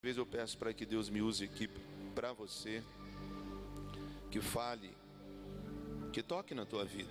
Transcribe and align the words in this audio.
vez 0.00 0.16
eu 0.16 0.24
peço 0.24 0.56
para 0.56 0.72
que 0.72 0.86
Deus 0.86 1.10
me 1.10 1.20
use 1.20 1.44
aqui 1.44 1.68
para 2.14 2.32
você, 2.32 2.84
que 4.30 4.40
fale, 4.40 4.96
que 6.12 6.22
toque 6.22 6.54
na 6.54 6.64
tua 6.64 6.84
vida. 6.84 7.10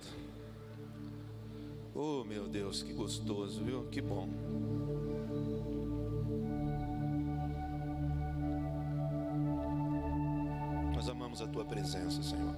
Oh 1.94 2.24
meu 2.24 2.48
Deus, 2.48 2.82
que 2.82 2.94
gostoso, 2.94 3.62
viu? 3.62 3.86
Que 3.90 4.00
bom. 4.00 4.26
Nós 10.94 11.10
amamos 11.10 11.42
a 11.42 11.46
tua 11.46 11.66
presença, 11.66 12.22
Senhor. 12.22 12.56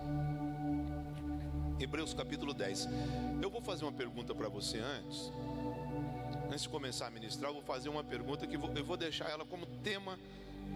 Hebreus 1.81 2.15
capítulo 2.15 2.55
10. 2.55 2.87
Eu 3.43 3.51
vou 3.51 3.61
fazer 3.61 3.85
uma 3.85 3.93
pergunta 3.93 4.33
para 4.33 4.49
você 4.49 4.79
antes. 4.79 5.33
Antes 6.51 6.63
de 6.63 6.69
começar 6.69 7.07
a 7.07 7.11
ministrar, 7.11 7.49
eu 7.49 7.55
vou 7.55 7.63
fazer 7.63 7.89
uma 7.89 8.03
pergunta 8.03 8.45
que 8.45 8.57
eu 8.57 8.85
vou 8.85 8.97
deixar 8.97 9.31
ela 9.31 9.45
como 9.45 9.67
tema 9.67 10.19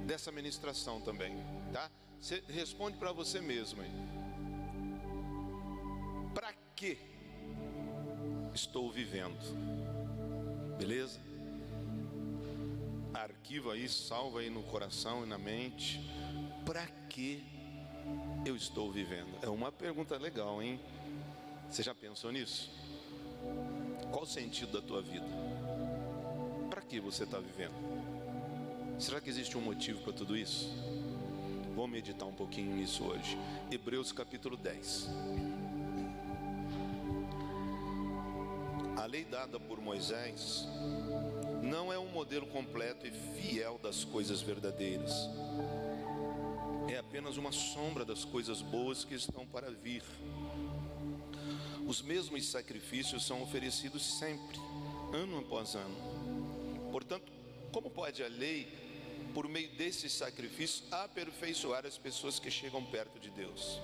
dessa 0.06 0.30
ministração 0.30 1.00
também, 1.00 1.34
tá? 1.72 1.90
Você 2.20 2.44
responde 2.48 2.96
para 2.96 3.10
você 3.10 3.40
mesmo 3.40 3.82
aí. 3.82 3.90
Para 6.32 6.52
que 6.76 6.96
estou 8.54 8.88
vivendo? 8.92 9.36
Beleza? 10.78 11.18
Arquiva 13.12 13.72
aí, 13.72 13.88
salva 13.88 14.40
aí 14.40 14.50
no 14.50 14.62
coração 14.62 15.24
e 15.24 15.26
na 15.26 15.38
mente. 15.38 16.00
Para 16.64 16.86
que 17.10 17.42
eu 18.46 18.54
estou 18.54 18.92
vivendo? 18.92 19.36
É 19.42 19.48
uma 19.48 19.72
pergunta 19.72 20.16
legal, 20.16 20.62
hein? 20.62 20.80
Você 21.68 21.82
já 21.82 21.94
pensou 21.94 22.30
nisso? 22.30 22.70
Qual 24.12 24.22
o 24.22 24.26
sentido 24.26 24.80
da 24.80 24.86
tua 24.86 25.02
vida? 25.02 25.26
Que 26.88 27.00
você 27.00 27.24
está 27.24 27.38
vivendo? 27.38 27.74
Será 28.98 29.20
que 29.20 29.28
existe 29.28 29.58
um 29.58 29.60
motivo 29.60 30.00
para 30.02 30.12
tudo 30.12 30.36
isso? 30.36 30.70
Vamos 31.74 31.90
meditar 31.90 32.28
um 32.28 32.34
pouquinho 32.34 32.76
nisso 32.76 33.04
hoje. 33.04 33.36
Hebreus 33.70 34.12
capítulo 34.12 34.56
10. 34.56 35.08
A 38.96 39.06
lei 39.06 39.24
dada 39.24 39.58
por 39.58 39.80
Moisés 39.80 40.66
não 41.62 41.92
é 41.92 41.98
um 41.98 42.08
modelo 42.08 42.46
completo 42.46 43.06
e 43.06 43.10
fiel 43.10 43.78
das 43.82 44.04
coisas 44.04 44.40
verdadeiras. 44.40 45.12
É 46.88 46.98
apenas 46.98 47.36
uma 47.36 47.50
sombra 47.50 48.04
das 48.04 48.24
coisas 48.24 48.62
boas 48.62 49.04
que 49.04 49.14
estão 49.14 49.44
para 49.46 49.70
vir. 49.70 50.02
Os 51.86 52.00
mesmos 52.02 52.46
sacrifícios 52.46 53.26
são 53.26 53.42
oferecidos 53.42 54.18
sempre, 54.18 54.58
ano 55.12 55.38
após 55.38 55.74
ano. 55.74 56.13
Como 57.74 57.90
pode 57.90 58.22
a 58.22 58.28
lei, 58.28 58.68
por 59.34 59.48
meio 59.48 59.68
desses 59.70 60.12
sacrifícios, 60.12 60.84
aperfeiçoar 60.92 61.84
as 61.84 61.98
pessoas 61.98 62.38
que 62.38 62.48
chegam 62.48 62.84
perto 62.84 63.18
de 63.18 63.30
Deus? 63.30 63.80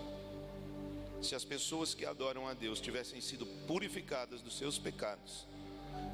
Se 1.21 1.35
as 1.35 1.45
pessoas 1.45 1.93
que 1.93 2.07
adoram 2.07 2.47
a 2.47 2.55
Deus 2.55 2.81
tivessem 2.81 3.21
sido 3.21 3.45
purificadas 3.67 4.43
dos 4.43 4.57
seus 4.57 4.79
pecados, 4.79 5.45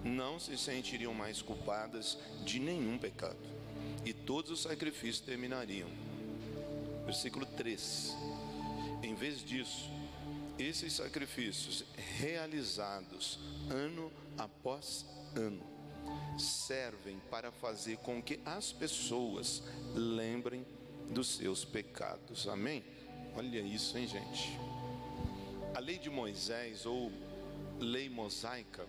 não 0.02 0.40
se 0.40 0.56
sentiriam 0.56 1.12
mais 1.12 1.42
culpadas 1.42 2.16
de 2.46 2.58
nenhum 2.58 2.96
pecado, 2.96 3.36
e 4.06 4.14
todos 4.14 4.50
os 4.50 4.62
sacrifícios 4.62 5.20
terminariam. 5.20 5.90
Versículo 7.04 7.44
3: 7.44 8.16
Em 9.02 9.14
vez 9.14 9.44
disso, 9.44 9.90
esses 10.58 10.94
sacrifícios 10.94 11.84
realizados 12.18 13.38
ano 13.68 14.10
após 14.38 15.04
ano 15.34 15.75
servem 16.38 17.18
para 17.30 17.50
fazer 17.50 17.96
com 17.98 18.22
que 18.22 18.40
as 18.44 18.72
pessoas 18.72 19.62
lembrem 19.94 20.66
dos 21.10 21.28
seus 21.28 21.64
pecados. 21.64 22.48
Amém? 22.48 22.84
Olha 23.36 23.60
isso, 23.60 23.96
hein, 23.96 24.06
gente? 24.06 24.58
A 25.74 25.80
lei 25.80 25.98
de 25.98 26.10
Moisés 26.10 26.86
ou 26.86 27.12
lei 27.78 28.08
mosaica, 28.08 28.86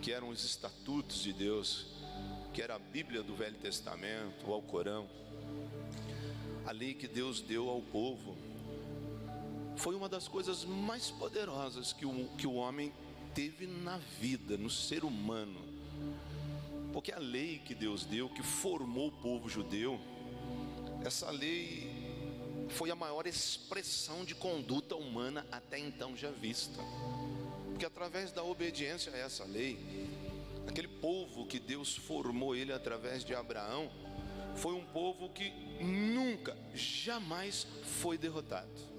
que 0.00 0.12
eram 0.12 0.28
os 0.28 0.44
estatutos 0.44 1.22
de 1.22 1.32
Deus, 1.32 1.86
que 2.54 2.62
era 2.62 2.76
a 2.76 2.78
Bíblia 2.78 3.22
do 3.22 3.34
Velho 3.34 3.56
Testamento, 3.56 4.48
o 4.48 4.52
Alcorão, 4.52 5.08
a 6.66 6.72
lei 6.72 6.94
que 6.94 7.08
Deus 7.08 7.40
deu 7.40 7.68
ao 7.68 7.80
povo 7.80 8.36
foi 9.76 9.94
uma 9.94 10.08
das 10.08 10.26
coisas 10.26 10.64
mais 10.64 11.10
poderosas 11.10 11.92
que 11.92 12.04
o, 12.04 12.28
que 12.36 12.46
o 12.46 12.54
homem 12.54 12.92
teve 13.34 13.66
na 13.66 13.96
vida, 14.20 14.56
no 14.56 14.68
ser 14.68 15.04
humano. 15.04 15.67
Porque 16.98 17.12
a 17.12 17.18
lei 17.20 17.62
que 17.64 17.76
Deus 17.76 18.04
deu, 18.04 18.28
que 18.28 18.42
formou 18.42 19.06
o 19.06 19.12
povo 19.12 19.48
judeu, 19.48 20.00
essa 21.06 21.30
lei 21.30 21.88
foi 22.70 22.90
a 22.90 22.96
maior 22.96 23.24
expressão 23.24 24.24
de 24.24 24.34
conduta 24.34 24.96
humana 24.96 25.46
até 25.52 25.78
então 25.78 26.16
já 26.16 26.32
vista. 26.32 26.82
Porque 27.70 27.86
através 27.86 28.32
da 28.32 28.42
obediência 28.42 29.12
a 29.12 29.16
essa 29.16 29.44
lei, 29.44 29.78
aquele 30.66 30.88
povo 30.88 31.46
que 31.46 31.60
Deus 31.60 31.94
formou 31.94 32.56
ele 32.56 32.72
através 32.72 33.24
de 33.24 33.32
Abraão, 33.32 33.88
foi 34.56 34.74
um 34.74 34.84
povo 34.84 35.28
que 35.28 35.52
nunca, 35.80 36.58
jamais 36.74 37.64
foi 38.00 38.18
derrotado 38.18 38.97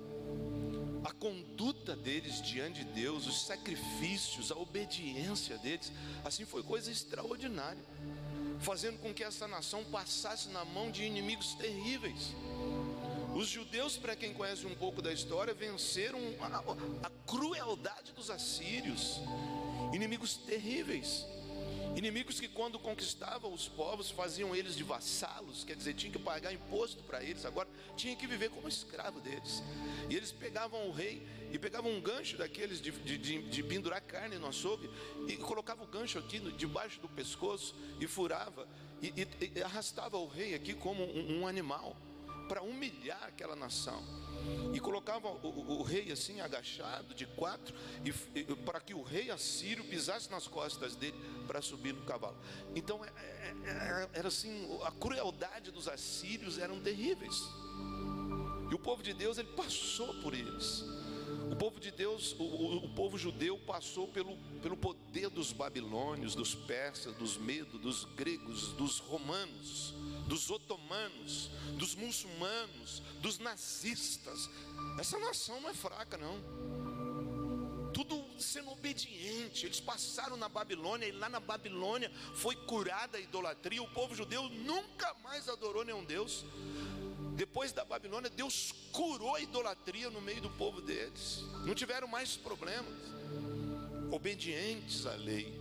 a 1.04 1.12
conduta 1.12 1.96
deles 1.96 2.42
diante 2.42 2.84
de 2.84 2.92
Deus, 2.92 3.28
os 3.28 3.46
sacrifícios, 3.46 4.52
a 4.52 4.58
obediência 4.58 5.58
deles, 5.58 5.92
assim 6.24 6.46
foi 6.46 6.64
coisa 6.64 6.92
extraordinária, 6.92 7.84
fazendo 8.60 9.00
com 9.00 9.14
que 9.14 9.24
essa 9.24 9.48
nação 9.48 9.84
passasse 9.86 10.50
na 10.50 10.66
mão 10.66 10.92
de 10.92 11.04
inimigos 11.04 11.54
terríveis. 11.56 12.34
Os 13.36 13.48
judeus, 13.48 13.96
para 13.96 14.16
quem 14.16 14.34
conhece 14.34 14.66
um 14.66 14.76
pouco 14.76 15.02
da 15.02 15.14
história, 15.14 15.54
venceram 15.54 16.20
a, 16.42 17.08
a 17.08 17.09
crueldade 17.26 18.12
dos 18.12 18.30
assírios, 18.30 19.22
inimigos 19.94 20.36
terríveis. 20.36 21.26
Inimigos 21.96 22.40
que, 22.40 22.48
quando 22.48 22.80
conquistavam 22.80 23.52
os 23.52 23.68
povos, 23.68 24.10
faziam 24.10 24.56
eles 24.56 24.76
de 24.76 24.84
vassalos, 24.84 25.64
quer 25.64 25.76
dizer, 25.76 25.94
tinham 25.96 26.14
que 26.14 26.20
pagar 26.20 26.54
imposto 26.54 27.04
para 27.04 27.24
eles, 27.24 27.46
agora 27.46 27.68
tinha 27.98 28.16
que 28.16 28.28
viver 28.28 28.50
como 28.50 28.70
escravo 28.70 29.20
deles. 29.20 29.64
E 30.10 30.16
eles 30.16 30.32
pegavam 30.32 30.88
o 30.88 30.92
rei 30.92 31.22
e 31.52 31.58
pegavam 31.58 31.92
um 31.92 32.00
gancho 32.00 32.38
daqueles 32.38 32.80
de, 32.80 32.92
de, 32.92 33.18
de, 33.18 33.42
de 33.50 33.64
pendurar 33.64 34.02
carne 34.02 34.38
no 34.38 34.48
açougue 34.48 34.90
e 35.28 35.36
colocavam 35.38 35.86
o 35.86 35.88
gancho 35.88 36.20
aqui 36.20 36.40
debaixo 36.54 37.00
do 37.02 37.10
pescoço 37.10 37.76
e 38.00 38.08
furava 38.08 38.68
e, 39.02 39.08
e, 39.08 39.52
e 39.56 39.64
arrastava 39.64 40.18
o 40.18 40.28
rei 40.28 40.54
aqui 40.54 40.74
como 40.74 41.04
um, 41.04 41.42
um 41.42 41.48
animal 41.48 41.96
para 42.50 42.64
humilhar 42.64 43.24
aquela 43.24 43.56
nação. 43.56 44.04
E 44.74 44.80
colocava 44.80 45.30
o, 45.30 45.48
o, 45.48 45.80
o, 45.80 45.84
rei 45.84 46.12
assim 46.12 46.42
agachado 46.42 47.14
de 47.14 47.28
quatro, 47.28 47.76
e, 48.04 48.40
e 48.40 48.44
para 48.56 48.82
que 48.82 48.96
o 48.96 49.04
rei 49.04 49.30
assírio 49.30 49.84
pisasse 49.86 50.30
nas 50.32 50.48
costas 50.48 50.96
dele 50.96 51.16
para 51.46 51.62
subir 51.62 51.94
no 51.94 52.04
cavalo. 52.04 52.36
Então 52.76 53.06
é, 53.06 53.08
é, 53.08 53.56
é, 53.66 54.09
era 54.14 54.28
assim, 54.28 54.68
a 54.84 54.92
crueldade 54.92 55.72
dos 55.72 55.88
assírios 55.88 56.58
eram 56.58 56.82
terríveis. 56.82 57.36
E 58.72 58.74
o 58.74 58.80
povo 58.80 59.04
de 59.04 59.14
Deus 59.14 59.38
ele 59.38 59.50
passou 59.50 60.14
por 60.22 60.34
eles. 60.34 60.84
O 61.52 61.56
povo 61.56 61.80
de 61.80 61.92
Deus, 61.92 62.34
o, 62.40 62.44
o, 62.44 62.86
o, 62.86 62.90
povo 62.96 63.18
judeu 63.18 63.58
passou 63.59 64.08
pelo, 64.08 64.36
pelo 64.62 64.78
poder 64.78 65.30
dos 65.30 65.52
babilônios, 65.52 66.34
dos 66.34 66.56
persas, 66.56 67.16
dos 67.16 67.38
medos, 67.38 67.80
dos 67.80 68.06
gregos, 68.16 68.74
dos 68.74 69.00
romanos 69.00 69.94
dos 70.29 70.51
otomanos, 70.51 71.50
dos 71.73 71.95
muçulmanos, 71.95 73.01
dos 73.19 73.40
nazistas. 73.40 74.47
Essa 75.00 75.17
nação 75.17 75.59
não 75.59 75.69
é 75.72 75.73
fraca, 75.73 76.17
não. 76.17 76.40
Tudo 77.91 78.23
sendo 78.38 78.69
obediente. 78.69 79.66
Eles 79.66 79.79
passaram 79.79 80.38
na 80.38 80.47
Babilônia 80.47 81.07
e 81.07 81.12
lá 81.12 81.28
na 81.28 81.40
Babilônia 81.40 82.12
foi 82.35 82.56
curada 82.56 83.17
a 83.17 83.19
idolatria. 83.19 83.81
O 83.81 83.90
povo 83.90 84.14
judeu 84.14 84.47
nunca 84.49 85.16
mais 85.23 85.49
adorou 85.49 85.84
nenhum 85.84 86.05
Deus. 86.05 86.46
Depois 87.35 87.72
da 87.72 87.84
Babilônia, 87.84 88.29
Deus 88.29 88.72
curou 88.91 89.35
a 89.35 89.41
idolatria 89.41 90.11
no 90.11 90.22
meio 90.22 90.41
do 90.41 90.49
povo 90.52 90.79
deles. 90.79 91.40
Não 91.66 91.73
tiveram 91.73 92.08
mais 92.08 92.37
problemas. 92.37 92.93
Obedientes 94.11 95.08
à 95.08 95.16
lei. 95.16 95.59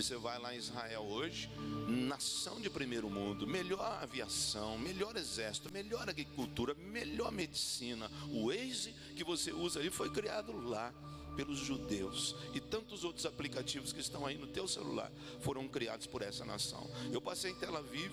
E 0.00 0.02
você 0.02 0.16
vai 0.16 0.38
lá 0.38 0.54
em 0.54 0.56
Israel 0.56 1.02
hoje, 1.02 1.50
nação 1.86 2.58
de 2.58 2.70
primeiro 2.70 3.10
mundo, 3.10 3.46
melhor 3.46 3.98
aviação, 4.02 4.78
melhor 4.78 5.14
exército, 5.14 5.70
melhor 5.70 6.08
agricultura, 6.08 6.74
melhor 6.74 7.30
medicina. 7.30 8.10
O 8.30 8.46
Waze 8.46 8.94
que 9.14 9.22
você 9.22 9.52
usa 9.52 9.78
ali 9.78 9.90
foi 9.90 10.08
criado 10.08 10.56
lá 10.56 10.90
pelos 11.36 11.58
judeus 11.58 12.34
e 12.54 12.60
tantos 12.60 13.04
outros 13.04 13.26
aplicativos 13.26 13.92
que 13.92 14.00
estão 14.00 14.24
aí 14.24 14.38
no 14.38 14.46
teu 14.46 14.66
celular 14.66 15.12
foram 15.40 15.68
criados 15.68 16.06
por 16.06 16.22
essa 16.22 16.46
nação. 16.46 16.90
Eu 17.12 17.20
passei 17.20 17.50
em 17.50 17.56
Tel 17.56 17.76
Aviv 17.76 18.10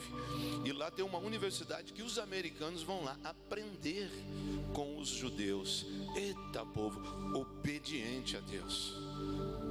e 0.65 0.73
lá 0.73 0.91
tem 0.91 1.05
uma 1.05 1.19
universidade 1.19 1.93
que 1.93 2.03
os 2.03 2.19
americanos 2.19 2.83
vão 2.83 3.01
lá 3.01 3.17
aprender 3.23 4.11
com 4.73 4.99
os 4.99 5.07
judeus. 5.07 5.85
Eita 6.17 6.65
povo, 6.65 6.99
obediente 7.33 8.35
a 8.35 8.41
Deus 8.41 8.93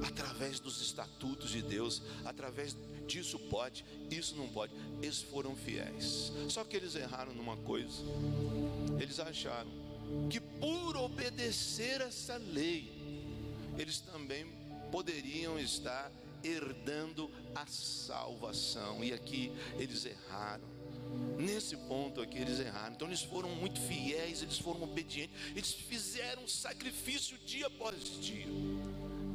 através 0.05 0.59
dos 0.59 0.81
estatutos 0.81 1.49
de 1.49 1.61
Deus, 1.61 2.01
através 2.25 2.75
disso 3.07 3.39
pode, 3.39 3.85
isso 4.11 4.35
não 4.35 4.49
pode. 4.49 4.73
Eles 5.01 5.21
foram 5.21 5.55
fiéis. 5.55 6.31
Só 6.49 6.63
que 6.63 6.75
eles 6.75 6.95
erraram 6.95 7.33
numa 7.33 7.57
coisa. 7.57 8.03
Eles 8.99 9.19
acharam 9.19 9.69
que 10.29 10.39
por 10.39 10.95
obedecer 10.97 12.01
essa 12.01 12.37
lei, 12.37 12.91
eles 13.77 13.99
também 13.99 14.45
poderiam 14.91 15.59
estar 15.59 16.11
herdando 16.43 17.29
a 17.55 17.65
salvação. 17.65 19.03
E 19.03 19.13
aqui 19.13 19.51
eles 19.77 20.05
erraram. 20.05 20.77
Nesse 21.37 21.77
ponto 21.77 22.21
aqui 22.21 22.37
eles 22.37 22.59
erraram. 22.59 22.93
Então 22.95 23.07
eles 23.07 23.21
foram 23.21 23.49
muito 23.49 23.79
fiéis, 23.79 24.41
eles 24.41 24.57
foram 24.57 24.83
obedientes, 24.83 25.35
eles 25.55 25.71
fizeram 25.71 26.47
sacrifício 26.47 27.37
dia 27.45 27.67
após 27.67 27.95
dia, 28.19 28.47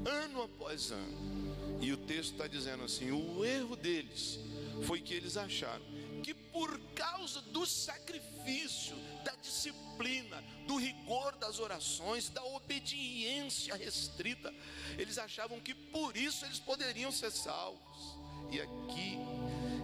ano 0.06 0.42
após 0.42 0.90
ano. 0.90 1.78
E 1.80 1.92
o 1.92 1.96
texto 1.96 2.32
está 2.32 2.46
dizendo 2.46 2.84
assim: 2.84 3.10
o 3.10 3.44
erro 3.44 3.76
deles 3.76 4.38
foi 4.84 5.00
que 5.00 5.14
eles 5.14 5.36
acharam 5.36 5.82
que 6.22 6.32
por 6.32 6.78
causa 6.94 7.40
do 7.40 7.66
sacrifício, 7.66 8.94
da 9.24 9.34
disciplina, 9.42 10.42
do 10.66 10.76
rigor 10.76 11.34
das 11.36 11.58
orações, 11.58 12.28
da 12.28 12.44
obediência 12.44 13.74
restrita, 13.74 14.54
eles 14.96 15.18
achavam 15.18 15.58
que 15.58 15.74
por 15.74 16.16
isso 16.16 16.44
eles 16.44 16.60
poderiam 16.60 17.10
ser 17.10 17.32
salvos. 17.32 18.16
E 18.50 18.60
aqui 18.60 19.18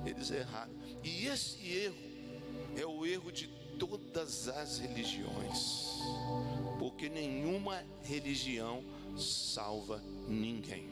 eles 0.07 0.31
erraram. 0.31 0.73
E 1.03 1.27
esse 1.27 1.67
erro 1.67 1.97
é 2.77 2.87
o 2.87 3.05
erro 3.05 3.33
de 3.33 3.49
todas 3.79 4.49
as 4.49 4.79
religiões, 4.79 5.99
porque 6.79 7.09
nenhuma 7.09 7.85
religião 8.05 8.83
salva 9.19 10.03
ninguém. 10.27 10.89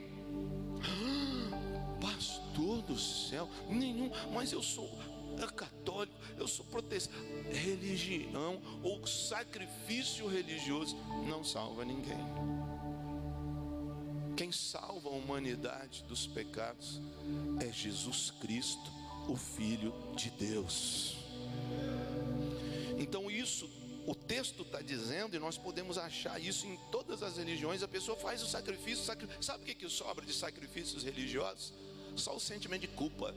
Pastor 2.00 2.82
do 2.82 2.99
céu, 2.99 3.49
nenhum, 3.69 4.11
mas 4.32 4.52
eu 4.52 4.62
sou 4.62 4.88
católico, 5.44 6.17
eu 6.38 6.49
sou 6.49 6.64
protestante. 6.67 7.17
Religião 7.50 8.61
ou 8.82 9.06
sacrifício 9.06 10.26
religioso 10.26 10.96
não 11.28 11.44
salva 11.44 11.84
ninguém. 11.84 12.19
Quem 14.37 14.52
salva 14.52 15.08
a 15.08 15.12
humanidade 15.12 16.05
dos 16.05 16.26
pecados 16.26 17.00
é 17.61 17.73
Jesus 17.73 18.31
Cristo, 18.40 18.90
o 19.28 19.37
Filho 19.37 19.93
de 20.14 20.31
Deus. 20.31 21.25
O 24.06 24.14
texto 24.14 24.62
está 24.62 24.81
dizendo, 24.81 25.35
e 25.35 25.38
nós 25.38 25.58
podemos 25.58 25.99
achar 25.99 26.41
isso 26.41 26.64
em 26.64 26.76
todas 26.93 27.25
as 27.25 27.37
religiões. 27.37 27.82
A 27.82 27.88
pessoa 27.88 28.17
faz 28.17 28.41
o 28.41 28.47
sacrifício, 28.47 29.05
sabe 29.41 29.62
o 29.62 29.67
que, 29.67 29.75
que 29.75 29.88
sobra 29.88 30.25
de 30.25 30.32
sacrifícios 30.32 31.03
religiosos? 31.03 31.75
Só 32.14 32.37
o 32.37 32.41
sentimento 32.41 32.82
de 32.82 32.88
culpa. 32.88 33.32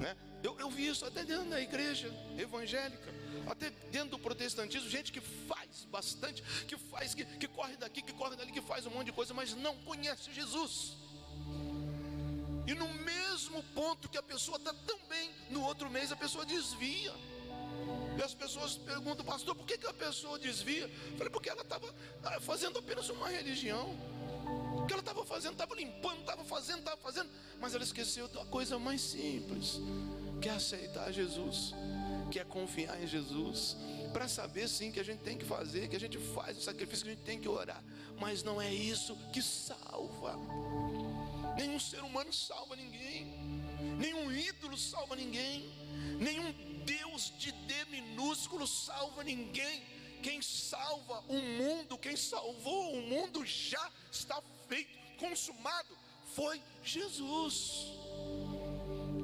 Né? 0.00 0.16
Eu, 0.42 0.58
eu 0.58 0.68
vi 0.68 0.88
isso 0.88 1.04
até 1.04 1.24
dentro 1.24 1.48
da 1.48 1.60
igreja 1.60 2.12
evangélica, 2.36 3.14
até 3.46 3.70
dentro 3.92 4.10
do 4.10 4.18
protestantismo, 4.18 4.90
gente 4.90 5.12
que 5.12 5.20
faz 5.20 5.86
bastante, 5.92 6.42
que 6.66 6.76
faz, 6.76 7.14
que, 7.14 7.24
que 7.24 7.46
corre 7.46 7.76
daqui, 7.76 8.02
que 8.02 8.12
corre 8.12 8.34
dali, 8.34 8.50
que 8.50 8.60
faz 8.60 8.84
um 8.84 8.90
monte 8.90 9.06
de 9.06 9.12
coisa, 9.12 9.32
mas 9.32 9.54
não 9.54 9.76
conhece 9.78 10.32
Jesus. 10.32 10.96
E 12.66 12.74
no 12.74 12.92
mesmo 12.94 13.62
ponto 13.74 14.08
que 14.08 14.18
a 14.18 14.22
pessoa 14.22 14.56
está 14.58 14.74
tão 14.74 14.98
bem, 15.08 15.30
no 15.50 15.62
outro 15.62 15.88
mês 15.88 16.10
a 16.10 16.16
pessoa 16.16 16.44
desvia. 16.44 17.12
E 18.16 18.22
as 18.22 18.34
pessoas 18.34 18.76
perguntam, 18.76 19.24
pastor, 19.24 19.54
por 19.54 19.66
que, 19.66 19.76
que 19.76 19.86
a 19.86 19.92
pessoa 19.92 20.38
desvia? 20.38 20.84
Eu 20.84 21.16
falei, 21.16 21.30
porque 21.30 21.50
ela 21.50 21.62
estava 21.62 21.94
ah, 22.24 22.40
fazendo 22.40 22.78
apenas 22.78 23.08
uma 23.10 23.28
religião. 23.28 23.94
O 24.78 24.86
que 24.86 24.92
ela 24.92 25.00
estava 25.00 25.24
fazendo, 25.26 25.52
estava 25.52 25.74
limpando, 25.74 26.20
estava 26.20 26.44
fazendo, 26.44 26.78
estava 26.78 26.96
fazendo, 26.96 27.28
mas 27.60 27.74
ela 27.74 27.82
esqueceu 27.82 28.28
da 28.28 28.44
coisa 28.46 28.78
mais 28.78 29.00
simples, 29.00 29.80
que 30.40 30.48
é 30.48 30.52
aceitar 30.52 31.12
Jesus, 31.12 31.74
que 32.30 32.38
é 32.38 32.44
confiar 32.44 33.02
em 33.02 33.06
Jesus, 33.06 33.76
para 34.12 34.28
saber 34.28 34.68
sim 34.68 34.92
que 34.92 35.00
a 35.00 35.04
gente 35.04 35.20
tem 35.20 35.36
que 35.36 35.44
fazer, 35.44 35.88
que 35.88 35.96
a 35.96 36.00
gente 36.00 36.18
faz 36.18 36.56
o 36.58 36.60
sacrifício, 36.60 37.04
que 37.04 37.10
a 37.10 37.14
gente 37.14 37.24
tem 37.24 37.40
que 37.40 37.48
orar, 37.48 37.82
mas 38.20 38.42
não 38.42 38.62
é 38.62 38.72
isso 38.72 39.16
que 39.32 39.42
salva. 39.42 40.38
Nenhum 41.56 41.80
ser 41.80 42.02
humano 42.02 42.32
salva 42.32 42.76
ninguém, 42.76 43.26
nenhum 43.98 44.30
ídolo 44.30 44.78
salva 44.78 45.16
ninguém, 45.16 45.68
nenhum 46.20 46.75
Deus 46.86 47.32
de 47.38 47.52
D 47.52 47.84
minúsculo 47.86 48.66
salva 48.66 49.22
ninguém. 49.24 49.82
Quem 50.22 50.40
salva 50.40 51.22
o 51.28 51.38
mundo, 51.38 51.98
quem 51.98 52.16
salvou 52.16 52.94
o 52.94 53.02
mundo 53.02 53.44
já 53.44 53.90
está 54.10 54.42
feito, 54.68 54.96
consumado, 55.18 55.96
foi 56.34 56.60
Jesus. 56.82 57.86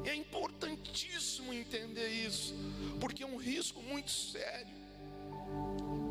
É 0.05 0.15
importantíssimo 0.15 1.53
entender 1.53 2.09
isso, 2.09 2.55
porque 3.01 3.23
é 3.23 3.27
um 3.27 3.37
risco 3.37 3.83
muito 3.83 4.11
sério. 4.11 4.83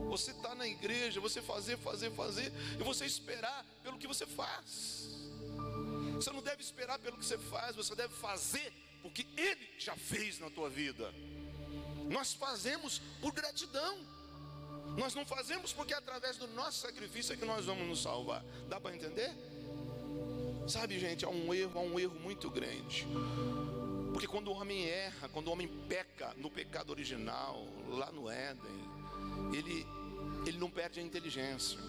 Você 0.09 0.31
está 0.31 0.53
na 0.55 0.67
igreja, 0.67 1.21
você 1.21 1.41
fazer, 1.41 1.77
fazer, 1.77 2.11
fazer, 2.11 2.51
e 2.79 2.83
você 2.83 3.05
esperar 3.05 3.65
pelo 3.83 3.97
que 3.97 4.07
você 4.07 4.25
faz. 4.25 5.07
Você 6.15 6.31
não 6.31 6.41
deve 6.41 6.61
esperar 6.61 6.99
pelo 6.99 7.17
que 7.17 7.25
você 7.25 7.37
faz, 7.37 7.75
você 7.75 7.95
deve 7.95 8.13
fazer 8.15 8.73
porque 9.01 9.25
Ele 9.35 9.69
já 9.77 9.95
fez 9.95 10.39
na 10.39 10.49
tua 10.49 10.69
vida. 10.69 11.13
Nós 12.11 12.33
fazemos 12.33 13.01
por 13.21 13.31
gratidão. 13.31 13.97
Nós 14.97 15.15
não 15.15 15.25
fazemos 15.25 15.71
porque 15.71 15.93
é 15.93 15.97
através 15.97 16.35
do 16.35 16.45
nosso 16.49 16.79
sacrifício 16.79 17.33
é 17.33 17.37
que 17.37 17.45
nós 17.45 17.65
vamos 17.65 17.87
nos 17.87 18.01
salvar. 18.01 18.43
Dá 18.67 18.79
para 18.79 18.93
entender? 18.93 19.31
Sabe, 20.67 20.99
gente, 20.99 21.23
há 21.23 21.29
um 21.29 21.53
erro, 21.53 21.79
há 21.79 21.81
um 21.81 21.97
erro 21.97 22.19
muito 22.19 22.49
grande. 22.49 23.07
Porque 24.11 24.27
quando 24.27 24.49
o 24.49 24.51
homem 24.51 24.85
erra, 24.85 25.29
quando 25.29 25.47
o 25.47 25.51
homem 25.51 25.69
peca 25.87 26.33
no 26.35 26.51
pecado 26.51 26.89
original, 26.89 27.65
lá 27.87 28.11
no 28.11 28.29
Éden, 28.29 28.81
ele, 29.53 29.87
ele 30.45 30.57
não 30.57 30.69
perde 30.69 30.99
a 30.99 31.03
inteligência. 31.03 31.79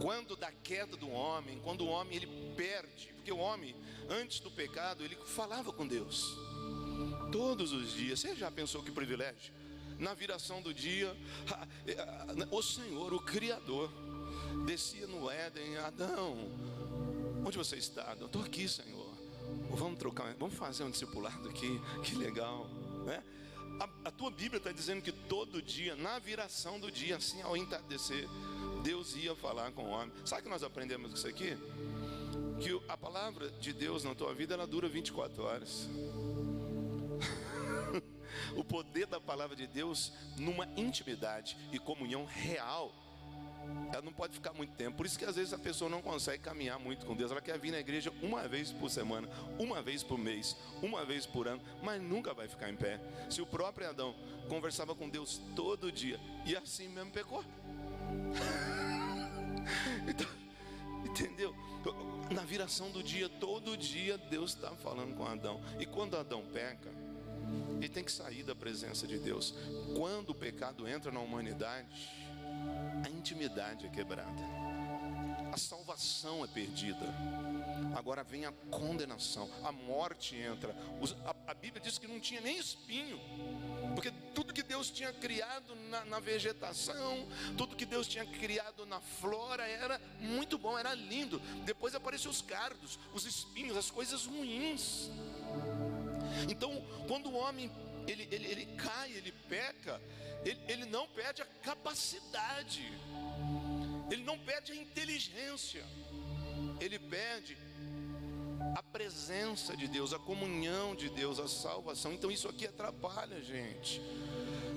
Quando 0.00 0.36
da 0.36 0.52
queda 0.52 0.96
do 0.96 1.10
homem, 1.10 1.60
quando 1.64 1.80
o 1.80 1.88
homem 1.88 2.16
ele 2.16 2.54
perde, 2.56 3.12
porque 3.16 3.32
o 3.32 3.38
homem 3.38 3.74
antes 4.08 4.38
do 4.38 4.50
pecado 4.50 5.02
ele 5.04 5.16
falava 5.16 5.72
com 5.72 5.86
Deus 5.86 6.38
todos 7.30 7.72
os 7.72 7.92
dias. 7.92 8.20
Você 8.20 8.34
já 8.34 8.50
pensou 8.50 8.82
que 8.82 8.90
privilégio? 8.90 9.52
Na 9.98 10.14
viração 10.14 10.62
do 10.62 10.72
dia, 10.72 11.14
o 12.50 12.62
Senhor, 12.62 13.12
o 13.12 13.20
Criador, 13.20 13.90
descia 14.64 15.06
no 15.06 15.30
Éden, 15.30 15.76
Adão, 15.78 16.36
onde 17.44 17.58
você 17.58 17.76
está? 17.76 18.16
Eu 18.18 18.26
estou 18.26 18.42
aqui, 18.42 18.68
Senhor. 18.68 19.10
Vamos 19.70 19.98
trocar, 19.98 20.34
vamos 20.34 20.54
fazer 20.54 20.84
um 20.84 20.90
discipulado 20.90 21.48
aqui, 21.48 21.80
que 22.02 22.14
legal, 22.14 22.66
né? 23.04 23.22
A, 23.78 24.08
a 24.08 24.10
tua 24.10 24.30
Bíblia 24.30 24.58
está 24.58 24.72
dizendo 24.72 25.00
que 25.00 25.12
todo 25.12 25.62
dia, 25.62 25.96
na 25.96 26.18
viração 26.18 26.78
do 26.78 26.90
dia, 26.90 27.16
assim 27.16 27.40
ao 27.42 27.56
entardecer, 27.56 28.28
Deus 28.82 29.16
ia 29.16 29.34
falar 29.34 29.72
com 29.72 29.84
o 29.84 29.88
homem. 29.88 30.12
Sabe 30.24 30.42
que 30.42 30.48
nós 30.48 30.62
aprendemos 30.62 31.12
isso 31.12 31.26
aqui? 31.26 31.56
Que 32.60 32.78
a 32.88 32.96
palavra 32.96 33.50
de 33.52 33.72
Deus 33.72 34.04
na 34.04 34.14
tua 34.14 34.34
vida 34.34 34.54
ela 34.54 34.66
dura 34.66 34.88
24 34.88 35.42
horas 35.42 35.88
o 38.56 38.64
poder 38.64 39.06
da 39.06 39.20
palavra 39.20 39.56
de 39.56 39.66
Deus 39.66 40.12
numa 40.36 40.66
intimidade 40.76 41.56
e 41.72 41.78
comunhão 41.78 42.24
real. 42.24 42.92
Ela 43.92 44.02
não 44.02 44.12
pode 44.12 44.34
ficar 44.34 44.52
muito 44.52 44.72
tempo. 44.74 44.96
Por 44.96 45.06
isso 45.06 45.18
que 45.18 45.24
às 45.24 45.36
vezes 45.36 45.52
a 45.52 45.58
pessoa 45.58 45.90
não 45.90 46.00
consegue 46.00 46.42
caminhar 46.42 46.78
muito 46.78 47.04
com 47.04 47.14
Deus. 47.14 47.30
Ela 47.30 47.40
quer 47.40 47.58
vir 47.58 47.70
na 47.70 47.78
igreja 47.78 48.12
uma 48.22 48.46
vez 48.46 48.72
por 48.72 48.90
semana, 48.90 49.28
uma 49.58 49.82
vez 49.82 50.02
por 50.02 50.18
mês, 50.18 50.56
uma 50.82 51.04
vez 51.04 51.26
por 51.26 51.48
ano, 51.48 51.60
mas 51.82 52.00
nunca 52.00 52.32
vai 52.32 52.48
ficar 52.48 52.70
em 52.70 52.76
pé. 52.76 53.00
Se 53.28 53.42
o 53.42 53.46
próprio 53.46 53.88
Adão 53.88 54.14
conversava 54.48 54.94
com 54.94 55.08
Deus 55.08 55.40
todo 55.54 55.90
dia 55.90 56.18
e 56.44 56.56
assim 56.56 56.88
mesmo 56.88 57.10
pecou. 57.10 57.44
então, 60.08 60.26
entendeu? 61.04 61.54
Na 62.30 62.44
viração 62.44 62.90
do 62.90 63.02
dia, 63.02 63.28
todo 63.28 63.76
dia 63.76 64.16
Deus 64.16 64.54
está 64.54 64.70
falando 64.76 65.14
com 65.16 65.26
Adão. 65.26 65.60
E 65.78 65.86
quando 65.86 66.16
Adão 66.16 66.44
peca, 66.52 66.90
ele 67.78 67.88
tem 67.88 68.04
que 68.04 68.12
sair 68.12 68.42
da 68.42 68.54
presença 68.54 69.06
de 69.06 69.18
Deus. 69.18 69.54
Quando 69.96 70.30
o 70.30 70.34
pecado 70.34 70.86
entra 70.86 71.10
na 71.10 71.20
humanidade, 71.20 72.10
a 73.04 73.08
intimidade 73.08 73.86
é 73.86 73.88
quebrada, 73.88 74.42
a 75.52 75.56
salvação 75.56 76.44
é 76.44 76.46
perdida. 76.46 77.06
Agora 77.96 78.22
vem 78.22 78.46
a 78.46 78.52
condenação, 78.70 79.50
a 79.64 79.72
morte 79.72 80.36
entra. 80.36 80.74
A, 81.46 81.54
Bíblia 81.54 81.82
diz 81.82 81.98
que 81.98 82.06
não 82.06 82.20
tinha 82.20 82.40
nem 82.40 82.58
espinho, 82.58 83.18
porque 83.94 84.12
tudo 84.34 84.52
que 84.52 84.62
Deus 84.62 84.90
tinha 84.90 85.12
criado 85.12 85.74
na, 85.88 86.04
na 86.04 86.20
vegetação, 86.20 87.26
tudo 87.56 87.76
que 87.76 87.84
Deus 87.84 88.06
tinha 88.06 88.24
criado 88.24 88.86
na 88.86 89.00
flora 89.00 89.66
era 89.66 90.00
muito 90.20 90.56
bom, 90.56 90.78
era 90.78 90.94
lindo. 90.94 91.40
Depois 91.64 91.94
apareceram 91.94 92.30
os 92.30 92.42
cardos, 92.42 92.98
os 93.12 93.26
espinhos, 93.26 93.76
as 93.76 93.90
coisas 93.90 94.26
ruins. 94.26 95.10
Então, 96.50 96.84
quando 97.06 97.30
o 97.30 97.34
homem 97.34 97.70
ele, 98.06 98.28
ele, 98.30 98.46
ele 98.46 98.66
cai, 98.76 99.10
ele 99.12 99.32
peca, 99.48 100.00
ele, 100.44 100.60
ele 100.68 100.84
não 100.86 101.06
perde 101.06 101.42
a 101.42 101.46
capacidade, 101.62 102.92
ele 104.10 104.22
não 104.24 104.38
perde 104.38 104.72
a 104.72 104.76
inteligência, 104.76 105.84
ele 106.80 106.98
perde 106.98 107.56
a 108.74 108.82
presença 108.82 109.76
de 109.76 109.86
Deus, 109.88 110.12
a 110.12 110.18
comunhão 110.18 110.94
de 110.94 111.08
Deus, 111.10 111.38
a 111.38 111.48
salvação. 111.48 112.12
Então 112.12 112.30
isso 112.30 112.48
aqui 112.48 112.66
atrapalha, 112.66 113.40
gente. 113.42 114.00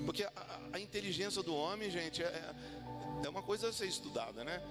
Porque 0.04 0.24
a, 0.24 0.60
a 0.72 0.80
inteligência 0.80 1.42
do 1.42 1.54
homem, 1.54 1.90
gente, 1.90 2.22
é, 2.22 2.54
é 3.26 3.28
uma 3.30 3.42
coisa 3.42 3.68
a 3.68 3.72
ser 3.72 3.86
estudada, 3.86 4.44
né? 4.44 4.62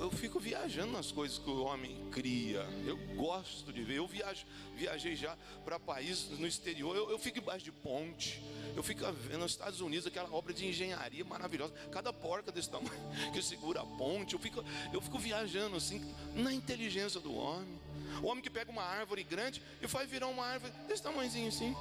Eu 0.00 0.10
fico 0.10 0.40
viajando 0.40 0.92
nas 0.92 1.12
coisas 1.12 1.38
que 1.38 1.48
o 1.48 1.62
homem 1.62 2.08
cria. 2.10 2.66
Eu 2.86 2.96
gosto 3.16 3.72
de 3.72 3.82
ver. 3.82 3.98
Eu 3.98 4.06
viajo, 4.06 4.44
viajei 4.74 5.14
já 5.14 5.36
para 5.64 5.78
países 5.78 6.38
no 6.38 6.46
exterior. 6.46 6.96
Eu, 6.96 7.10
eu, 7.10 7.18
fico 7.18 7.38
embaixo 7.38 7.64
de 7.64 7.70
ponte. 7.72 8.42
Eu 8.74 8.82
fico 8.82 9.04
vendo 9.12 9.40
nos 9.40 9.52
Estados 9.52 9.80
Unidos 9.80 10.06
aquela 10.06 10.32
obra 10.32 10.52
de 10.52 10.66
engenharia 10.66 11.24
maravilhosa. 11.24 11.72
Cada 11.92 12.12
porca 12.12 12.50
desse 12.50 12.70
tamanho 12.70 12.90
que 13.32 13.42
segura 13.42 13.82
a 13.82 13.86
ponte. 13.86 14.34
Eu 14.34 14.40
fico, 14.40 14.64
eu 14.92 15.00
fico 15.00 15.18
viajando 15.18 15.76
assim 15.76 16.02
na 16.34 16.52
inteligência 16.52 17.20
do 17.20 17.34
homem. 17.34 17.78
O 18.22 18.26
homem 18.26 18.42
que 18.42 18.50
pega 18.50 18.70
uma 18.70 18.82
árvore 18.82 19.22
grande 19.22 19.62
e 19.80 19.86
faz 19.86 20.10
virar 20.10 20.26
uma 20.26 20.44
árvore 20.44 20.72
desse 20.88 21.02
tamanhozinho 21.02 21.48
assim. 21.48 21.76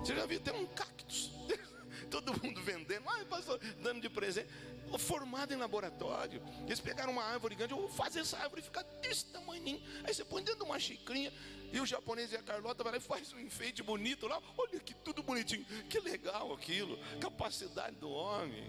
Você 0.00 0.14
já 0.16 0.26
viu? 0.26 0.40
Tem 0.40 0.54
um 0.54 0.66
cactus. 0.66 1.30
Todo 2.10 2.32
mundo 2.42 2.60
vendendo, 2.62 3.02
ah, 3.06 3.24
pastor, 3.28 3.60
dando 3.82 4.00
de 4.00 4.08
presente 4.08 4.48
formado 4.96 5.52
em 5.52 5.56
laboratório. 5.56 6.40
Eles 6.64 6.80
pegaram 6.80 7.12
uma 7.12 7.24
árvore 7.24 7.54
grande, 7.54 7.72
eu 7.72 7.80
vou 7.80 7.88
fazer 7.88 8.20
essa 8.20 8.38
árvore 8.38 8.62
ficar 8.62 8.84
desse 9.02 9.26
tamanho. 9.26 9.82
Aí 10.04 10.14
você 10.14 10.24
põe 10.24 10.42
dentro 10.42 10.60
de 10.60 10.66
uma 10.66 10.78
xicrinha, 10.78 11.32
e 11.72 11.80
o 11.80 11.86
japonês 11.86 12.32
e 12.32 12.36
a 12.36 12.42
Carlota 12.42 12.82
vai 12.82 12.92
lá 12.92 12.98
e 12.98 13.00
faz 13.00 13.32
um 13.32 13.40
enfeite 13.40 13.82
bonito 13.82 14.26
lá. 14.26 14.40
Olha 14.56 14.80
que 14.80 14.94
tudo 14.94 15.22
bonitinho, 15.22 15.64
que 15.88 16.00
legal 16.00 16.52
aquilo. 16.52 16.98
Capacidade 17.20 17.96
do 17.96 18.08
homem. 18.08 18.64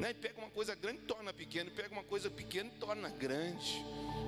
Né? 0.00 0.10
E 0.10 0.14
pega 0.14 0.40
uma 0.40 0.50
coisa 0.50 0.74
grande 0.74 0.98
e 0.98 1.06
torna 1.06 1.32
pequena, 1.32 1.70
pega 1.70 1.92
uma 1.92 2.02
coisa 2.02 2.28
pequena 2.28 2.70
e 2.74 2.78
torna 2.78 3.08
grande. 3.10 3.84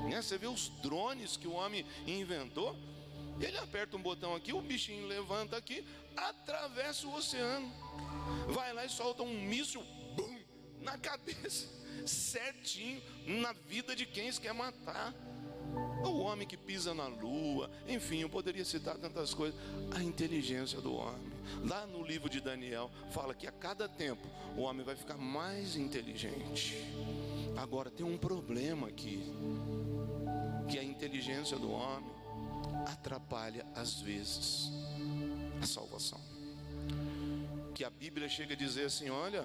Né? 0.08 0.22
Você 0.22 0.38
vê 0.38 0.46
os 0.46 0.68
drones 0.80 1.36
que 1.36 1.48
o 1.48 1.52
homem 1.52 1.84
inventou. 2.06 2.76
Ele 3.40 3.58
aperta 3.58 3.96
um 3.96 4.02
botão 4.02 4.34
aqui, 4.34 4.52
o 4.52 4.62
bichinho 4.62 5.06
levanta 5.06 5.56
aqui, 5.56 5.84
atravessa 6.16 7.06
o 7.06 7.14
oceano. 7.14 7.70
Vai 8.48 8.72
lá 8.72 8.84
e 8.86 8.88
solta 8.88 9.22
um 9.22 9.40
míssil 9.40 9.84
na 10.86 10.96
cabeça, 10.96 11.66
certinho, 12.06 13.02
na 13.26 13.52
vida 13.52 13.96
de 13.96 14.06
quem 14.06 14.30
quer 14.32 14.54
matar. 14.54 15.12
O 16.04 16.20
homem 16.20 16.46
que 16.46 16.56
pisa 16.56 16.94
na 16.94 17.08
lua, 17.08 17.68
enfim, 17.88 18.20
eu 18.20 18.30
poderia 18.30 18.64
citar 18.64 18.96
tantas 18.96 19.34
coisas. 19.34 19.58
A 19.94 20.02
inteligência 20.02 20.80
do 20.80 20.94
homem. 20.94 21.32
Lá 21.64 21.84
no 21.86 22.04
livro 22.04 22.30
de 22.30 22.40
Daniel, 22.40 22.90
fala 23.10 23.34
que 23.34 23.46
a 23.46 23.52
cada 23.52 23.88
tempo 23.88 24.26
o 24.56 24.60
homem 24.62 24.86
vai 24.86 24.94
ficar 24.94 25.18
mais 25.18 25.76
inteligente. 25.76 26.76
Agora 27.56 27.90
tem 27.90 28.06
um 28.06 28.16
problema 28.16 28.86
aqui, 28.86 29.20
que 30.70 30.78
a 30.78 30.84
inteligência 30.84 31.58
do 31.58 31.70
homem 31.70 32.10
atrapalha 32.86 33.66
às 33.74 34.00
vezes 34.00 34.70
a 35.60 35.66
salvação. 35.66 36.20
Que 37.74 37.84
a 37.84 37.90
Bíblia 37.90 38.28
chega 38.28 38.54
a 38.54 38.56
dizer 38.56 38.84
assim: 38.84 39.10
olha, 39.10 39.44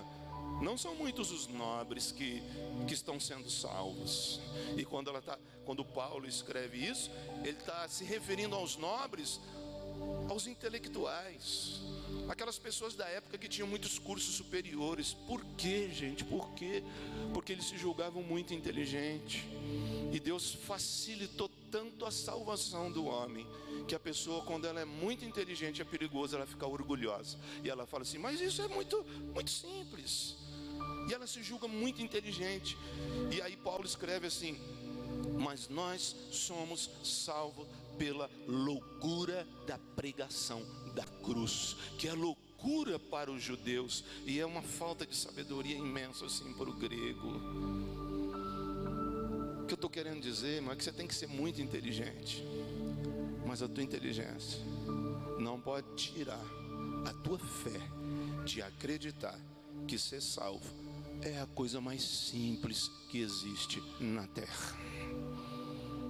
não 0.61 0.77
são 0.77 0.95
muitos 0.95 1.31
os 1.31 1.47
nobres 1.47 2.11
que, 2.11 2.41
que 2.87 2.93
estão 2.93 3.19
sendo 3.19 3.49
salvos. 3.49 4.39
E 4.77 4.85
quando, 4.85 5.09
ela 5.09 5.21
tá, 5.21 5.37
quando 5.65 5.83
Paulo 5.83 6.27
escreve 6.27 6.77
isso, 6.77 7.09
ele 7.43 7.57
está 7.57 7.87
se 7.87 8.03
referindo 8.03 8.55
aos 8.55 8.77
nobres, 8.77 9.39
aos 10.29 10.47
intelectuais, 10.47 11.81
aquelas 12.29 12.57
pessoas 12.57 12.95
da 12.95 13.05
época 13.07 13.37
que 13.37 13.47
tinham 13.47 13.67
muitos 13.67 13.99
cursos 13.99 14.35
superiores. 14.35 15.13
Por 15.13 15.43
quê, 15.57 15.89
gente? 15.91 16.23
Por 16.23 16.49
quê? 16.51 16.83
Porque 17.33 17.51
eles 17.51 17.65
se 17.65 17.77
julgavam 17.77 18.23
muito 18.23 18.53
inteligentes. 18.53 19.43
E 20.11 20.19
Deus 20.19 20.53
facilitou 20.53 21.49
tanto 21.71 22.05
a 22.05 22.11
salvação 22.11 22.91
do 22.91 23.05
homem, 23.05 23.47
que 23.87 23.95
a 23.95 23.99
pessoa, 23.99 24.43
quando 24.43 24.65
ela 24.65 24.81
é 24.81 24.85
muito 24.85 25.25
inteligente, 25.25 25.81
é 25.81 25.85
perigoso 25.85 26.35
ela 26.35 26.45
ficar 26.45 26.67
orgulhosa. 26.67 27.37
E 27.63 27.69
ela 27.69 27.85
fala 27.85 28.03
assim: 28.03 28.17
Mas 28.17 28.39
isso 28.39 28.61
é 28.61 28.67
muito, 28.67 29.03
muito 29.33 29.49
simples. 29.49 30.35
E 31.07 31.13
ela 31.13 31.27
se 31.27 31.41
julga 31.41 31.67
muito 31.67 32.01
inteligente. 32.01 32.77
E 33.31 33.41
aí 33.41 33.55
Paulo 33.57 33.85
escreve 33.85 34.27
assim: 34.27 34.59
Mas 35.39 35.69
nós 35.69 36.15
somos 36.31 36.89
salvos 37.03 37.67
pela 37.97 38.29
loucura 38.47 39.47
da 39.67 39.77
pregação 39.95 40.65
da 40.95 41.05
cruz, 41.23 41.75
que 41.99 42.07
é 42.07 42.13
loucura 42.13 42.97
para 42.97 43.31
os 43.31 43.41
judeus 43.41 44.03
e 44.25 44.39
é 44.39 44.45
uma 44.45 44.61
falta 44.61 45.05
de 45.05 45.15
sabedoria 45.15 45.75
imensa 45.75 46.25
assim 46.25 46.51
para 46.53 46.69
o 46.69 46.73
grego. 46.73 47.27
O 49.61 49.65
que 49.67 49.73
eu 49.73 49.75
estou 49.75 49.89
querendo 49.89 50.21
dizer, 50.21 50.55
irmão, 50.55 50.73
é 50.73 50.75
que 50.75 50.83
você 50.83 50.91
tem 50.91 51.07
que 51.07 51.13
ser 51.15 51.27
muito 51.27 51.61
inteligente, 51.61 52.43
mas 53.45 53.61
a 53.61 53.67
tua 53.67 53.83
inteligência 53.83 54.59
não 55.39 55.59
pode 55.59 55.87
tirar 55.95 56.43
a 57.05 57.13
tua 57.23 57.39
fé 57.39 57.79
de 58.45 58.61
acreditar 58.61 59.39
que 59.87 59.97
ser 59.97 60.21
salvo 60.21 60.80
é 61.23 61.39
a 61.39 61.45
coisa 61.45 61.79
mais 61.79 62.01
simples 62.01 62.89
que 63.09 63.19
existe 63.19 63.81
na 63.99 64.27
terra. 64.27 64.77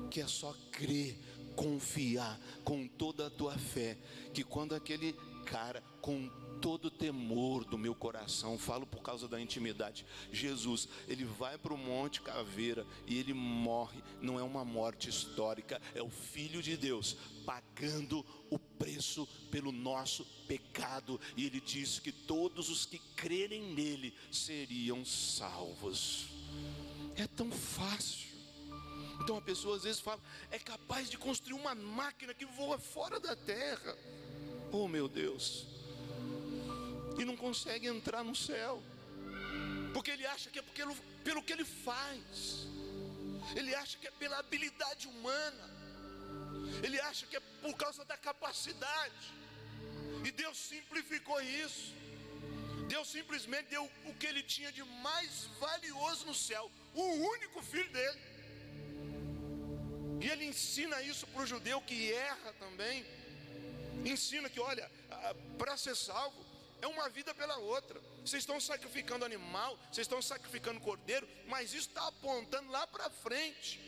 Que 0.09 0.21
é 0.21 0.27
só 0.27 0.55
crer, 0.71 1.17
confiar 1.55 2.39
com 2.63 2.87
toda 2.87 3.27
a 3.27 3.29
tua 3.29 3.57
fé, 3.57 3.97
que 4.33 4.43
quando 4.43 4.73
aquele 4.73 5.13
cara 5.45 5.83
com 6.01 6.29
todo 6.61 6.85
o 6.85 6.91
temor 6.91 7.65
do 7.65 7.77
meu 7.77 7.95
coração, 7.95 8.57
falo 8.57 8.85
por 8.85 9.01
causa 9.01 9.27
da 9.27 9.41
intimidade. 9.41 10.05
Jesus, 10.31 10.87
ele 11.07 11.25
vai 11.25 11.57
para 11.57 11.73
o 11.73 11.77
Monte 11.77 12.21
Caveira 12.21 12.85
e 13.07 13.17
ele 13.17 13.33
morre, 13.33 14.01
não 14.21 14.39
é 14.39 14.43
uma 14.43 14.63
morte 14.63 15.09
histórica, 15.09 15.81
é 15.95 16.01
o 16.01 16.09
Filho 16.09 16.61
de 16.61 16.77
Deus 16.77 17.17
pagando 17.45 18.23
o 18.49 18.59
preço 18.81 19.27
pelo 19.51 19.71
nosso 19.71 20.25
pecado, 20.47 21.21
e 21.37 21.45
ele 21.45 21.61
diz 21.61 21.99
que 21.99 22.11
todos 22.11 22.67
os 22.67 22.83
que 22.83 22.97
crerem 23.15 23.61
nele 23.75 24.11
seriam 24.31 25.05
salvos. 25.05 26.25
É 27.15 27.27
tão 27.27 27.51
fácil. 27.51 28.31
Então 29.21 29.37
a 29.37 29.41
pessoa 29.41 29.75
às 29.77 29.83
vezes 29.83 30.01
fala, 30.01 30.19
é 30.49 30.57
capaz 30.57 31.11
de 31.11 31.15
construir 31.15 31.53
uma 31.53 31.75
máquina 31.75 32.33
que 32.33 32.45
voa 32.45 32.79
fora 32.79 33.19
da 33.19 33.35
terra. 33.35 33.95
Oh 34.71 34.87
meu 34.87 35.07
Deus, 35.07 35.67
e 37.19 37.23
não 37.23 37.37
consegue 37.37 37.85
entrar 37.85 38.23
no 38.23 38.35
céu, 38.35 38.81
porque 39.93 40.09
ele 40.09 40.25
acha 40.25 40.49
que 40.49 40.57
é 40.57 40.63
pelo, 40.63 40.95
pelo 41.23 41.43
que 41.43 41.53
ele 41.53 41.65
faz, 41.65 42.65
ele 43.55 43.75
acha 43.75 43.95
que 43.99 44.07
é 44.07 44.11
pela 44.11 44.39
habilidade 44.39 45.07
humana, 45.07 45.80
ele 46.83 46.99
acha 47.01 47.25
que 47.25 47.35
é 47.35 47.39
por 47.61 47.75
causa 47.75 48.03
da 48.05 48.17
capacidade, 48.17 49.33
e 50.25 50.31
Deus 50.31 50.57
simplificou 50.57 51.41
isso. 51.41 51.93
Deus 52.87 53.09
simplesmente 53.09 53.69
deu 53.69 53.89
o 54.05 54.13
que 54.15 54.27
ele 54.27 54.43
tinha 54.43 54.71
de 54.71 54.83
mais 54.83 55.45
valioso 55.59 56.25
no 56.25 56.35
céu, 56.35 56.69
o 56.93 57.03
único 57.33 57.61
filho 57.61 57.91
dele. 57.91 58.19
E 60.21 60.29
ele 60.29 60.45
ensina 60.45 61.01
isso 61.01 61.25
para 61.27 61.41
o 61.41 61.45
judeu 61.45 61.81
que 61.81 62.11
erra 62.13 62.53
também. 62.59 63.05
Ensina 64.05 64.49
que, 64.49 64.59
olha, 64.59 64.91
para 65.57 65.77
ser 65.77 65.95
salvo, 65.95 66.45
é 66.81 66.87
uma 66.87 67.07
vida 67.09 67.33
pela 67.33 67.57
outra. 67.57 67.99
Vocês 68.25 68.43
estão 68.43 68.59
sacrificando 68.59 69.23
animal, 69.23 69.77
vocês 69.91 70.05
estão 70.05 70.21
sacrificando 70.21 70.79
cordeiro, 70.79 71.27
mas 71.47 71.73
isso 71.73 71.89
está 71.89 72.07
apontando 72.07 72.71
lá 72.71 72.85
para 72.87 73.09
frente. 73.09 73.79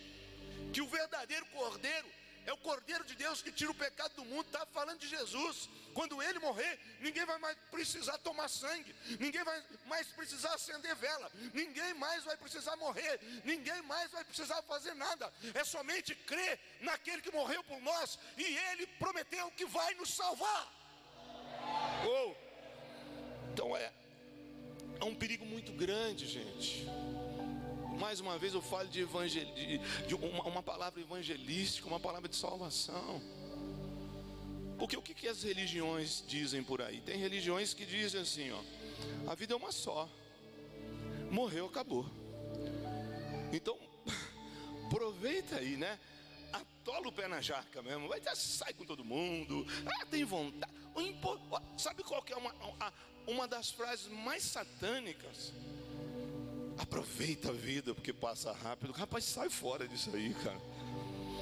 Que 0.71 0.81
o 0.81 0.87
verdadeiro 0.87 1.45
cordeiro 1.47 2.07
é 2.45 2.53
o 2.53 2.57
cordeiro 2.57 3.03
de 3.03 3.15
Deus 3.15 3.41
que 3.41 3.51
tira 3.51 3.71
o 3.71 3.75
pecado 3.75 4.13
do 4.15 4.25
mundo, 4.25 4.45
está 4.45 4.65
falando 4.67 4.99
de 4.99 5.07
Jesus. 5.07 5.69
Quando 5.93 6.21
ele 6.21 6.39
morrer, 6.39 6.79
ninguém 6.99 7.25
vai 7.25 7.37
mais 7.37 7.57
precisar 7.71 8.17
tomar 8.19 8.47
sangue, 8.47 8.95
ninguém 9.19 9.43
vai 9.43 9.63
mais 9.85 10.07
precisar 10.07 10.53
acender 10.53 10.95
vela, 10.95 11.31
ninguém 11.53 11.93
mais 11.93 12.23
vai 12.23 12.35
precisar 12.35 12.75
morrer, 12.77 13.19
ninguém 13.43 13.81
mais 13.83 14.11
vai 14.11 14.23
precisar 14.23 14.61
fazer 14.63 14.93
nada. 14.95 15.31
É 15.53 15.63
somente 15.63 16.15
crer 16.15 16.59
naquele 16.81 17.21
que 17.21 17.31
morreu 17.31 17.63
por 17.63 17.79
nós 17.81 18.19
e 18.37 18.43
ele 18.43 18.87
prometeu 18.99 19.49
que 19.51 19.65
vai 19.65 19.93
nos 19.95 20.13
salvar. 20.13 20.71
Oh! 22.05 22.35
Então 23.51 23.77
é, 23.77 23.93
é 24.99 25.05
um 25.05 25.15
perigo 25.15 25.45
muito 25.45 25.71
grande, 25.73 26.27
gente. 26.27 26.87
Mais 27.99 28.19
uma 28.19 28.37
vez 28.37 28.53
eu 28.53 28.61
falo 28.61 28.87
de, 28.89 29.01
evangel... 29.01 29.45
de, 30.07 30.15
uma, 30.15 30.43
uma, 30.43 30.63
palavra 30.63 30.99
evangelística, 30.99 31.87
uma 31.87 31.99
palavra 31.99 32.27
de 32.27 32.35
salvação. 32.35 33.21
Porque 34.77 34.97
o 34.97 35.01
que, 35.01 35.13
que 35.13 35.27
as 35.27 35.43
religiões 35.43 36.23
dizem 36.27 36.63
por 36.63 36.81
aí? 36.81 36.99
Tem 37.01 37.17
religiões 37.17 37.73
que 37.73 37.85
dizem 37.85 38.21
assim, 38.21 38.51
ó, 38.51 39.31
a 39.31 39.35
vida 39.35 39.53
é 39.53 39.57
uma 39.57 39.71
só. 39.71 40.09
Morreu, 41.31 41.67
acabou. 41.67 42.05
Então, 43.51 43.77
aproveita 44.87 45.57
aí, 45.57 45.77
né? 45.77 45.99
atola 46.53 47.07
o 47.07 47.11
pé 47.11 47.27
na 47.27 47.41
jaca 47.41 47.81
mesmo, 47.81 48.07
vai 48.07 48.21
sai 48.35 48.73
com 48.73 48.85
todo 48.85 49.03
mundo, 49.03 49.65
ah, 49.85 50.05
tem 50.05 50.23
vontade. 50.23 50.71
Sabe 51.77 52.03
qual 52.03 52.21
que 52.21 52.31
é 52.31 52.37
uma, 52.37 52.53
uma 53.25 53.47
das 53.47 53.71
frases 53.71 54.07
mais 54.07 54.43
satânicas. 54.43 55.51
Aproveita 56.77 57.49
a 57.49 57.53
vida 57.53 57.93
porque 57.93 58.13
passa 58.13 58.51
rápido. 58.51 58.91
Rapaz, 58.93 59.25
sai 59.25 59.49
fora 59.49 59.87
disso 59.87 60.09
aí, 60.15 60.33
cara. 60.35 60.59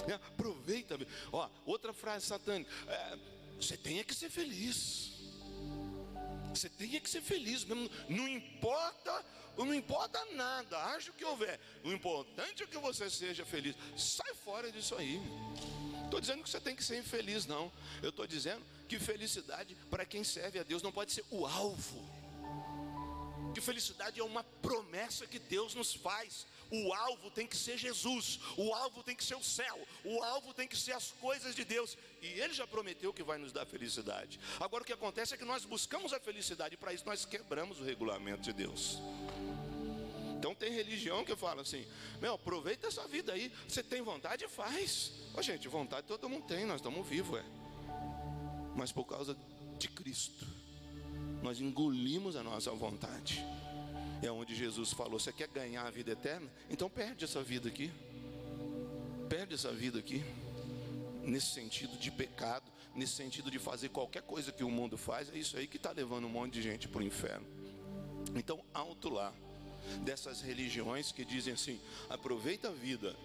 É, 0.07 0.13
aproveita. 0.13 0.97
Ó, 1.31 1.49
outra 1.65 1.93
frase 1.93 2.25
satânica. 2.25 2.69
É, 2.87 3.17
você 3.59 3.77
tem 3.77 4.03
que 4.03 4.13
ser 4.13 4.29
feliz. 4.29 5.11
Você 6.49 6.67
tem 6.69 6.99
que 6.99 7.09
ser 7.09 7.21
feliz 7.21 7.63
mesmo. 7.63 7.89
Não 8.09 8.27
importa, 8.27 9.25
não 9.57 9.73
importa 9.73 10.23
nada. 10.33 10.77
Acho 10.95 11.13
que 11.13 11.23
houver. 11.23 11.59
O 11.83 11.91
importante 11.91 12.63
é 12.63 12.67
que 12.67 12.77
você 12.77 13.09
seja 13.09 13.45
feliz. 13.45 13.75
Sai 13.95 14.33
fora 14.33 14.71
disso 14.71 14.95
aí. 14.95 15.21
Estou 16.03 16.19
dizendo 16.19 16.43
que 16.43 16.49
você 16.49 16.59
tem 16.59 16.75
que 16.75 16.83
ser 16.83 16.99
infeliz, 16.99 17.45
não. 17.45 17.71
Eu 18.01 18.09
estou 18.09 18.27
dizendo 18.27 18.61
que 18.89 18.99
felicidade 18.99 19.77
para 19.89 20.05
quem 20.05 20.23
serve 20.23 20.59
a 20.59 20.63
Deus 20.63 20.81
não 20.81 20.91
pode 20.91 21.13
ser 21.13 21.23
o 21.31 21.45
alvo. 21.45 22.20
Que 23.53 23.61
felicidade 23.61 24.19
é 24.19 24.23
uma 24.23 24.43
promessa 24.43 25.27
que 25.27 25.39
Deus 25.39 25.75
nos 25.75 25.93
faz. 25.93 26.45
O 26.71 26.93
alvo 26.93 27.29
tem 27.29 27.45
que 27.45 27.57
ser 27.57 27.77
Jesus, 27.77 28.39
o 28.55 28.73
alvo 28.73 29.03
tem 29.03 29.13
que 29.13 29.23
ser 29.25 29.35
o 29.35 29.43
céu, 29.43 29.77
o 30.05 30.23
alvo 30.23 30.53
tem 30.53 30.65
que 30.65 30.77
ser 30.77 30.93
as 30.93 31.11
coisas 31.11 31.53
de 31.53 31.65
Deus. 31.65 31.97
E 32.21 32.27
Ele 32.27 32.53
já 32.53 32.65
prometeu 32.65 33.11
que 33.11 33.21
vai 33.21 33.37
nos 33.37 33.51
dar 33.51 33.65
felicidade. 33.65 34.39
Agora 34.57 34.81
o 34.81 34.85
que 34.85 34.93
acontece 34.93 35.33
é 35.33 35.37
que 35.37 35.43
nós 35.43 35.65
buscamos 35.65 36.13
a 36.13 36.19
felicidade, 36.19 36.75
e 36.75 36.77
para 36.77 36.93
isso 36.93 37.05
nós 37.05 37.25
quebramos 37.25 37.81
o 37.81 37.83
regulamento 37.83 38.43
de 38.43 38.53
Deus. 38.53 38.99
Então 40.37 40.55
tem 40.55 40.71
religião 40.71 41.25
que 41.25 41.35
fala 41.35 41.61
assim: 41.61 41.85
meu, 42.21 42.35
aproveita 42.35 42.87
essa 42.87 43.05
vida 43.05 43.33
aí, 43.33 43.51
você 43.67 43.83
tem 43.83 44.01
vontade, 44.01 44.47
faz. 44.47 45.11
Ó, 45.35 45.41
gente, 45.41 45.67
vontade 45.67 46.07
todo 46.07 46.29
mundo 46.29 46.47
tem, 46.47 46.65
nós 46.65 46.77
estamos 46.77 47.05
vivos, 47.05 47.37
é. 47.37 47.45
Mas 48.77 48.93
por 48.93 49.03
causa 49.03 49.37
de 49.77 49.89
Cristo, 49.89 50.47
nós 51.41 51.59
engolimos 51.59 52.35
a 52.35 52.43
nossa 52.43 52.71
vontade. 52.71 53.43
É 54.21 54.31
onde 54.31 54.55
Jesus 54.55 54.93
falou: 54.93 55.19
Você 55.19 55.33
quer 55.33 55.47
ganhar 55.47 55.85
a 55.85 55.89
vida 55.89 56.11
eterna? 56.11 56.49
Então 56.69 56.89
perde 56.89 57.25
essa 57.25 57.41
vida 57.41 57.67
aqui. 57.67 57.91
Perde 59.27 59.55
essa 59.55 59.71
vida 59.71 59.99
aqui. 59.99 60.23
Nesse 61.23 61.47
sentido 61.47 61.97
de 61.97 62.11
pecado, 62.11 62.71
nesse 62.95 63.13
sentido 63.13 63.49
de 63.49 63.59
fazer 63.59 63.89
qualquer 63.89 64.21
coisa 64.23 64.51
que 64.51 64.63
o 64.63 64.69
mundo 64.69 64.97
faz, 64.97 65.29
é 65.33 65.37
isso 65.37 65.57
aí 65.57 65.67
que 65.67 65.77
está 65.77 65.91
levando 65.91 66.25
um 66.25 66.29
monte 66.29 66.53
de 66.53 66.61
gente 66.61 66.87
para 66.87 67.01
o 67.01 67.03
inferno. 67.03 67.45
Então, 68.35 68.63
alto 68.73 69.09
lá, 69.09 69.33
dessas 70.03 70.41
religiões 70.41 71.11
que 71.11 71.25
dizem 71.25 71.53
assim: 71.53 71.79
aproveita 72.09 72.69
a 72.69 72.71
vida, 72.71 73.15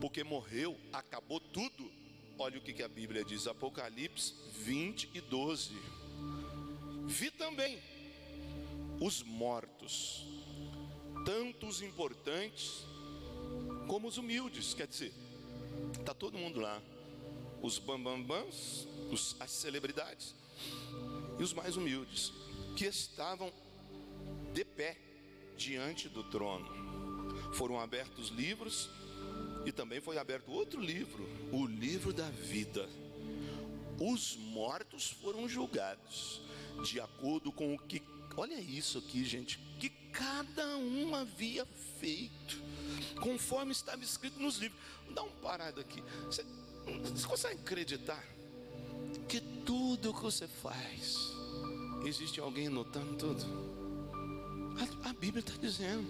porque 0.00 0.22
morreu, 0.22 0.78
acabou 0.92 1.40
tudo. 1.40 1.90
Olha 2.38 2.58
o 2.58 2.60
que, 2.60 2.82
a 2.82 2.88
Bíblia 2.88 3.24
diz, 3.24 3.46
Apocalipse 3.46 4.34
20 4.64 5.10
e 5.14 5.20
12. 5.20 5.72
Vi 7.06 7.30
também 7.30 7.78
os 9.00 9.22
mortos, 9.22 10.26
tanto 11.24 11.66
os 11.66 11.82
importantes 11.82 12.84
como 13.86 14.08
os 14.08 14.16
humildes, 14.16 14.72
quer 14.72 14.86
dizer, 14.86 15.12
está 15.98 16.14
todo 16.14 16.38
mundo 16.38 16.60
lá, 16.60 16.80
os 17.60 17.78
bambambãs, 17.78 18.88
os, 19.10 19.36
as 19.38 19.50
celebridades 19.50 20.34
e 21.38 21.42
os 21.42 21.52
mais 21.52 21.76
humildes, 21.76 22.32
que 22.76 22.86
estavam 22.86 23.52
de 24.52 24.64
pé 24.64 24.96
diante 25.56 26.08
do 26.08 26.24
trono. 26.24 26.84
Foram 27.52 27.78
abertos 27.78 28.28
livros 28.28 28.88
e 29.66 29.72
também 29.72 30.00
foi 30.00 30.16
aberto 30.16 30.50
outro 30.50 30.80
livro, 30.80 31.28
o 31.52 31.66
livro 31.66 32.12
da 32.12 32.28
vida. 32.30 32.88
Os 34.00 34.36
mortos 34.36 35.10
foram 35.10 35.48
julgados 35.48 36.40
de 36.82 37.00
acordo 37.00 37.52
com 37.52 37.74
o 37.74 37.78
que 37.78 38.02
Olha 38.36 38.60
isso 38.60 38.98
aqui, 38.98 39.24
gente, 39.24 39.58
que 39.78 39.88
cada 40.12 40.76
um 40.76 41.14
havia 41.14 41.64
feito, 42.00 42.60
conforme 43.20 43.70
estava 43.70 44.02
escrito 44.02 44.40
nos 44.40 44.58
livros. 44.58 44.80
Dá 45.10 45.22
um 45.22 45.30
parado 45.30 45.80
aqui. 45.80 46.02
Você, 46.26 46.44
você 47.14 47.26
consegue 47.26 47.60
acreditar 47.60 48.22
que 49.28 49.40
tudo 49.64 50.12
que 50.12 50.20
você 50.20 50.48
faz, 50.48 51.16
existe 52.04 52.40
alguém 52.40 52.68
notando 52.68 53.14
tudo? 53.16 53.44
A, 55.04 55.10
a 55.10 55.12
Bíblia 55.12 55.40
está 55.40 55.56
dizendo 55.60 56.08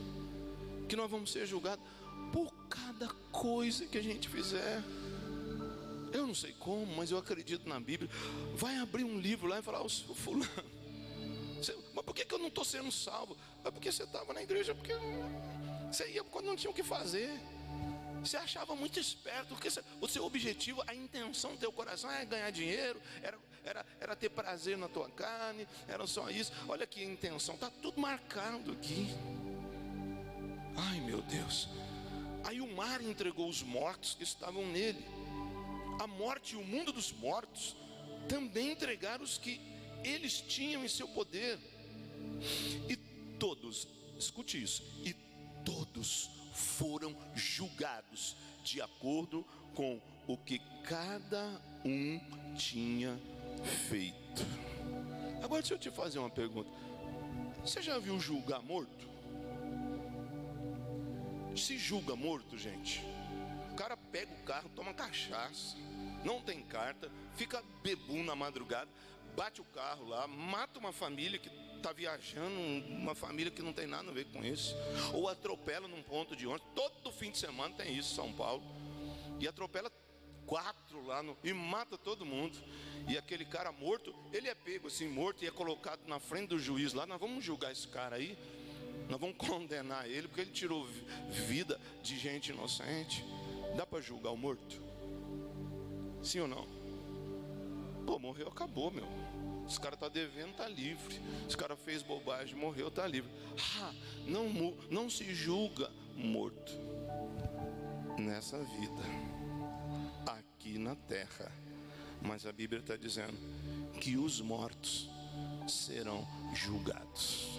que 0.89 0.97
nós 0.97 1.11
vamos 1.11 1.31
ser 1.31 1.47
julgados 1.47 1.85
por 2.33 2.53
cada 2.71 3.09
coisa 3.31 3.85
que 3.85 3.99
a 3.99 4.03
gente 4.03 4.31
fizer. 4.31 4.83
Eu 6.15 6.29
não 6.29 6.35
sei 6.35 6.53
como, 6.53 6.87
mas 6.95 7.11
eu 7.11 7.19
acredito 7.19 7.69
na 7.69 7.79
Bíblia. 7.81 8.09
Vai 8.55 8.79
abrir 8.79 9.03
um 9.03 9.19
livro 9.19 9.49
lá 9.49 9.59
e 9.59 9.63
falar, 9.63 9.83
o 9.83 9.89
fulano 9.89 10.49
mas 11.95 12.05
por 12.05 12.15
que, 12.15 12.33
eu 12.33 12.39
não 12.39 12.49
estou 12.49 12.65
sendo 12.65 12.91
salvo? 12.93 13.37
É 13.65 13.71
porque 13.71 13.91
você 13.91 14.03
estava 14.03 14.33
na 14.33 14.43
igreja, 14.43 14.75
porque 14.75 14.93
você 15.91 16.09
ia 16.11 16.23
quando 16.25 16.47
não 16.47 16.57
tinha 16.57 16.71
o 16.71 16.75
que 16.75 16.83
fazer. 16.83 17.31
Você 18.21 18.37
achava 18.37 18.75
muito 18.75 18.99
esperto, 18.99 19.49
porque 19.49 19.69
o 20.01 20.09
seu 20.09 20.25
objetivo, 20.25 20.83
a 20.87 20.95
intenção 20.95 21.53
do 21.53 21.59
teu 21.59 21.71
coração 21.71 22.11
é 22.11 22.25
ganhar 22.25 22.51
dinheiro, 22.51 23.01
era, 23.23 23.39
era, 23.63 23.87
era 24.01 24.17
ter 24.17 24.31
prazer 24.31 24.79
na 24.79 24.89
tua 24.89 25.11
carne, 25.11 25.69
era 25.87 26.07
só 26.07 26.31
isso. 26.31 26.51
Olha 26.67 26.87
que 26.87 27.03
intenção, 27.05 27.55
está 27.55 27.71
tudo 27.71 28.01
marcado 28.01 28.73
aqui. 28.73 29.09
Ai 30.77 31.01
meu 31.01 31.21
Deus. 31.23 31.69
Aí 32.45 32.61
o 32.61 32.67
mar 32.75 33.03
entregou 33.03 33.49
os 33.49 33.63
mortos 33.63 34.15
que 34.15 34.25
estavam 34.25 34.67
nele. 34.67 35.05
A 35.99 36.07
morte 36.07 36.55
e 36.55 36.59
o 36.59 36.65
mundo 36.65 36.93
dos 36.93 37.13
mortos 37.13 37.77
também 38.29 38.73
entregaram 38.73 39.25
os 39.25 39.39
que 39.39 39.61
eles 40.03 40.41
tinham 40.41 40.85
em 40.85 40.89
seu 40.89 41.09
poder. 41.09 41.59
E 42.89 42.97
todos, 43.39 43.89
escute 44.19 44.63
isso, 44.63 44.83
e 45.05 45.15
todos 45.65 46.31
foram 46.53 47.17
julgados 47.35 48.37
de 48.63 48.81
acordo 48.81 49.45
com 49.75 50.01
o 50.27 50.37
que 50.37 50.61
cada 50.85 51.61
um 51.85 52.21
tinha 52.57 53.19
feito. 53.89 54.45
Agora, 55.43 55.61
deixa 55.61 55.75
eu 55.75 55.79
te 55.79 55.91
fazer 55.91 56.19
uma 56.19 56.31
pergunta: 56.31 56.71
você 57.63 57.83
já 57.83 57.99
viu 57.99 58.19
julgar 58.19 58.63
morto? 58.63 59.09
Se 61.57 61.79
julga 61.79 62.17
morto, 62.17 62.59
gente. 62.59 63.03
Pega 64.15 64.33
o 64.33 64.45
carro, 64.45 64.71
toma 64.77 64.95
cachaça, 64.95 65.77
não 66.25 66.41
tem 66.41 66.63
carta, 66.63 67.11
fica 67.35 67.61
bebum 67.83 68.23
na 68.23 68.37
madrugada, 68.37 68.89
bate 69.35 69.61
o 69.61 69.65
carro 69.65 70.07
lá, 70.07 70.29
mata 70.29 70.79
uma 70.79 70.93
família 70.93 71.37
que 71.37 71.51
está 71.77 71.93
viajando, 71.93 72.57
uma 72.91 73.17
família 73.17 73.51
que 73.51 73.61
não 73.61 73.73
tem 73.73 73.89
nada 73.89 74.09
a 74.09 74.15
ver 74.15 74.27
com 74.27 74.45
isso, 74.45 74.77
ou 75.13 75.29
atropela 75.29 75.89
num 75.89 76.01
ponto 76.01 76.37
de 76.37 76.47
ônibus, 76.47 76.69
todo 76.77 77.11
fim 77.11 77.33
de 77.33 77.39
semana 77.39 77.75
tem 77.75 77.99
isso 77.99 78.13
em 78.13 78.15
São 78.15 78.33
Paulo, 78.33 78.63
e 79.41 79.49
atropela 79.49 79.91
quatro 80.47 81.05
lá 81.05 81.21
no, 81.21 81.37
e 81.43 81.53
mata 81.53 81.99
todo 81.99 82.25
mundo. 82.25 82.57
E 83.09 83.19
aquele 83.19 83.45
cara 83.45 83.73
morto, 83.73 84.15
ele 84.33 84.49
é 84.49 84.55
pego 84.55 84.87
assim, 84.87 85.09
morto, 85.09 85.43
e 85.43 85.49
é 85.49 85.51
colocado 85.51 86.07
na 86.07 86.21
frente 86.21 86.51
do 86.51 86.59
juiz 86.61 86.93
lá. 86.93 87.05
Nós 87.05 87.19
vamos 87.19 87.45
julgar 87.45 87.73
esse 87.73 87.89
cara 87.89 88.15
aí, 88.15 88.39
nós 89.09 89.19
vamos 89.19 89.37
condenar 89.45 90.09
ele, 90.09 90.29
porque 90.29 90.43
ele 90.43 90.53
tirou 90.53 90.87
vida 91.49 91.81
de 92.01 92.17
gente 92.17 92.53
inocente. 92.53 93.25
Dá 93.77 93.85
para 93.87 94.01
julgar 94.01 94.31
o 94.31 94.37
morto? 94.37 94.81
Sim 96.23 96.41
ou 96.41 96.49
não? 96.49 96.67
Pô, 98.07 98.19
morreu, 98.19 98.49
acabou, 98.49 98.91
meu. 98.91 99.07
Esse 99.67 99.81
cara 99.81 99.97
tá 99.97 100.09
devendo, 100.09 100.55
tá 100.55 100.69
livre. 100.69 101.21
Esse 101.47 101.57
cara 101.57 101.77
fez 101.77 102.03
bobagem, 102.03 102.55
morreu, 102.55 102.91
tá 102.91 103.07
livre. 103.07 103.31
Ah, 103.81 103.93
não, 104.27 104.49
não 104.91 105.09
se 105.09 105.35
julga 105.35 105.91
morto 106.15 106.73
nessa 108.19 108.59
vida, 108.59 109.03
aqui 110.27 110.79
na 110.79 110.95
terra. 110.95 111.51
Mas 112.23 112.47
a 112.47 112.53
Bíblia 112.53 112.81
está 112.81 112.97
dizendo 112.97 113.37
que 114.01 114.17
os 114.17 114.41
mortos 114.41 115.11
serão 115.69 116.27
julgados. 116.55 117.59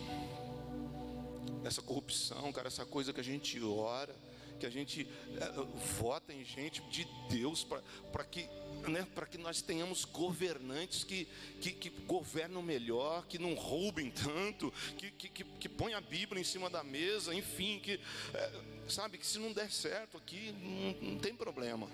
Essa 1.64 1.82
corrupção, 1.82 2.52
cara, 2.52 2.68
essa 2.68 2.86
coisa 2.86 3.12
que 3.12 3.20
a 3.20 3.24
gente 3.24 3.62
ora, 3.64 4.16
que 4.60 4.66
a 4.66 4.70
gente 4.70 5.08
é, 5.38 5.52
vota 6.00 6.34
em 6.34 6.44
gente 6.44 6.82
de 6.84 7.08
Deus 7.30 7.64
para 8.12 8.24
que, 8.24 8.48
né, 8.88 9.06
que 9.30 9.38
nós 9.38 9.62
tenhamos 9.62 10.06
governantes 10.06 11.04
que, 11.04 11.28
que, 11.62 11.72
que, 11.72 11.90
governam 11.90 12.62
melhor, 12.62 13.26
que 13.28 13.38
não 13.38 13.54
roubem 13.54 14.10
tanto, 14.12 14.72
que, 14.98 15.12
que, 15.12 15.30
que, 15.30 15.44
que 15.44 15.70
põem 15.70 15.94
a 15.94 16.02
Bíblia 16.02 16.42
em 16.42 16.46
cima 16.46 16.70
da 16.70 16.84
mesa, 16.84 17.34
enfim, 17.34 17.80
que 17.80 18.00
é, 18.34 18.62
sabe 18.88 19.18
que 19.18 19.26
se 19.26 19.40
não 19.40 19.52
der 19.52 19.72
certo 19.72 20.18
aqui, 20.18 20.54
não, 20.62 21.12
não 21.12 21.20
tem 21.20 21.36
problema. 21.36 21.88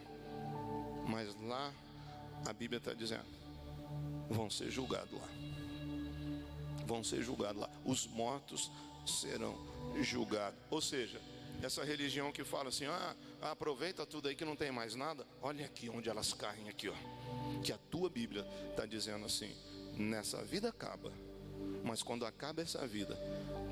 Mas 1.08 1.36
lá 1.41 1.74
a 2.45 2.54
Bíblia 2.54 2.78
está 2.78 2.93
dizendo, 2.93 3.26
vão 4.30 4.50
ser 4.50 4.69
julgados 4.71 5.13
lá. 5.13 5.28
Vão 6.86 7.04
ser 7.04 7.21
julgados 7.21 7.62
lá. 7.62 7.69
Os 7.86 8.08
mortos 8.08 8.71
serão 9.06 9.56
julgados. 10.02 10.60
Ou 10.69 10.82
seja, 10.82 11.21
essa 11.65 11.84
religião 11.84 12.32
que 12.32 12.43
fala 12.43 12.69
assim: 12.69 12.86
ah, 12.86 13.15
aproveita 13.41 14.06
tudo 14.06 14.28
aí 14.28 14.36
que 14.36 14.45
não 14.45 14.56
tem 14.56 14.71
mais 14.71 14.95
nada. 14.95 15.26
Olha 15.41 15.65
aqui 15.65 15.89
onde 15.89 16.10
elas 16.10 16.34
caem 16.34 16.69
aqui, 16.69 16.89
ó. 16.89 17.62
Que 17.63 17.71
a 17.71 17.78
tua 17.78 18.10
Bíblia 18.10 18.45
está 18.69 18.86
dizendo 18.86 19.26
assim: 19.26 19.56
nessa 19.97 20.43
vida 20.43 20.69
acaba, 20.69 21.12
mas 21.84 22.02
quando 22.04 22.26
acaba 22.26 22.62
essa 22.62 22.86
vida, 22.88 23.17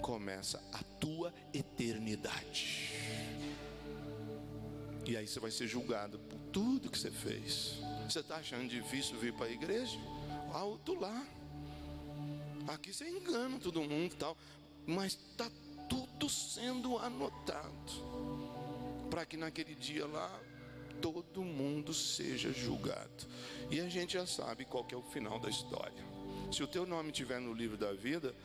começa 0.01 0.61
a 0.71 0.83
tua 0.99 1.33
eternidade. 1.53 2.93
E 5.05 5.17
aí 5.17 5.27
você 5.27 5.39
vai 5.39 5.49
ser 5.49 5.67
julgado 5.67 6.19
por 6.19 6.37
tudo 6.51 6.89
que 6.89 6.97
você 6.97 7.09
fez. 7.09 7.77
Você 8.07 8.19
está 8.19 8.35
achando 8.35 8.67
difícil 8.67 9.17
vir 9.17 9.33
para 9.33 9.47
a 9.47 9.51
igreja? 9.51 9.97
Alto 10.53 10.93
lá. 10.93 11.25
Aqui 12.67 12.93
você 12.93 13.09
engana 13.09 13.57
todo 13.59 13.81
mundo 13.81 14.13
e 14.13 14.17
tal. 14.17 14.37
Mas 14.85 15.13
está 15.13 15.49
tudo 15.89 16.29
sendo 16.29 16.97
anotado. 16.97 17.69
Para 19.09 19.25
que 19.25 19.35
naquele 19.35 19.73
dia 19.75 20.05
lá 20.05 20.39
todo 21.01 21.43
mundo 21.43 21.93
seja 21.93 22.51
julgado. 22.51 23.27
E 23.71 23.79
a 23.79 23.89
gente 23.89 24.13
já 24.13 24.25
sabe 24.25 24.65
qual 24.65 24.85
é 24.91 24.95
o 24.95 25.01
final 25.01 25.39
da 25.39 25.49
história. 25.49 26.03
Se 26.51 26.63
o 26.63 26.67
teu 26.67 26.85
nome 26.85 27.09
estiver 27.09 27.39
no 27.39 27.53
livro 27.53 27.77
da 27.77 27.93
vida, 27.93 28.35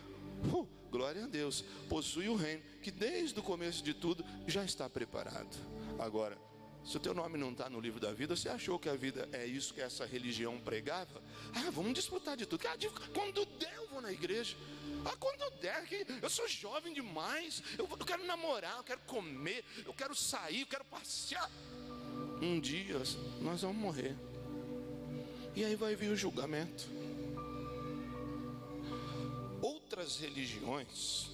uh, 0.52 0.66
glória 0.90 1.24
a 1.24 1.26
Deus, 1.26 1.62
possui 1.88 2.28
o 2.28 2.36
reino 2.36 2.62
que 2.82 2.90
desde 2.90 3.38
o 3.38 3.42
começo 3.42 3.82
de 3.82 3.94
tudo 3.94 4.24
já 4.46 4.64
está 4.64 4.88
preparado. 4.88 5.56
Agora, 5.98 6.38
se 6.84 6.98
o 6.98 7.00
teu 7.00 7.14
nome 7.14 7.38
não 7.38 7.50
está 7.50 7.70
no 7.70 7.80
livro 7.80 7.98
da 7.98 8.12
vida, 8.12 8.36
você 8.36 8.48
achou 8.48 8.78
que 8.78 8.88
a 8.90 8.94
vida 8.94 9.26
é 9.32 9.46
isso 9.46 9.72
que 9.72 9.80
essa 9.80 10.04
religião 10.04 10.60
pregava? 10.60 11.22
Ah, 11.54 11.70
vamos 11.70 11.94
desfrutar 11.94 12.36
de 12.36 12.44
tudo. 12.44 12.66
Ah, 12.68 12.76
quando 13.14 13.46
der, 13.58 13.74
eu 13.76 13.88
vou 13.88 14.02
na 14.02 14.12
igreja. 14.12 14.54
Ah, 15.04 15.16
quando 15.18 15.50
der, 15.60 15.86
eu 16.22 16.28
sou 16.28 16.46
jovem 16.46 16.92
demais. 16.92 17.62
Eu, 17.78 17.88
eu 17.88 18.04
quero 18.04 18.26
namorar, 18.26 18.76
eu 18.76 18.84
quero 18.84 19.00
comer, 19.06 19.64
eu 19.86 19.94
quero 19.94 20.14
sair, 20.14 20.60
eu 20.60 20.66
quero 20.66 20.84
passear. 20.84 21.50
Um 22.42 22.60
dia 22.60 23.00
nós 23.40 23.62
vamos 23.62 23.78
morrer. 23.78 24.14
E 25.56 25.64
aí 25.64 25.76
vai 25.76 25.96
vir 25.96 26.10
o 26.10 26.16
julgamento. 26.16 26.84
Outras 29.62 30.18
religiões 30.18 31.30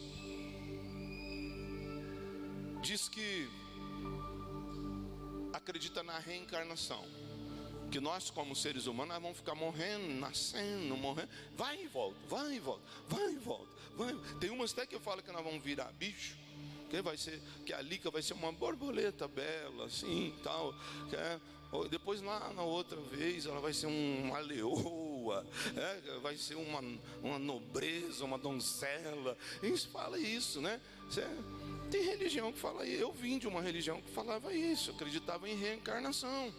diz 2.81 3.09
que 3.09 3.49
acredita 5.71 6.03
na 6.03 6.19
reencarnação. 6.19 7.05
Que 7.93 8.01
nós, 8.01 8.29
como 8.29 8.55
seres 8.57 8.87
humanos, 8.87 9.15
vamos 9.15 9.37
ficar 9.39 9.55
morrendo, 9.55 10.15
nascendo, 10.15 10.97
morrendo. 10.97 11.29
Vai 11.57 11.83
e 11.83 11.87
volta, 11.87 12.19
vai 12.29 12.55
e 12.55 12.61
volta, 12.61 12.83
vai 13.09 13.33
e 13.33 13.37
volta. 13.37 13.73
Vai. 13.97 14.17
Tem 14.41 14.51
umas 14.51 14.73
até 14.73 14.85
que 14.87 14.95
eu 14.95 15.01
falo 15.01 15.23
que 15.23 15.31
nós 15.31 15.45
vamos 15.45 15.63
virar 15.63 15.93
bicho. 15.93 16.37
Que 16.89 17.01
vai 17.01 17.17
ser, 17.17 17.41
que 17.65 17.73
a 17.73 17.81
lica 17.81 18.11
vai 18.11 18.21
ser 18.21 18.35
uma 18.35 18.51
borboleta 18.51 19.29
bela, 19.29 19.87
assim, 19.87 20.35
tal. 20.43 20.75
É, 21.13 21.39
depois 21.89 22.21
na, 22.21 22.53
na, 22.53 22.63
outra 22.63 23.01
vez 23.01 23.47
ela 23.47 23.61
vai 23.61 23.73
ser 23.73 23.87
uma 23.87 24.41
leoa, 24.41 25.47
é, 25.77 26.19
vai 26.19 26.37
ser 26.37 26.57
uma, 26.57 26.81
uma 27.23 27.39
nobreza, 27.39 28.25
uma 28.25 28.39
donzela. 28.39 29.37
A 29.63 29.67
gente 29.67 29.87
fala 29.87 30.19
isso, 30.19 30.61
né? 30.61 30.81
Você, 31.09 31.25
tem 31.91 32.03
religião 32.03 32.53
que 32.53 32.59
fala 32.59 32.87
isso. 32.87 33.03
Eu 33.03 33.13
vim 33.13 33.39
de 33.39 33.49
uma 33.49 33.61
religião 33.61 34.01
que 34.01 34.11
falava 34.11 34.55
isso, 34.55 34.91
acreditava 34.91 35.49
em 35.49 35.57
reencarnação. 35.57 36.53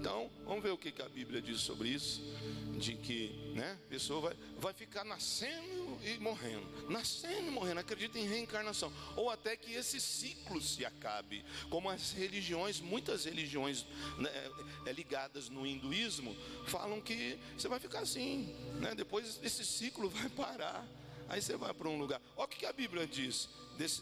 Então, 0.00 0.30
vamos 0.46 0.62
ver 0.62 0.70
o 0.70 0.78
que, 0.78 0.90
que 0.90 1.02
a 1.02 1.08
Bíblia 1.10 1.42
diz 1.42 1.60
sobre 1.60 1.90
isso. 1.90 2.22
De 2.78 2.94
que 2.94 3.52
né, 3.54 3.76
a 3.78 3.88
pessoa 3.90 4.22
vai, 4.22 4.36
vai 4.58 4.72
ficar 4.72 5.04
nascendo 5.04 5.98
e 6.02 6.18
morrendo. 6.18 6.66
Nascendo 6.88 7.48
e 7.48 7.50
morrendo, 7.50 7.80
acredita 7.80 8.18
em 8.18 8.26
reencarnação. 8.26 8.90
Ou 9.14 9.28
até 9.28 9.54
que 9.56 9.74
esse 9.74 10.00
ciclo 10.00 10.62
se 10.62 10.86
acabe. 10.86 11.44
Como 11.68 11.90
as 11.90 12.12
religiões, 12.12 12.80
muitas 12.80 13.26
religiões 13.26 13.84
né, 14.16 14.30
é, 14.86 14.92
ligadas 14.92 15.50
no 15.50 15.66
hinduísmo, 15.66 16.34
falam 16.66 16.98
que 16.98 17.38
você 17.58 17.68
vai 17.68 17.78
ficar 17.78 18.00
assim. 18.00 18.54
Né, 18.80 18.94
depois 18.94 19.38
esse 19.42 19.66
ciclo 19.66 20.08
vai 20.08 20.30
parar. 20.30 20.88
Aí 21.30 21.40
você 21.40 21.56
vai 21.56 21.72
para 21.72 21.88
um 21.88 21.96
lugar. 21.96 22.20
Olha 22.36 22.44
o 22.44 22.48
que 22.48 22.66
a 22.66 22.72
Bíblia 22.72 23.06
diz 23.06 23.48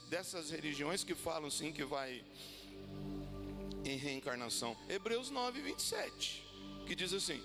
dessas 0.09 0.51
religiões 0.51 1.05
que 1.05 1.15
falam 1.15 1.51
sim 1.51 1.71
que 1.71 1.85
vai 1.85 2.25
em 3.85 3.99
reencarnação. 3.99 4.75
Hebreus 4.89 5.29
9, 5.29 5.61
27, 5.61 6.43
que 6.87 6.95
diz 6.95 7.13
assim: 7.13 7.41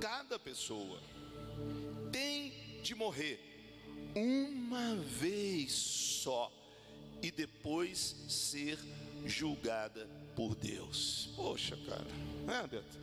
cada 0.00 0.40
pessoa 0.40 1.00
tem 2.10 2.52
de 2.82 2.96
morrer 2.96 3.40
uma 4.12 4.96
vez 4.96 5.72
só 5.72 6.52
e 7.22 7.30
depois 7.30 8.16
ser 8.28 8.76
julgada 9.24 10.08
por 10.34 10.56
Deus. 10.56 11.30
Poxa, 11.36 11.78
cara, 11.86 12.60
é, 12.60 12.66
Beto? 12.66 12.98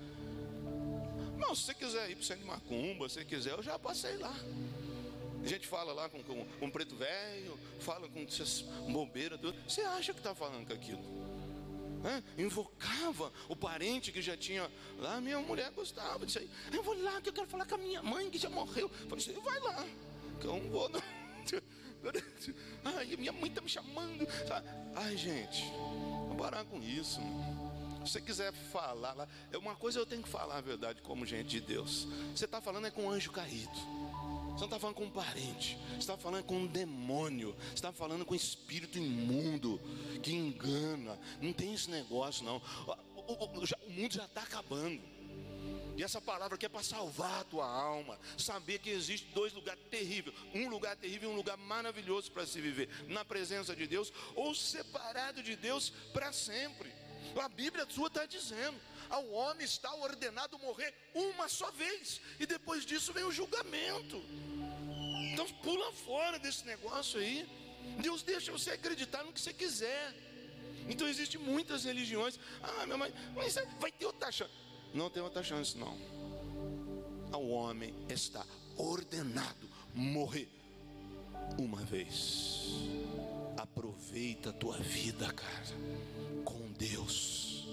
Não, 1.37 1.55
se 1.55 1.63
você 1.63 1.73
quiser 1.73 2.09
ir 2.09 2.15
para 2.15 2.23
o 2.23 2.25
centro 2.25 2.43
de 2.43 2.49
Macumba, 2.49 3.07
se 3.07 3.15
você 3.15 3.25
quiser, 3.25 3.51
eu 3.51 3.63
já 3.63 3.79
passei 3.79 4.17
lá. 4.17 4.35
A 5.47 5.49
gente 5.49 5.65
fala 5.65 5.93
lá 5.93 6.09
com, 6.09 6.21
com, 6.21 6.45
um 6.61 6.69
preto 6.69 6.93
velho, 6.93 7.57
fala 7.79 8.09
com 8.09 8.19
essas 8.19 8.63
bobeiras, 8.91 9.39
tudo. 9.39 9.57
Você 9.65 9.79
acha 9.79 10.11
que 10.11 10.19
está 10.19 10.35
falando 10.35 10.67
com 10.67 10.73
aquilo? 10.73 11.01
É? 12.03 12.41
Invocava 12.43 13.31
o 13.47 13.55
parente 13.55 14.11
que 14.11 14.21
já 14.21 14.35
tinha 14.35 14.69
lá, 14.99 15.21
minha 15.21 15.39
mulher 15.39 15.71
gostava 15.71 16.25
disso 16.25 16.39
aí. 16.39 16.49
Eu 16.73 16.83
vou 16.83 17.01
lá 17.01 17.21
que 17.21 17.29
eu 17.29 17.33
quero 17.33 17.47
falar 17.47 17.65
com 17.65 17.75
a 17.75 17.77
minha 17.77 18.03
mãe 18.03 18.29
que 18.29 18.37
já 18.37 18.49
morreu. 18.49 18.91
Eu 18.91 19.09
falei 19.09 19.23
assim, 19.23 19.39
vai 19.39 19.57
lá, 19.61 19.87
que 20.37 20.45
eu 20.45 20.57
não 20.57 20.69
vou. 20.69 20.89
Não. 20.89 21.01
Ai, 22.83 23.15
minha 23.15 23.31
mãe 23.31 23.47
está 23.47 23.61
me 23.61 23.69
chamando. 23.69 24.27
Ai, 24.95 25.15
gente, 25.15 25.63
vamos 26.27 26.37
parar 26.37 26.65
com 26.65 26.81
isso. 26.83 27.21
Se 28.05 28.11
você 28.11 28.21
quiser 28.21 28.51
falar 28.51 29.13
lá, 29.13 29.27
é 29.49 29.57
uma 29.57 29.75
coisa 29.75 29.97
eu 29.97 30.05
tenho 30.05 30.23
que 30.23 30.29
falar 30.29 30.57
a 30.57 30.61
verdade 30.61 31.01
como 31.01 31.25
gente 31.25 31.47
de 31.47 31.61
Deus. 31.61 32.05
Você 32.35 32.43
está 32.43 32.59
falando 32.59 32.87
é 32.87 32.91
com 32.91 33.05
um 33.05 33.09
anjo 33.09 33.31
caído. 33.31 34.16
Você 34.57 34.61
não 34.61 34.69
está 34.69 34.79
falando 34.79 34.95
com 34.95 35.05
um 35.05 35.11
parente, 35.11 35.77
você 35.89 35.99
está 35.99 36.17
falando 36.17 36.43
com 36.43 36.57
um 36.57 36.65
demônio, 36.65 37.55
você 37.59 37.75
está 37.75 37.91
falando 37.91 38.25
com 38.25 38.33
um 38.33 38.35
espírito 38.35 38.97
imundo 38.97 39.79
que 40.23 40.33
engana. 40.33 41.19
Não 41.39 41.53
tem 41.53 41.75
esse 41.75 41.91
negócio, 41.91 42.43
não. 42.43 42.59
O, 43.15 43.33
o, 43.33 43.45
o 43.45 43.89
mundo 43.91 44.15
já 44.15 44.25
está 44.25 44.41
acabando. 44.41 44.99
E 45.95 46.03
essa 46.03 46.19
palavra 46.19 46.55
aqui 46.55 46.65
é 46.65 46.69
para 46.69 46.81
salvar 46.81 47.41
a 47.41 47.43
tua 47.43 47.67
alma. 47.67 48.19
Saber 48.35 48.79
que 48.79 48.89
existe 48.89 49.27
dois 49.31 49.53
lugares 49.53 49.79
terríveis: 49.91 50.35
um 50.55 50.67
lugar 50.69 50.95
terrível 50.95 51.29
e 51.29 51.33
um 51.33 51.35
lugar 51.35 51.57
maravilhoso 51.57 52.31
para 52.31 52.47
se 52.47 52.59
viver. 52.59 52.89
Na 53.07 53.23
presença 53.23 53.75
de 53.75 53.85
Deus 53.85 54.11
ou 54.33 54.55
separado 54.55 55.43
de 55.43 55.55
Deus 55.55 55.91
para 56.11 56.33
sempre. 56.33 56.91
A 57.39 57.47
Bíblia 57.47 57.85
sua 57.89 58.07
está 58.07 58.25
dizendo: 58.25 58.79
ao 59.09 59.27
homem 59.31 59.63
está 59.63 59.93
ordenado 59.95 60.59
morrer 60.59 60.93
uma 61.13 61.47
só 61.47 61.71
vez, 61.71 62.19
e 62.39 62.45
depois 62.45 62.85
disso 62.85 63.13
vem 63.13 63.23
o 63.23 63.31
julgamento. 63.31 64.21
Então 65.37 65.47
pula 65.61 65.91
fora 65.91 66.39
desse 66.39 66.65
negócio 66.65 67.19
aí. 67.19 67.47
Deus 68.01 68.23
deixa 68.23 68.51
você 68.51 68.71
acreditar 68.71 69.23
no 69.23 69.31
que 69.31 69.39
você 69.39 69.53
quiser. 69.53 70.11
Então 70.89 71.07
existem 71.07 71.39
muitas 71.39 71.83
religiões. 71.83 72.39
Ah, 72.63 72.87
meu 72.87 72.97
mãe, 72.97 73.13
mas 73.35 73.53
vai 73.79 73.91
ter 73.91 74.07
outra 74.07 74.31
chance. 74.31 74.51
Não 74.95 75.11
tem 75.11 75.21
outra 75.21 75.43
chance, 75.43 75.77
não. 75.77 75.95
Ao 77.31 77.47
homem 77.49 77.93
está 78.09 78.43
ordenado 78.75 79.69
morrer 79.93 80.49
uma 81.59 81.83
vez. 81.83 82.71
Aproveita 83.59 84.49
a 84.49 84.53
tua 84.53 84.79
vida, 84.79 85.31
cara, 85.31 85.67
com 86.43 86.71
Deus, 86.71 87.67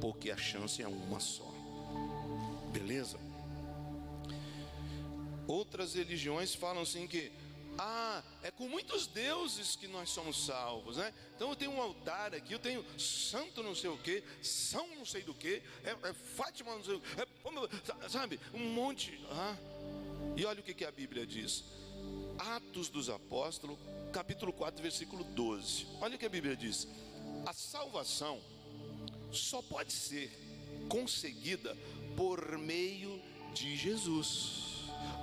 porque 0.00 0.30
a 0.30 0.36
chance 0.36 0.80
é 0.80 0.86
uma 0.86 1.18
só. 1.18 1.52
Beleza? 2.72 3.18
Outras 5.48 5.94
religiões 5.94 6.54
falam 6.54 6.82
assim 6.82 7.08
que 7.08 7.32
ah, 7.78 8.22
é 8.42 8.50
com 8.50 8.68
muitos 8.68 9.06
deuses 9.06 9.76
que 9.76 9.86
nós 9.86 10.10
somos 10.10 10.44
salvos, 10.44 10.96
né? 10.96 11.14
Então 11.36 11.48
eu 11.50 11.56
tenho 11.56 11.70
um 11.70 11.80
altar 11.80 12.34
aqui, 12.34 12.52
eu 12.52 12.58
tenho 12.58 12.84
santo 12.98 13.62
não 13.62 13.74
sei 13.74 13.88
o 13.88 13.96
que, 13.96 14.22
São 14.42 14.86
não 14.96 15.06
sei 15.06 15.22
do 15.22 15.32
que, 15.32 15.62
é, 15.84 15.90
é 15.90 16.12
Fátima 16.12 16.74
não 16.74 16.84
sei 16.84 16.96
o 16.96 17.00
que, 17.00 17.20
é, 17.20 18.08
sabe? 18.08 18.38
Um 18.52 18.70
monte. 18.74 19.18
Ah. 19.30 19.56
E 20.36 20.44
olha 20.44 20.60
o 20.60 20.62
que, 20.62 20.74
que 20.74 20.84
a 20.84 20.90
Bíblia 20.90 21.26
diz. 21.26 21.64
Atos 22.38 22.88
dos 22.88 23.08
Apóstolos, 23.08 23.78
capítulo 24.12 24.52
4, 24.52 24.82
versículo 24.82 25.24
12. 25.24 25.86
Olha 26.00 26.16
o 26.16 26.18
que 26.18 26.26
a 26.26 26.28
Bíblia 26.28 26.56
diz: 26.56 26.86
a 27.46 27.52
salvação 27.52 28.40
só 29.32 29.62
pode 29.62 29.92
ser 29.92 30.30
conseguida 30.88 31.76
por 32.16 32.58
meio 32.58 33.22
de 33.54 33.76
Jesus, 33.76 34.67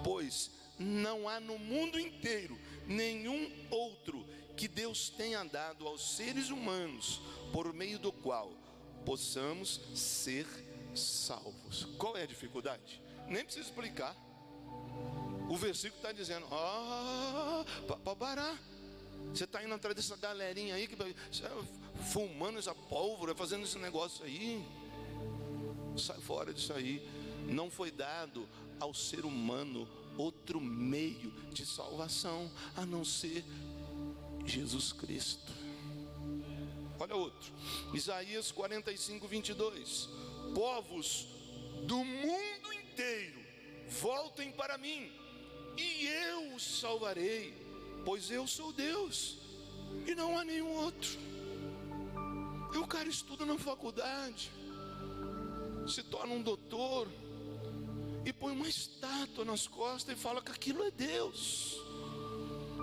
pois 0.03 0.51
não 0.77 1.27
há 1.27 1.39
no 1.39 1.57
mundo 1.57 1.99
inteiro 1.99 2.57
nenhum 2.85 3.51
outro 3.69 4.25
que 4.55 4.67
Deus 4.67 5.09
tenha 5.09 5.43
dado 5.43 5.87
aos 5.87 6.15
seres 6.15 6.49
humanos 6.49 7.21
por 7.51 7.73
meio 7.73 7.99
do 7.99 8.11
qual 8.11 8.51
possamos 9.05 9.81
ser 9.93 10.45
salvos. 10.95 11.85
Qual 11.97 12.15
é 12.17 12.23
a 12.23 12.25
dificuldade? 12.25 13.01
Nem 13.27 13.43
preciso 13.43 13.67
explicar. 13.67 14.15
O 15.49 15.57
versículo 15.57 15.97
está 15.97 16.11
dizendo: 16.11 16.47
Ah, 16.51 17.65
parar. 18.17 18.57
Você 19.33 19.43
está 19.43 19.63
indo 19.63 19.73
atrás 19.73 19.95
dessa 19.95 20.15
galerinha 20.15 20.75
aí 20.75 20.87
que 20.87 20.95
fumando 22.11 22.59
essa 22.59 22.73
pólvora, 22.73 23.35
fazendo 23.35 23.63
esse 23.63 23.77
negócio 23.77 24.23
aí. 24.23 24.63
Sai 25.97 26.19
fora 26.21 26.53
disso 26.53 26.73
aí. 26.73 27.05
Não 27.47 27.69
foi 27.69 27.91
dado 27.91 28.47
ao 28.79 28.93
ser 28.93 29.25
humano 29.25 29.87
outro 30.17 30.61
meio 30.61 31.31
de 31.51 31.65
salvação 31.65 32.49
a 32.75 32.85
não 32.85 33.03
ser 33.03 33.43
Jesus 34.45 34.93
Cristo. 34.93 35.51
Olha 36.99 37.15
outro. 37.15 37.51
Isaías 37.93 38.51
45, 38.51 39.27
22. 39.27 40.09
Povos 40.53 41.27
do 41.83 42.03
mundo 42.03 42.73
inteiro, 42.73 43.39
voltem 44.01 44.51
para 44.51 44.77
mim, 44.77 45.11
e 45.77 46.07
eu 46.07 46.55
os 46.55 46.79
salvarei, 46.79 47.53
pois 48.05 48.31
eu 48.31 48.47
sou 48.47 48.71
Deus, 48.71 49.37
e 50.07 50.15
não 50.15 50.37
há 50.37 50.43
nenhum 50.43 50.71
outro. 50.71 51.19
E 52.73 52.77
o 52.77 52.87
cara 52.87 53.07
estuda 53.09 53.45
na 53.45 53.57
faculdade, 53.57 54.51
se 55.87 56.01
torna 56.03 56.33
um 56.33 56.41
doutor, 56.41 57.07
e 58.25 58.33
põe 58.33 58.51
uma 58.51 58.67
estátua 58.67 59.45
nas 59.45 59.67
costas 59.67 60.17
e 60.17 60.19
fala 60.19 60.41
que 60.41 60.51
aquilo 60.51 60.83
é 60.83 60.91
Deus 60.91 61.85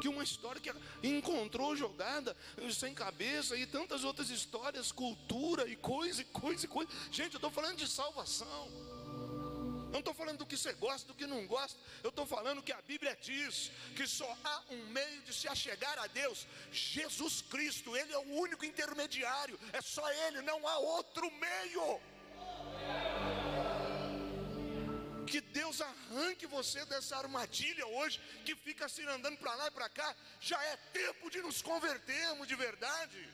que 0.03 0.09
uma 0.09 0.25
história 0.25 0.61
que 0.61 0.73
encontrou 1.07 1.77
jogada 1.77 2.37
sem 2.73 2.93
cabeça 2.93 3.57
e 3.57 3.65
tantas 3.65 4.03
outras 4.03 4.31
histórias, 4.31 4.91
cultura 4.91 5.69
e 5.69 5.77
coisa 5.77 6.23
e 6.23 6.25
coisa 6.25 6.65
e 6.65 6.69
coisa. 6.69 6.91
Gente, 7.13 7.35
eu 7.35 7.39
estou 7.39 7.53
falando 7.53 7.77
de 7.77 7.87
salvação. 7.87 8.69
Não 9.93 10.01
estou 10.01 10.13
falando 10.13 10.39
do 10.39 10.47
que 10.47 10.57
você 10.57 10.73
gosta, 10.73 11.07
do 11.07 11.15
que 11.15 11.25
não 11.25 11.47
gosta. 11.47 11.79
Eu 12.03 12.09
estou 12.09 12.27
falando 12.27 12.63
que 12.63 12.73
a 12.73 12.83
Bíblia 12.83 13.17
diz 13.21 13.71
que 13.95 14.05
só 14.07 14.37
há 14.43 14.63
um 14.71 14.87
meio 14.87 15.23
de 15.23 15.33
se 15.33 15.47
achegar 15.47 15.97
a 15.99 16.09
Deus: 16.09 16.49
Jesus 16.73 17.43
Cristo. 17.43 17.95
Ele 17.95 18.13
é 18.13 18.19
o 18.19 18.33
único 18.41 18.65
intermediário. 18.65 19.61
É 19.73 19.81
só 19.81 20.11
Ele, 20.27 20.43
não 20.43 20.67
há 20.67 20.79
outro 20.79 21.31
meio. 21.31 22.01
Que 25.33 25.41
Deus 25.41 25.81
arranque 25.81 26.47
você 26.47 26.85
dessa 26.85 27.17
armadilha 27.17 27.87
hoje, 27.87 28.21
que 28.45 28.55
fica 28.55 28.85
assim 28.85 29.03
andando 29.07 29.39
para 29.39 29.55
lá 29.55 29.69
e 29.69 29.71
para 29.71 29.89
cá. 29.89 30.15
Já 30.39 30.63
é 30.63 30.77
tempo 30.93 31.31
de 31.31 31.41
nos 31.41 31.63
convertermos 31.63 32.47
de 32.47 32.55
verdade. 32.55 33.27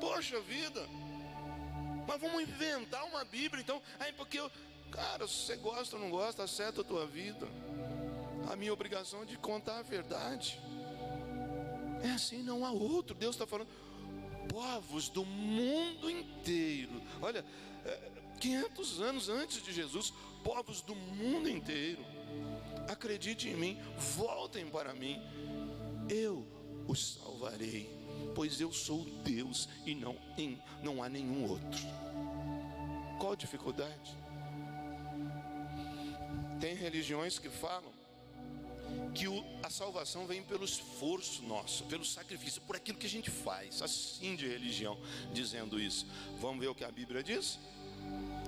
Poxa 0.00 0.40
vida, 0.40 0.84
mas 2.08 2.20
vamos 2.20 2.42
inventar 2.42 3.04
uma 3.04 3.24
Bíblia 3.24 3.62
então. 3.62 3.80
Aí 4.00 4.12
porque 4.12 4.40
eu, 4.40 4.50
cara, 4.90 5.28
se 5.28 5.46
você 5.46 5.56
gosta 5.58 5.94
ou 5.94 6.02
não 6.02 6.10
gosta, 6.10 6.42
acerta 6.42 6.80
a 6.80 6.84
tua 6.84 7.06
vida. 7.06 7.46
A 8.50 8.56
minha 8.56 8.72
obrigação 8.72 9.22
é 9.22 9.26
de 9.26 9.38
contar 9.38 9.78
a 9.78 9.82
verdade. 9.82 10.60
É 12.02 12.10
assim, 12.10 12.42
não 12.42 12.66
há 12.66 12.72
outro. 12.72 13.14
Deus 13.14 13.36
está 13.36 13.46
falando, 13.46 13.68
povos 14.48 15.08
do 15.08 15.24
mundo 15.24 16.10
inteiro. 16.10 17.00
Olha, 17.22 17.44
é, 17.84 18.19
500 18.40 19.00
anos 19.00 19.28
antes 19.28 19.62
de 19.62 19.72
Jesus, 19.72 20.12
povos 20.42 20.80
do 20.80 20.94
mundo 20.94 21.48
inteiro, 21.48 22.04
acredite 22.88 23.48
em 23.48 23.54
mim, 23.54 23.78
voltem 24.16 24.66
para 24.68 24.94
mim, 24.94 25.20
eu 26.08 26.46
os 26.88 27.14
salvarei, 27.14 27.88
pois 28.34 28.60
eu 28.60 28.72
sou 28.72 29.04
Deus 29.22 29.68
e 29.86 29.94
não, 29.94 30.16
em, 30.36 30.60
não 30.82 31.02
há 31.02 31.08
nenhum 31.08 31.48
outro. 31.48 31.80
Qual 33.18 33.32
a 33.32 33.36
dificuldade? 33.36 34.16
Tem 36.58 36.74
religiões 36.74 37.38
que 37.38 37.48
falam 37.48 37.92
que 39.14 39.28
o, 39.28 39.44
a 39.62 39.70
salvação 39.70 40.26
vem 40.26 40.42
pelo 40.42 40.64
esforço 40.64 41.42
nosso, 41.42 41.84
pelo 41.84 42.04
sacrifício, 42.04 42.60
por 42.62 42.76
aquilo 42.76 42.98
que 42.98 43.06
a 43.06 43.10
gente 43.10 43.30
faz, 43.30 43.82
assim 43.82 44.34
de 44.34 44.48
religião, 44.48 44.98
dizendo 45.32 45.80
isso. 45.80 46.06
Vamos 46.40 46.60
ver 46.60 46.68
o 46.68 46.74
que 46.74 46.84
a 46.84 46.90
Bíblia 46.90 47.22
diz? 47.22 47.58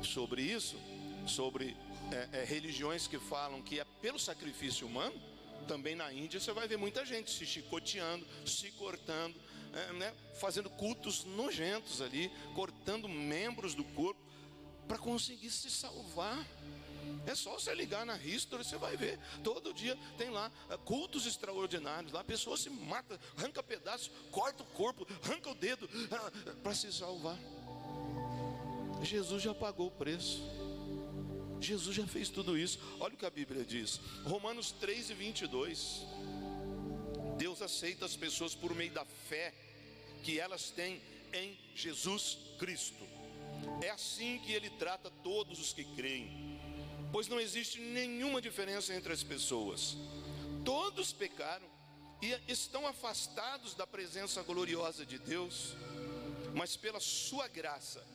Sobre 0.04 0.42
isso, 0.42 0.76
sobre 1.26 1.76
é, 2.10 2.40
é, 2.40 2.44
religiões 2.44 3.06
que 3.06 3.18
falam 3.18 3.62
que 3.62 3.80
é 3.80 3.84
pelo 4.00 4.18
sacrifício 4.18 4.86
humano, 4.86 5.14
também 5.66 5.94
na 5.94 6.12
Índia 6.12 6.40
você 6.40 6.52
vai 6.52 6.66
ver 6.66 6.76
muita 6.76 7.04
gente 7.04 7.30
se 7.30 7.46
chicoteando, 7.46 8.26
se 8.44 8.70
cortando, 8.72 9.34
é, 9.72 9.92
né, 9.92 10.14
fazendo 10.40 10.68
cultos 10.68 11.24
nojentos 11.24 12.02
ali, 12.02 12.30
cortando 12.54 13.08
membros 13.08 13.74
do 13.74 13.84
corpo 13.84 14.20
para 14.86 14.98
conseguir 14.98 15.50
se 15.50 15.70
salvar. 15.70 16.44
É 17.26 17.34
só 17.34 17.52
você 17.54 17.74
ligar 17.74 18.04
na 18.04 18.16
History, 18.16 18.64
você 18.64 18.76
vai 18.76 18.96
ver. 18.96 19.18
Todo 19.42 19.72
dia 19.72 19.96
tem 20.18 20.30
lá 20.30 20.50
é, 20.68 20.76
cultos 20.76 21.26
extraordinários. 21.26 22.12
Lá 22.12 22.20
a 22.20 22.24
pessoa 22.24 22.56
se 22.56 22.68
mata, 22.68 23.18
arranca 23.36 23.62
pedaços, 23.62 24.10
corta 24.30 24.62
o 24.62 24.66
corpo, 24.66 25.06
arranca 25.24 25.50
o 25.50 25.54
dedo 25.54 25.88
ah, 26.10 26.56
para 26.62 26.74
se 26.74 26.92
salvar. 26.92 27.38
Jesus 29.02 29.42
já 29.42 29.54
pagou 29.54 29.88
o 29.88 29.90
preço. 29.90 30.42
Jesus 31.60 31.94
já 31.96 32.06
fez 32.06 32.28
tudo 32.28 32.56
isso. 32.58 32.78
Olha 32.98 33.14
o 33.14 33.16
que 33.16 33.26
a 33.26 33.30
Bíblia 33.30 33.64
diz. 33.64 34.00
Romanos 34.24 34.72
3 34.72 35.10
e 35.10 35.14
22. 35.14 36.02
Deus 37.38 37.62
aceita 37.62 38.04
as 38.04 38.16
pessoas 38.16 38.54
por 38.54 38.74
meio 38.74 38.92
da 38.92 39.04
fé 39.04 39.52
que 40.22 40.38
elas 40.38 40.70
têm 40.70 41.00
em 41.32 41.58
Jesus 41.74 42.38
Cristo. 42.58 43.04
É 43.82 43.90
assim 43.90 44.38
que 44.40 44.52
ele 44.52 44.70
trata 44.70 45.10
todos 45.22 45.58
os 45.58 45.72
que 45.72 45.84
creem. 45.84 46.60
Pois 47.10 47.28
não 47.28 47.40
existe 47.40 47.80
nenhuma 47.80 48.40
diferença 48.40 48.94
entre 48.94 49.12
as 49.12 49.22
pessoas. 49.22 49.96
Todos 50.64 51.12
pecaram 51.12 51.66
e 52.20 52.38
estão 52.50 52.86
afastados 52.86 53.74
da 53.74 53.86
presença 53.86 54.42
gloriosa 54.42 55.04
de 55.04 55.18
Deus, 55.18 55.74
mas 56.54 56.76
pela 56.76 57.00
sua 57.00 57.48
graça 57.48 58.11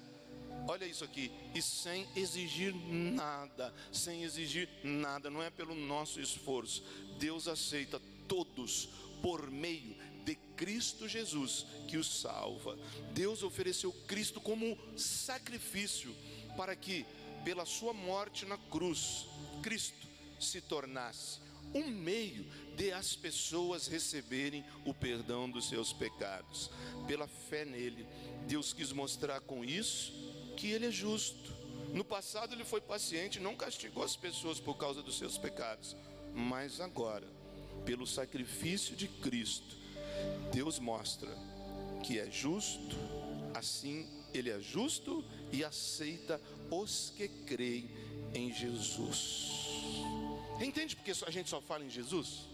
Olha 0.67 0.86
isso 0.86 1.06
aqui, 1.06 1.32
e 1.56 1.62
sem 1.62 2.06
exigir 2.13 2.75
nada, 2.75 3.73
sem 3.91 4.23
exigir 4.23 4.67
nada, 4.84 5.30
não 5.30 5.41
é 5.41 5.49
pelo 5.49 5.73
nosso 5.73 6.19
esforço. 6.19 6.84
Deus 7.17 7.47
aceita 7.47 8.01
todos 8.27 8.89
por 9.21 9.49
meio 9.49 9.95
de 10.25 10.36
Cristo 10.58 11.08
Jesus 11.08 11.65
que 11.88 11.95
os 11.95 12.19
salva. 12.19 12.77
Deus 13.13 13.43
ofereceu 13.43 13.93
Cristo 14.08 14.41
como 14.41 14.77
sacrifício 14.97 16.13
para 16.58 16.75
que, 16.75 17.06
pela 17.45 17.65
sua 17.65 17.93
morte 17.93 18.45
na 18.45 18.58
cruz, 18.58 19.25
Cristo 19.63 20.06
se 20.38 20.60
tornasse 20.60 21.39
um 21.73 21.88
meio 21.88 22.45
de 22.75 22.91
as 22.91 23.15
pessoas 23.15 23.88
receberem 23.88 24.65
o 24.86 24.93
perdão 24.93 25.49
dos 25.49 25.69
seus 25.69 25.93
pecados. 25.93 26.69
Pela 27.08 27.27
fé 27.27 27.65
nele, 27.65 28.06
Deus 28.47 28.73
quis 28.73 28.91
mostrar 28.91 29.41
com 29.41 29.63
isso 29.63 30.16
que 30.58 30.72
Ele 30.72 30.88
é 30.88 30.91
justo. 30.91 31.56
No 31.93 32.04
passado 32.04 32.54
Ele 32.54 32.65
foi 32.65 32.82
paciente, 32.82 33.39
não 33.39 33.56
castigou 33.56 34.04
as 34.04 34.15
pessoas 34.15 34.60
por 34.60 34.76
causa 34.76 35.02
dos 35.02 35.17
seus 35.17 35.38
pecados, 35.38 35.96
mas 36.34 36.82
agora, 36.82 37.28
pelo 37.86 38.06
sacrifício 38.06 38.96
de 38.96 39.08
Cristo, 39.08 39.78
Deus 40.52 40.80
mostra 40.80 41.30
que 42.04 42.20
é 42.20 42.30
justo, 42.30 42.96
assim 43.54 44.06
Ele 44.34 44.50
é 44.50 44.60
justo 44.60 45.24
e 45.52 45.63
aceita 45.63 46.41
os 46.70 47.13
que 47.15 47.28
creem 47.28 47.89
em 48.34 48.52
Jesus. 48.52 49.52
Entende 50.60 50.96
porque 50.96 51.12
a 51.12 51.32
gente 51.32 51.50
só 51.50 51.62
fala 51.62 51.86
em 51.86 51.89
Jesus? 51.89 52.48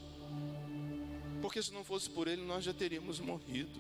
Porque 1.42 1.62
se 1.62 1.74
não 1.74 1.84
fosse 1.84 2.10
por 2.10 2.28
Ele, 2.28 2.42
nós 2.42 2.64
já 2.64 2.74
teríamos 2.74 3.20
morrido. 3.20 3.80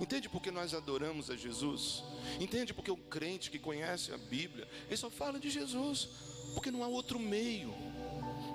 Entende 0.00 0.28
porque 0.28 0.50
nós 0.50 0.74
adoramos 0.74 1.30
a 1.30 1.36
Jesus? 1.36 2.02
Entende 2.40 2.74
porque 2.74 2.90
o 2.90 2.96
crente 2.96 3.50
que 3.50 3.58
conhece 3.58 4.12
a 4.12 4.18
Bíblia, 4.18 4.68
ele 4.86 4.96
só 4.96 5.10
fala 5.10 5.38
de 5.38 5.50
Jesus, 5.50 6.08
porque 6.54 6.70
não 6.70 6.82
há 6.82 6.88
outro 6.88 7.18
meio. 7.18 7.74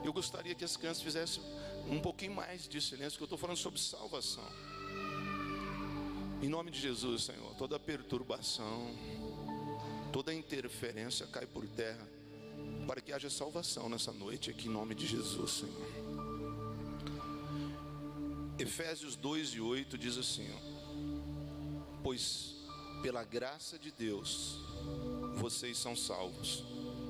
Eu 0.03 0.13
gostaria 0.13 0.55
que 0.55 0.65
as 0.65 0.75
crianças 0.77 1.01
fizessem 1.01 1.43
um 1.89 1.99
pouquinho 1.99 2.33
mais 2.33 2.67
de 2.67 2.81
silêncio, 2.81 3.17
que 3.17 3.23
eu 3.23 3.25
estou 3.25 3.37
falando 3.37 3.57
sobre 3.57 3.79
salvação. 3.79 4.45
Em 6.41 6.49
nome 6.49 6.69
de 6.69 6.79
Jesus, 6.79 7.23
Senhor, 7.23 7.55
toda 7.55 7.79
perturbação, 7.79 8.91
toda 10.13 10.33
interferência 10.33 11.25
cai 11.27 11.47
por 11.47 11.67
terra, 11.67 12.07
para 12.85 13.01
que 13.01 13.11
haja 13.11 13.29
salvação 13.29 13.89
nessa 13.89 14.11
noite 14.11 14.49
aqui, 14.49 14.67
em 14.67 14.71
nome 14.71 14.93
de 14.93 15.07
Jesus, 15.07 15.51
Senhor. 15.51 16.07
Efésios 18.59 19.15
2 19.15 19.49
e 19.49 19.61
8 19.61 19.97
diz 19.97 20.17
assim: 20.17 20.47
ó, 20.51 20.76
Pois 22.07 22.55
pela 23.01 23.21
graça 23.25 23.77
de 23.77 23.91
Deus 23.91 24.61
vocês 25.35 25.77
são 25.77 25.93
salvos 25.93 26.63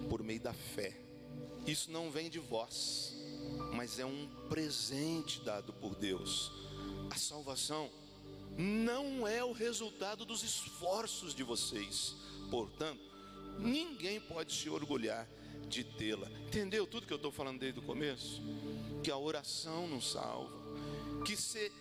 por 0.09 0.23
meio 0.23 0.39
da 0.39 0.53
fé. 0.53 0.99
Isso 1.67 1.91
não 1.91 2.09
vem 2.09 2.31
de 2.31 2.39
vós, 2.39 3.15
mas 3.75 3.99
é 3.99 4.05
um 4.07 4.27
presente 4.49 5.39
dado 5.41 5.71
por 5.71 5.93
Deus. 5.93 6.51
A 7.11 7.15
salvação 7.15 7.91
não 8.57 9.27
é 9.27 9.43
o 9.43 9.51
resultado 9.51 10.25
dos 10.25 10.41
esforços 10.41 11.35
de 11.35 11.43
vocês. 11.43 12.15
Portanto, 12.49 13.03
ninguém 13.59 14.19
pode 14.19 14.51
se 14.51 14.67
orgulhar 14.67 15.29
de 15.69 15.83
tê-la. 15.83 16.27
Entendeu 16.47 16.87
tudo 16.87 17.05
que 17.05 17.13
eu 17.13 17.17
estou 17.17 17.31
falando 17.31 17.59
desde 17.59 17.79
o 17.79 17.83
começo? 17.83 18.41
Que 19.03 19.11
a 19.11 19.17
oração 19.17 19.87
nos 19.87 20.11
salva, 20.11 20.57
que 21.23 21.37
ser 21.37 21.71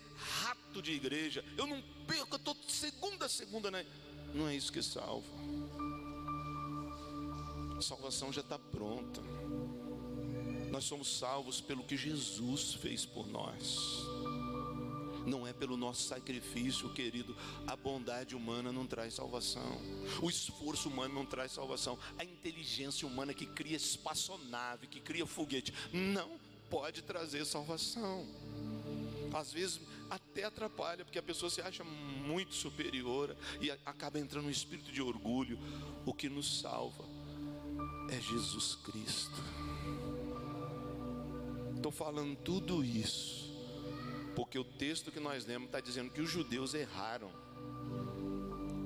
rato 0.77 0.83
de 0.83 0.93
igreja, 0.93 1.45
eu 1.57 1.67
não 1.67 1.83
perco, 2.07 2.35
eu 2.35 2.37
estou 2.37 2.57
segunda 2.69 3.27
a 3.27 3.29
segunda, 3.29 3.71
né? 3.71 3.87
Não 4.35 4.47
é 4.49 4.55
isso 4.55 4.73
que 4.73 4.83
salva. 4.83 5.27
A 7.77 7.83
salvação 7.83 8.33
já 8.33 8.41
está 8.41 8.59
pronta. 8.59 9.23
Nós 10.71 10.85
somos 10.85 11.19
salvos 11.19 11.61
pelo 11.61 11.85
que 11.85 11.97
Jesus 11.97 12.75
fez 12.75 13.07
por 13.07 13.27
nós. 13.27 14.05
não 15.27 15.45
é 15.45 15.53
pelo 15.53 15.77
nosso 15.77 16.03
sacrifício, 16.07 16.89
querido. 16.93 17.37
A 17.67 17.75
bondade 17.75 18.37
humana 18.37 18.71
não 18.71 18.87
traz 18.87 19.15
salvação. 19.15 19.81
O 20.23 20.31
esforço 20.31 20.89
humano 20.89 21.15
não 21.15 21.27
traz 21.27 21.51
salvação. 21.53 21.99
A 22.17 22.25
inteligência 22.25 23.09
humana 23.09 23.35
que 23.35 23.45
cria 23.45 23.77
espaçonave, 23.77 24.87
que 24.87 25.01
cria 25.01 25.27
foguete, 25.27 25.75
não 25.93 26.39
pode 26.71 27.03
trazer 27.03 27.45
salvação. 27.45 28.25
Às 29.33 29.53
vezes 29.53 29.81
até 30.09 30.45
atrapalha, 30.45 31.05
porque 31.05 31.19
a 31.19 31.23
pessoa 31.23 31.51
se 31.51 31.61
acha 31.61 31.85
muito 31.85 32.55
superior 32.55 33.37
e 33.61 33.71
acaba 33.71 34.19
entrando 34.19 34.45
no 34.45 34.51
espírito 34.51 34.91
de 34.91 35.03
orgulho. 35.03 35.59
O 36.05 36.15
que 36.15 36.29
nos 36.29 36.61
salva 36.61 37.05
é 38.11 38.21
Jesus 38.21 38.77
Cristo. 38.77 39.43
Estou 41.77 41.93
falando 41.93 42.37
tudo 42.37 42.85
isso 42.85 43.47
porque 44.37 44.59
o 44.59 44.65
texto 44.65 45.11
que 45.11 45.19
nós 45.19 45.47
lemos 45.47 45.67
está 45.67 45.81
dizendo 45.81 46.11
que 46.11 46.21
os 46.21 46.29
judeus 46.29 46.75
erraram, 46.75 47.31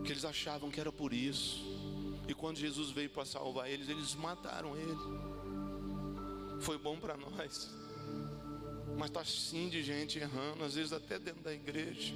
que 0.05 0.13
eles 0.13 0.25
achavam 0.25 0.71
que 0.71 0.81
era 0.81 0.93
por 0.93 1.13
isso, 1.13 1.61
e 2.29 2.33
quando 2.33 2.57
Jesus 2.57 2.91
veio 2.91 3.11
para 3.11 3.25
salvar 3.25 3.69
eles, 3.69 3.89
eles 3.89 4.15
mataram 4.15 4.77
ele. 4.77 4.97
Foi 6.61 6.79
bom 6.79 6.97
para 7.01 7.17
nós, 7.17 7.75
mas 9.01 9.09
está 9.09 9.25
sim 9.25 9.71
de 9.71 9.83
gente 9.83 10.19
errando, 10.19 10.63
às 10.63 10.75
vezes 10.75 10.93
até 10.93 11.19
dentro 11.19 11.41
da 11.41 11.55
igreja, 11.55 12.13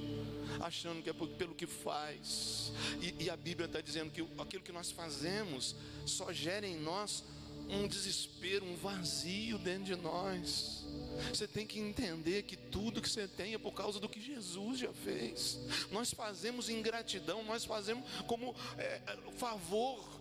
achando 0.61 1.01
que 1.01 1.09
é 1.09 1.13
pelo 1.13 1.55
que 1.55 1.65
faz, 1.65 2.71
e, 3.01 3.23
e 3.23 3.29
a 3.31 3.35
Bíblia 3.35 3.65
está 3.65 3.81
dizendo 3.81 4.11
que 4.11 4.21
aquilo 4.39 4.61
que 4.61 4.71
nós 4.71 4.91
fazemos 4.91 5.75
só 6.05 6.31
gera 6.31 6.67
em 6.67 6.77
nós 6.77 7.23
um 7.67 7.87
desespero, 7.87 8.63
um 8.63 8.75
vazio 8.75 9.57
dentro 9.57 9.85
de 9.85 9.95
nós. 9.95 10.85
Você 11.29 11.47
tem 11.47 11.65
que 11.65 11.79
entender 11.79 12.43
que 12.43 12.55
tudo 12.55 13.01
que 13.01 13.09
você 13.09 13.27
tem 13.27 13.55
é 13.55 13.57
por 13.57 13.71
causa 13.71 13.99
do 13.99 14.07
que 14.07 14.21
Jesus 14.21 14.77
já 14.77 14.93
fez. 14.93 15.57
Nós 15.89 16.13
fazemos 16.13 16.69
ingratidão, 16.69 17.43
nós 17.43 17.65
fazemos 17.65 18.07
como 18.27 18.53
é, 18.77 19.01
favor, 19.37 20.14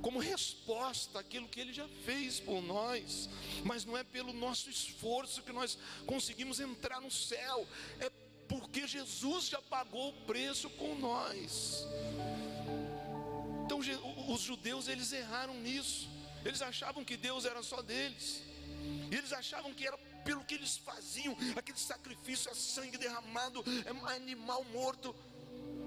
como 0.00 0.18
resposta 0.18 1.18
àquilo 1.18 1.48
que 1.48 1.60
Ele 1.60 1.72
já 1.72 1.86
fez 2.04 2.40
por 2.40 2.60
nós. 2.62 3.28
Mas 3.64 3.84
não 3.84 3.96
é 3.96 4.04
pelo 4.04 4.32
nosso 4.32 4.70
esforço 4.70 5.42
que 5.42 5.52
nós 5.52 5.78
conseguimos 6.06 6.60
entrar 6.60 7.00
no 7.00 7.10
céu, 7.10 7.66
é 7.98 8.10
porque 8.48 8.86
Jesus 8.86 9.46
já 9.46 9.62
pagou 9.62 10.08
o 10.08 10.24
preço 10.24 10.68
por 10.70 10.98
nós. 10.98 11.86
Então 13.64 13.78
os 14.28 14.40
judeus 14.40 14.88
eles 14.88 15.12
erraram 15.12 15.54
nisso. 15.54 16.08
Eles 16.44 16.60
achavam 16.62 17.04
que 17.04 17.16
Deus 17.16 17.44
era 17.44 17.62
só 17.62 17.82
deles. 17.82 18.42
E 19.10 19.14
eles 19.14 19.32
achavam 19.32 19.72
que 19.74 19.86
era 19.86 19.96
pelo 20.24 20.44
que 20.44 20.54
eles 20.54 20.76
faziam, 20.78 21.36
aquele 21.56 21.78
sacrifício 21.78 22.50
a 22.50 22.54
sangue 22.54 22.98
derramado, 22.98 23.64
é 23.84 24.14
animal 24.14 24.64
morto. 24.64 25.14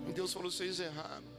E 0.07 0.11
Deus 0.13 0.31
falou: 0.31 0.51
vocês 0.51 0.79
erraram. 0.79 1.32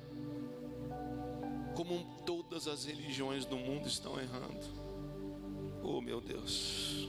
Como 1.75 2.05
todas 2.25 2.69
as 2.69 2.85
religiões 2.85 3.45
do 3.45 3.57
mundo 3.57 3.89
estão 3.89 4.19
errando. 4.19 4.85
Oh 5.83 6.01
meu 6.01 6.21
Deus. 6.21 7.09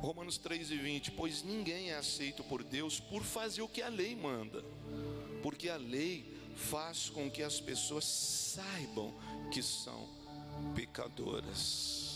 Romanos 0.00 0.38
3 0.38 0.70
e 0.70 0.76
20: 0.76 1.10
Pois 1.12 1.42
ninguém 1.42 1.90
é 1.90 1.96
aceito 1.96 2.42
por 2.44 2.62
Deus 2.62 2.98
por 3.00 3.22
fazer 3.22 3.62
o 3.62 3.68
que 3.68 3.82
a 3.82 3.88
lei 3.88 4.16
manda, 4.16 4.64
porque 5.42 5.68
a 5.68 5.76
lei 5.76 6.38
faz 6.54 7.08
com 7.08 7.30
que 7.30 7.42
as 7.42 7.60
pessoas 7.60 8.04
saibam 8.04 9.14
que 9.52 9.62
são 9.62 10.08
pecadoras. 10.74 12.09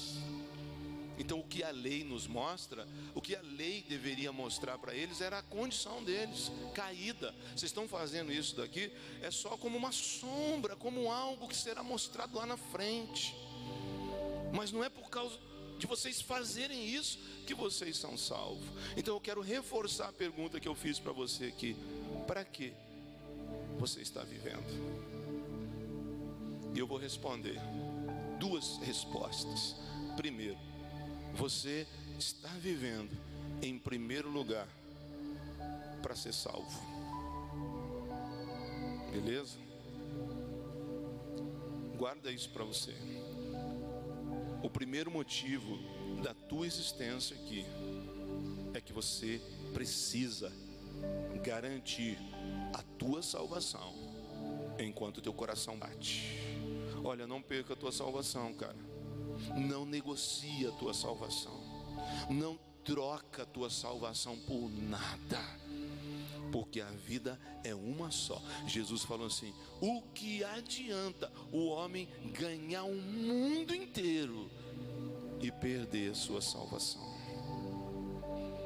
Então, 1.19 1.39
o 1.39 1.45
que 1.45 1.63
a 1.63 1.71
lei 1.71 2.03
nos 2.03 2.27
mostra, 2.27 2.87
o 3.15 3.21
que 3.21 3.37
a 3.37 3.43
lei 3.43 3.85
deveria 3.89 4.33
mostrar 4.33 4.79
para 4.79 4.95
eles 4.95 5.21
era 5.21 5.39
a 5.39 5.43
condição 5.43 6.03
deles, 6.03 6.51
caída. 6.75 7.35
Vocês 7.49 7.65
estão 7.65 7.87
fazendo 7.87 8.33
isso 8.33 8.57
daqui, 8.57 8.91
é 9.23 9.31
só 9.31 9.57
como 9.57 9.77
uma 9.77 9.93
sombra, 9.93 10.75
como 10.77 11.11
algo 11.11 11.49
que 11.49 11.57
será 11.57 11.83
mostrado 11.83 12.37
lá 12.37 12.47
na 12.47 12.57
frente. 12.57 13.35
Mas 14.53 14.73
não 14.73 14.83
é 14.83 14.89
por 14.89 15.09
causa 15.09 15.39
de 15.79 15.87
vocês 15.87 16.21
fazerem 16.21 16.87
isso 16.87 17.19
que 17.47 17.55
vocês 17.55 17.97
são 17.97 18.17
salvos. 18.17 18.67
Então, 18.97 19.15
eu 19.15 19.21
quero 19.21 19.41
reforçar 19.41 20.09
a 20.09 20.13
pergunta 20.13 20.59
que 20.59 20.69
eu 20.69 20.75
fiz 20.75 20.99
para 20.99 21.13
você 21.13 21.47
aqui: 21.47 21.77
para 22.27 22.45
que 22.45 22.73
você 23.79 24.01
está 24.01 24.23
vivendo? 24.23 25.15
E 26.75 26.79
eu 26.79 26.87
vou 26.87 26.99
responder 26.99 27.61
duas 28.41 28.79
respostas. 28.79 29.77
Primeiro, 30.17 30.59
você 31.35 31.87
está 32.19 32.49
vivendo 32.61 33.11
em 33.61 33.79
primeiro 33.79 34.31
lugar 34.31 34.69
para 36.03 36.15
ser 36.15 36.33
salvo. 36.33 36.81
Beleza? 39.13 39.59
Guarda 41.97 42.31
isso 42.31 42.51
para 42.51 42.65
você. 42.65 42.95
O 44.63 44.71
primeiro 44.71 45.11
motivo 45.11 45.79
da 46.23 46.35
tua 46.35 46.67
existência 46.67 47.37
aqui 47.37 47.65
é 48.73 48.81
que 48.81 48.93
você 48.93 49.41
precisa 49.73 50.53
garantir 51.43 52.19
a 52.73 52.83
tua 52.99 53.23
salvação 53.23 53.95
enquanto 54.79 55.21
teu 55.21 55.33
coração 55.33 55.79
bate. 55.79 56.39
Olha, 57.03 57.27
não 57.27 57.43
perca 57.43 57.75
a 57.75 57.77
tua 57.77 57.93
salvação, 57.93 58.53
cara. 58.55 58.77
Não 59.57 59.85
negocia 59.85 60.69
a 60.69 60.73
tua 60.73 60.95
salvação. 60.95 61.61
Não 62.31 62.59
troca 62.85 63.43
a 63.43 63.47
tua 63.47 63.71
salvação 63.71 64.37
por 64.47 64.71
nada. 64.71 65.41
Porque 66.53 66.81
a 66.81 66.91
vida 66.91 67.41
é 67.65 67.75
uma 67.75 68.11
só. 68.11 68.41
Jesus 68.67 69.03
falou 69.03 69.27
assim: 69.27 69.53
o 69.81 70.03
que 70.15 70.45
adianta 70.45 71.33
o 71.51 71.67
homem 71.67 72.09
ganhar 72.33 72.85
o 72.85 72.95
mundo 72.95 73.75
inteiro 73.75 74.49
e 75.41 75.51
perder 75.51 76.13
a 76.13 76.15
sua 76.15 76.41
salvação? 76.41 77.03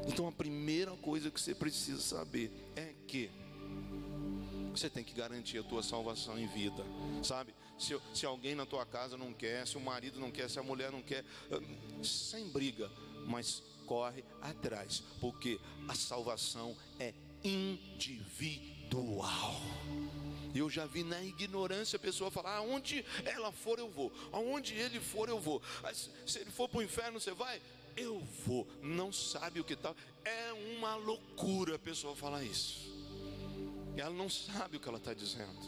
Então 0.06 0.26
a 0.26 0.32
primeira 0.32 0.92
coisa 0.96 1.30
que 1.30 1.40
você 1.40 1.54
precisa 1.54 2.00
saber 2.00 2.50
é 2.74 2.94
que 3.06 3.30
você 4.78 4.88
tem 4.88 5.02
que 5.02 5.12
garantir 5.12 5.58
a 5.58 5.62
tua 5.62 5.82
salvação 5.82 6.38
em 6.38 6.46
vida, 6.46 6.84
sabe? 7.22 7.54
Se, 7.78 7.98
se 8.14 8.24
alguém 8.24 8.54
na 8.54 8.64
tua 8.64 8.86
casa 8.86 9.16
não 9.16 9.32
quer, 9.32 9.66
se 9.66 9.76
o 9.76 9.80
marido 9.80 10.20
não 10.20 10.30
quer, 10.30 10.48
se 10.48 10.58
a 10.58 10.62
mulher 10.62 10.92
não 10.92 11.02
quer, 11.02 11.24
sem 12.02 12.48
briga, 12.48 12.90
mas 13.26 13.62
corre 13.86 14.24
atrás, 14.40 15.02
porque 15.20 15.58
a 15.88 15.94
salvação 15.94 16.76
é 16.98 17.12
individual. 17.42 18.40
Eu 20.54 20.70
já 20.70 20.86
vi 20.86 21.02
na 21.02 21.22
ignorância 21.22 21.96
a 21.96 22.00
pessoa 22.00 22.30
falar: 22.30 22.56
aonde 22.56 23.04
ela 23.24 23.52
for, 23.52 23.78
eu 23.78 23.88
vou, 23.88 24.12
aonde 24.32 24.74
ele 24.74 25.00
for, 25.00 25.28
eu 25.28 25.40
vou. 25.40 25.62
Se 26.26 26.38
ele 26.38 26.50
for 26.50 26.68
para 26.68 26.78
o 26.78 26.82
inferno, 26.82 27.20
você 27.20 27.32
vai? 27.32 27.60
Eu 27.96 28.20
vou. 28.46 28.66
Não 28.82 29.12
sabe 29.12 29.60
o 29.60 29.64
que 29.64 29.76
tal. 29.76 29.96
É 30.24 30.52
uma 30.76 30.94
loucura 30.96 31.74
a 31.76 31.78
pessoa 31.78 32.14
falar 32.14 32.44
isso. 32.44 32.97
Ela 34.00 34.14
não 34.14 34.28
sabe 34.28 34.76
o 34.76 34.80
que 34.80 34.88
ela 34.88 34.98
está 34.98 35.12
dizendo. 35.12 35.58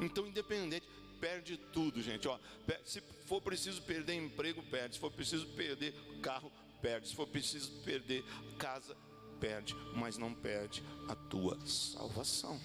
Então, 0.00 0.26
independente, 0.26 0.86
perde 1.20 1.56
tudo, 1.56 2.02
gente. 2.02 2.28
Ó, 2.28 2.38
se 2.84 3.00
for 3.26 3.40
preciso 3.40 3.80
perder 3.82 4.14
emprego, 4.14 4.62
perde. 4.64 4.96
Se 4.96 5.00
for 5.00 5.10
preciso 5.10 5.46
perder 5.48 5.94
carro, 6.20 6.52
perde. 6.82 7.08
Se 7.08 7.14
for 7.14 7.26
preciso 7.26 7.70
perder 7.82 8.22
casa, 8.58 8.94
perde. 9.40 9.74
Mas 9.94 10.18
não 10.18 10.34
perde 10.34 10.82
a 11.08 11.14
tua 11.14 11.58
salvação. 11.66 12.60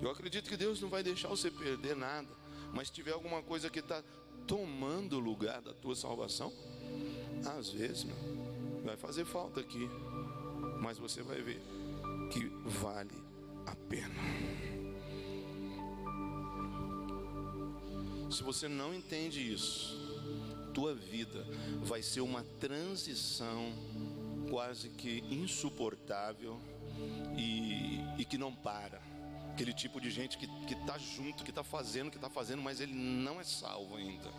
Eu 0.00 0.10
acredito 0.10 0.48
que 0.48 0.56
Deus 0.56 0.80
não 0.80 0.88
vai 0.88 1.02
deixar 1.02 1.28
você 1.28 1.50
perder 1.50 1.96
nada. 1.96 2.28
Mas 2.72 2.88
se 2.88 2.94
tiver 2.94 3.12
alguma 3.12 3.42
coisa 3.42 3.68
que 3.68 3.80
está 3.80 4.02
tomando 4.46 5.16
o 5.16 5.20
lugar 5.20 5.60
da 5.60 5.72
tua 5.72 5.94
salvação, 5.94 6.52
às 7.58 7.70
vezes, 7.70 8.04
meu, 8.04 8.16
vai 8.84 8.96
fazer 8.96 9.24
falta 9.24 9.60
aqui. 9.60 9.88
Mas 10.80 10.98
você 10.98 11.22
vai 11.22 11.40
ver 11.40 11.60
que 12.32 12.50
vale 12.64 13.22
a 13.66 13.76
pena. 13.76 14.14
Se 18.30 18.42
você 18.42 18.66
não 18.66 18.94
entende 18.94 19.52
isso, 19.52 19.94
tua 20.72 20.94
vida 20.94 21.46
vai 21.82 22.02
ser 22.02 22.22
uma 22.22 22.42
transição 22.58 23.70
quase 24.48 24.88
que 24.88 25.22
insuportável 25.30 26.58
e, 27.36 28.00
e 28.18 28.24
que 28.24 28.38
não 28.38 28.54
para. 28.54 29.11
Aquele 29.52 29.72
tipo 29.72 30.00
de 30.00 30.10
gente 30.10 30.38
que 30.38 30.48
está 30.72 30.96
junto, 30.98 31.44
que 31.44 31.50
está 31.50 31.62
fazendo, 31.62 32.10
que 32.10 32.16
está 32.16 32.30
fazendo, 32.30 32.62
mas 32.62 32.80
ele 32.80 32.94
não 32.94 33.40
é 33.40 33.44
salvo 33.44 33.96
ainda. 33.96 34.32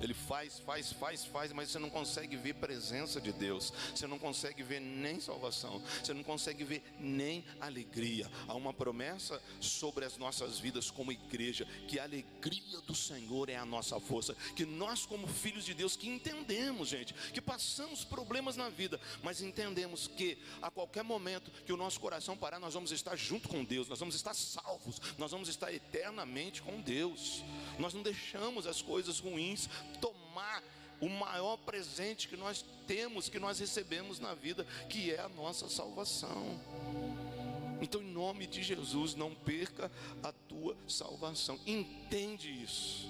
Ele 0.00 0.14
faz, 0.14 0.58
faz, 0.58 0.92
faz, 0.92 1.24
faz, 1.24 1.52
mas 1.52 1.70
você 1.70 1.78
não 1.78 1.90
consegue 1.90 2.36
ver 2.36 2.54
presença 2.54 3.20
de 3.20 3.32
Deus. 3.32 3.72
Você 3.94 4.06
não 4.06 4.18
consegue 4.18 4.62
ver 4.62 4.80
nem 4.80 5.20
salvação. 5.20 5.82
Você 6.02 6.14
não 6.14 6.22
consegue 6.22 6.64
ver 6.64 6.82
nem 6.98 7.44
alegria. 7.60 8.30
Há 8.48 8.54
uma 8.54 8.72
promessa 8.72 9.40
sobre 9.60 10.04
as 10.04 10.16
nossas 10.16 10.58
vidas 10.58 10.90
como 10.90 11.12
igreja, 11.12 11.66
que 11.86 11.98
a 11.98 12.04
alegria 12.04 12.80
do 12.86 12.94
Senhor 12.94 13.48
é 13.48 13.56
a 13.56 13.64
nossa 13.64 14.00
força. 14.00 14.34
Que 14.56 14.64
nós, 14.64 15.04
como 15.04 15.26
filhos 15.26 15.64
de 15.64 15.74
Deus, 15.74 15.96
que 15.96 16.08
entendemos, 16.08 16.88
gente, 16.88 17.14
que 17.32 17.40
passamos 17.40 18.04
problemas 18.04 18.56
na 18.56 18.68
vida, 18.68 19.00
mas 19.22 19.42
entendemos 19.42 20.06
que 20.06 20.38
a 20.62 20.70
qualquer 20.70 21.02
momento 21.02 21.50
que 21.64 21.72
o 21.72 21.76
nosso 21.76 22.00
coração 22.00 22.36
parar, 22.36 22.58
nós 22.58 22.74
vamos 22.74 22.90
estar 22.90 23.16
junto 23.16 23.48
com 23.48 23.64
Deus, 23.64 23.88
nós 23.88 24.00
vamos 24.00 24.14
estar 24.14 24.34
salvos, 24.52 25.00
nós 25.18 25.30
vamos 25.30 25.48
estar 25.48 25.72
eternamente 25.72 26.62
com 26.62 26.80
Deus. 26.80 27.42
Nós 27.78 27.94
não 27.94 28.02
deixamos 28.02 28.66
as 28.66 28.82
coisas 28.82 29.20
ruins 29.20 29.68
tomar 30.00 30.62
o 31.00 31.08
maior 31.08 31.56
presente 31.56 32.28
que 32.28 32.36
nós 32.36 32.64
temos, 32.86 33.28
que 33.28 33.38
nós 33.38 33.58
recebemos 33.58 34.18
na 34.20 34.34
vida, 34.34 34.66
que 34.88 35.10
é 35.10 35.20
a 35.20 35.28
nossa 35.28 35.68
salvação. 35.68 36.60
Então, 37.80 38.02
em 38.02 38.12
nome 38.12 38.46
de 38.46 38.62
Jesus, 38.62 39.14
não 39.14 39.34
perca 39.34 39.90
a 40.22 40.32
tua 40.32 40.76
salvação. 40.86 41.58
Entende 41.66 42.50
isso. 42.50 43.08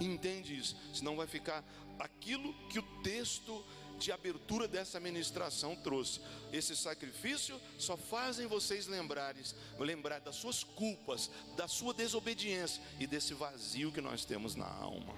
Entende 0.00 0.56
isso. 0.56 0.76
Senão 0.92 1.16
vai 1.16 1.28
ficar 1.28 1.64
aquilo 1.98 2.52
que 2.68 2.78
o 2.78 3.02
texto 3.02 3.64
de 3.98 4.12
abertura 4.12 4.68
dessa 4.68 5.00
ministração 5.00 5.76
trouxe. 5.76 6.20
Esse 6.52 6.76
sacrifício 6.76 7.60
só 7.78 7.96
fazem 7.96 8.46
vocês 8.46 8.86
lembrarem, 8.86 9.42
lembrar 9.78 10.20
das 10.20 10.36
suas 10.36 10.62
culpas, 10.62 11.30
da 11.56 11.66
sua 11.66 11.92
desobediência 11.92 12.82
e 12.98 13.06
desse 13.06 13.34
vazio 13.34 13.92
que 13.92 14.00
nós 14.00 14.24
temos 14.24 14.54
na 14.54 14.66
alma. 14.66 15.14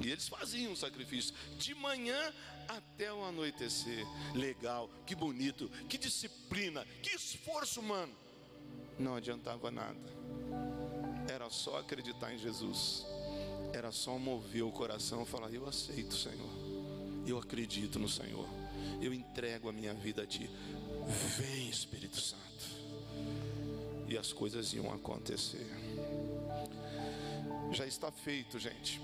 E 0.00 0.10
eles 0.10 0.26
faziam 0.26 0.72
o 0.72 0.76
sacrifício 0.76 1.34
de 1.58 1.74
manhã 1.74 2.32
até 2.66 3.12
o 3.12 3.22
anoitecer. 3.22 4.06
Legal, 4.34 4.90
que 5.06 5.14
bonito, 5.14 5.68
que 5.88 5.98
disciplina, 5.98 6.84
que 7.02 7.14
esforço 7.14 7.80
humano. 7.80 8.14
Não 8.98 9.16
adiantava 9.16 9.70
nada. 9.70 10.00
Era 11.28 11.48
só 11.50 11.78
acreditar 11.78 12.32
em 12.32 12.38
Jesus. 12.38 13.04
Era 13.72 13.90
só 13.90 14.18
mover 14.18 14.62
o 14.62 14.72
coração 14.72 15.22
e 15.22 15.26
falar: 15.26 15.52
Eu 15.52 15.66
aceito, 15.66 16.14
Senhor 16.14 16.61
eu 17.26 17.38
acredito 17.38 17.98
no 17.98 18.08
Senhor. 18.08 18.48
Eu 19.00 19.12
entrego 19.12 19.68
a 19.68 19.72
minha 19.72 19.94
vida 19.94 20.22
a 20.22 20.26
Ti. 20.26 20.48
Vem, 21.38 21.68
Espírito 21.68 22.20
Santo. 22.20 22.42
E 24.08 24.16
as 24.16 24.32
coisas 24.32 24.72
iam 24.72 24.92
acontecer. 24.92 25.66
Já 27.72 27.86
está 27.86 28.10
feito, 28.12 28.58
gente. 28.58 29.00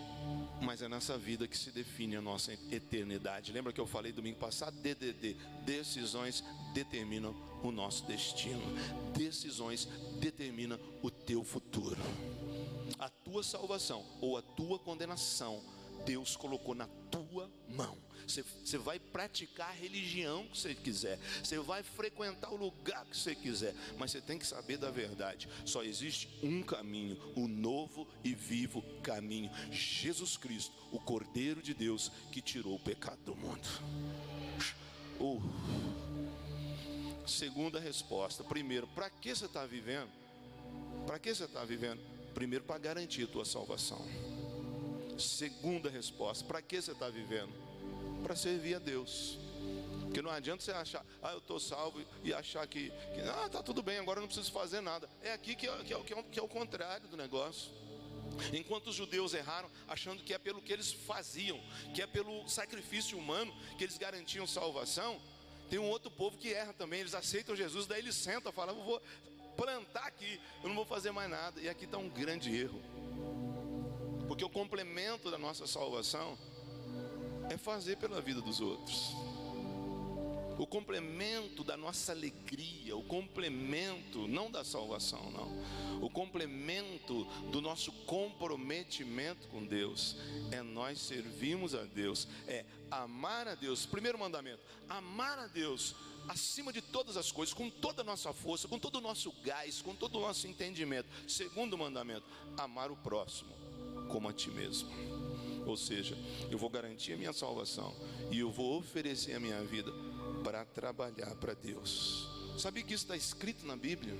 Mas 0.61 0.83
é 0.83 0.89
nessa 0.89 1.16
vida 1.16 1.49
que 1.49 1.57
se 1.57 1.71
define 1.71 2.16
a 2.16 2.21
nossa 2.21 2.53
eternidade. 2.53 3.53
Lembra 3.53 3.73
que 3.73 3.81
eu 3.81 3.87
falei 3.87 4.12
domingo 4.12 4.39
passado? 4.39 4.77
DDD. 4.81 5.37
Decisões 5.64 6.45
determinam 6.75 7.35
o 7.62 7.71
nosso 7.71 8.05
destino. 8.05 8.62
Decisões 9.16 9.89
determinam 10.21 10.79
o 11.03 11.11
teu 11.11 11.43
futuro. 11.43 11.97
A 12.99 13.09
tua 13.09 13.43
salvação 13.43 14.05
ou 14.21 14.37
a 14.37 14.43
tua 14.43 14.79
condenação 14.79 15.62
Deus 16.05 16.37
colocou 16.37 16.75
na 16.75 16.87
tua 17.11 17.51
mão. 17.69 17.97
Você, 18.29 18.45
você 18.64 18.76
vai 18.76 18.99
praticar 18.99 19.70
a 19.70 19.72
religião 19.72 20.47
que 20.49 20.59
você 20.59 20.74
quiser, 20.74 21.18
você 21.43 21.59
vai 21.59 21.83
frequentar 21.83 22.53
o 22.53 22.57
lugar 22.57 23.05
que 23.07 23.16
você 23.16 23.35
quiser, 23.35 23.74
mas 23.97 24.11
você 24.11 24.20
tem 24.20 24.39
que 24.39 24.47
saber 24.47 24.76
da 24.76 24.91
verdade. 24.91 25.49
Só 25.64 25.83
existe 25.83 26.29
um 26.43 26.62
caminho, 26.62 27.18
o 27.35 27.49
novo 27.49 28.07
e 28.22 28.35
vivo 28.35 28.83
caminho: 29.03 29.51
Jesus 29.70 30.37
Cristo, 30.37 30.74
o 30.93 31.01
Cordeiro 31.01 31.62
de 31.62 31.72
Deus 31.72 32.12
que 32.31 32.43
tirou 32.43 32.74
o 32.74 32.81
pecado 32.81 33.18
do 33.24 33.35
mundo. 33.35 33.66
Uh. 35.18 35.43
Segunda 37.26 37.79
resposta: 37.79 38.45
primeiro, 38.45 38.87
para 38.89 39.11
que 39.11 39.35
você 39.35 39.47
está 39.47 39.64
vivendo? 39.66 40.11
Para 41.07 41.18
que 41.18 41.35
você 41.35 41.45
está 41.45 41.64
vivendo? 41.64 42.01
Primeiro, 42.35 42.64
para 42.64 42.79
garantir 42.79 43.24
a 43.24 43.26
tua 43.26 43.45
salvação. 43.45 44.05
Segunda 45.18 45.91
resposta: 45.91 46.45
para 46.45 46.62
que 46.62 46.81
você 46.81 46.93
está 46.93 47.09
vivendo? 47.09 47.68
Para 48.23 48.37
servir 48.37 48.75
a 48.75 48.79
Deus. 48.79 49.39
Porque 50.03 50.23
não 50.23 50.31
adianta 50.31 50.62
você 50.64 50.73
achar, 50.73 51.05
ah, 51.23 51.33
eu 51.33 51.39
estou 51.39 51.61
salvo 51.61 52.01
e 52.25 52.33
achar 52.33 52.66
que, 52.66 52.91
que 52.91 53.21
ah, 53.21 53.47
está 53.47 53.62
tudo 53.62 53.83
bem, 53.83 53.99
agora 53.99 54.19
eu 54.19 54.23
não 54.23 54.29
preciso 54.29 54.51
fazer 54.51 54.81
nada. 54.81 55.09
É 55.23 55.33
aqui 55.33 55.55
que 55.55 55.69
é, 55.69 55.77
que, 55.85 55.93
é, 55.93 56.01
que, 56.01 56.14
é, 56.14 56.23
que 56.23 56.41
é 56.41 56.43
o 56.43 56.49
contrário 56.49 57.07
do 57.09 57.16
negócio. 57.16 57.71
Enquanto 58.53 58.89
os 58.89 58.95
judeus 58.97 59.35
erraram, 59.35 59.71
achando 59.87 60.23
que 60.23 60.33
é 60.33 60.39
pelo 60.39 60.62
que 60.62 60.73
eles 60.73 60.93
faziam, 60.93 61.61
que 61.95 62.01
é 62.01 62.07
pelo 62.07 62.49
sacrifício 62.49 63.19
humano 63.19 63.55
que 63.77 63.85
eles 63.85 63.99
garantiam 63.99 64.47
salvação, 64.47 65.21
tem 65.69 65.79
um 65.79 65.89
outro 65.89 66.11
povo 66.11 66.39
que 66.39 66.53
erra 66.53 66.73
também. 66.73 67.01
Eles 67.01 67.14
aceitam 67.14 67.55
Jesus, 67.55 67.87
daí 67.87 68.01
eles 68.01 68.14
sentam, 68.14 68.53
falam: 68.53 68.77
eu 68.77 68.85
vou 68.85 69.03
plantar 69.57 70.07
aqui, 70.07 70.41
eu 70.62 70.69
não 70.69 70.77
vou 70.77 70.87
fazer 70.87 71.11
mais 71.11 71.29
nada. 71.29 71.61
E 71.61 71.69
aqui 71.69 71.85
está 71.85 71.99
um 71.99 72.09
grande 72.09 72.55
erro. 72.55 72.81
Porque 74.27 74.45
o 74.45 74.49
complemento 74.49 75.31
da 75.31 75.39
nossa 75.39 75.66
salvação 75.66 76.39
é 77.51 77.57
fazer 77.57 77.96
pela 77.96 78.20
vida 78.20 78.40
dos 78.40 78.61
outros. 78.61 79.14
O 80.59 80.66
complemento 80.66 81.62
da 81.62 81.76
nossa 81.76 82.11
alegria, 82.11 82.96
o 82.96 83.03
complemento, 83.05 84.26
não 84.26 84.51
da 84.51 84.64
salvação, 84.64 85.30
não. 85.30 86.03
O 86.05 86.11
complemento 86.11 87.24
do 87.53 87.61
nosso 87.61 87.92
comprometimento 88.07 89.46
com 89.49 89.64
Deus 89.64 90.16
é 90.51 90.61
nós 90.61 90.99
servirmos 90.99 91.76
a 91.76 91.84
Deus, 91.84 92.26
é 92.49 92.64
amar 92.90 93.46
a 93.46 93.55
Deus. 93.55 93.86
Primeiro 93.86 94.18
mandamento: 94.18 94.61
amar 94.88 95.38
a 95.38 95.46
Deus 95.46 95.94
acima 96.28 96.72
de 96.72 96.82
todas 96.82 97.16
as 97.16 97.30
coisas, 97.30 97.55
com 97.55 97.70
toda 97.70 98.03
a 98.03 98.05
nossa 98.05 98.32
força, 98.32 98.66
com 98.66 98.80
todo 98.80 98.96
o 98.96 99.01
nosso 99.01 99.30
gás, 99.44 99.80
com 99.80 99.94
todo 99.94 100.18
o 100.18 100.20
nosso 100.20 100.49
entendimento. 100.49 101.09
Segundo 101.28 101.78
mandamento: 101.78 102.26
amar 102.57 102.90
o 102.90 102.96
próximo 102.96 103.57
como 104.09 104.28
a 104.28 104.32
ti 104.32 104.51
mesmo. 104.51 105.18
Ou 105.69 105.77
seja, 105.77 106.16
eu 106.51 106.57
vou 106.57 106.71
garantir 106.71 107.12
a 107.12 107.16
minha 107.16 107.33
salvação 107.33 107.95
e 108.31 108.39
eu 108.39 108.51
vou 108.51 108.79
oferecer 108.79 109.35
a 109.35 109.41
minha 109.41 109.62
vida 109.62 109.93
para 110.43 110.64
trabalhar 110.64 111.35
para 111.37 111.53
Deus. 111.53 112.27
Sabia 112.59 112.83
que 112.83 112.95
isso 112.95 113.05
está 113.05 113.16
escrito 113.16 113.66
na 113.66 113.77
Bíblia? 113.77 114.14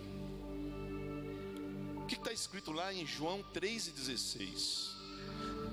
O 1.97 2.07
que 2.07 2.17
está 2.17 2.33
escrito 2.33 2.71
lá 2.71 2.93
em 2.93 3.07
João 3.07 3.43
3,16? 3.55 4.99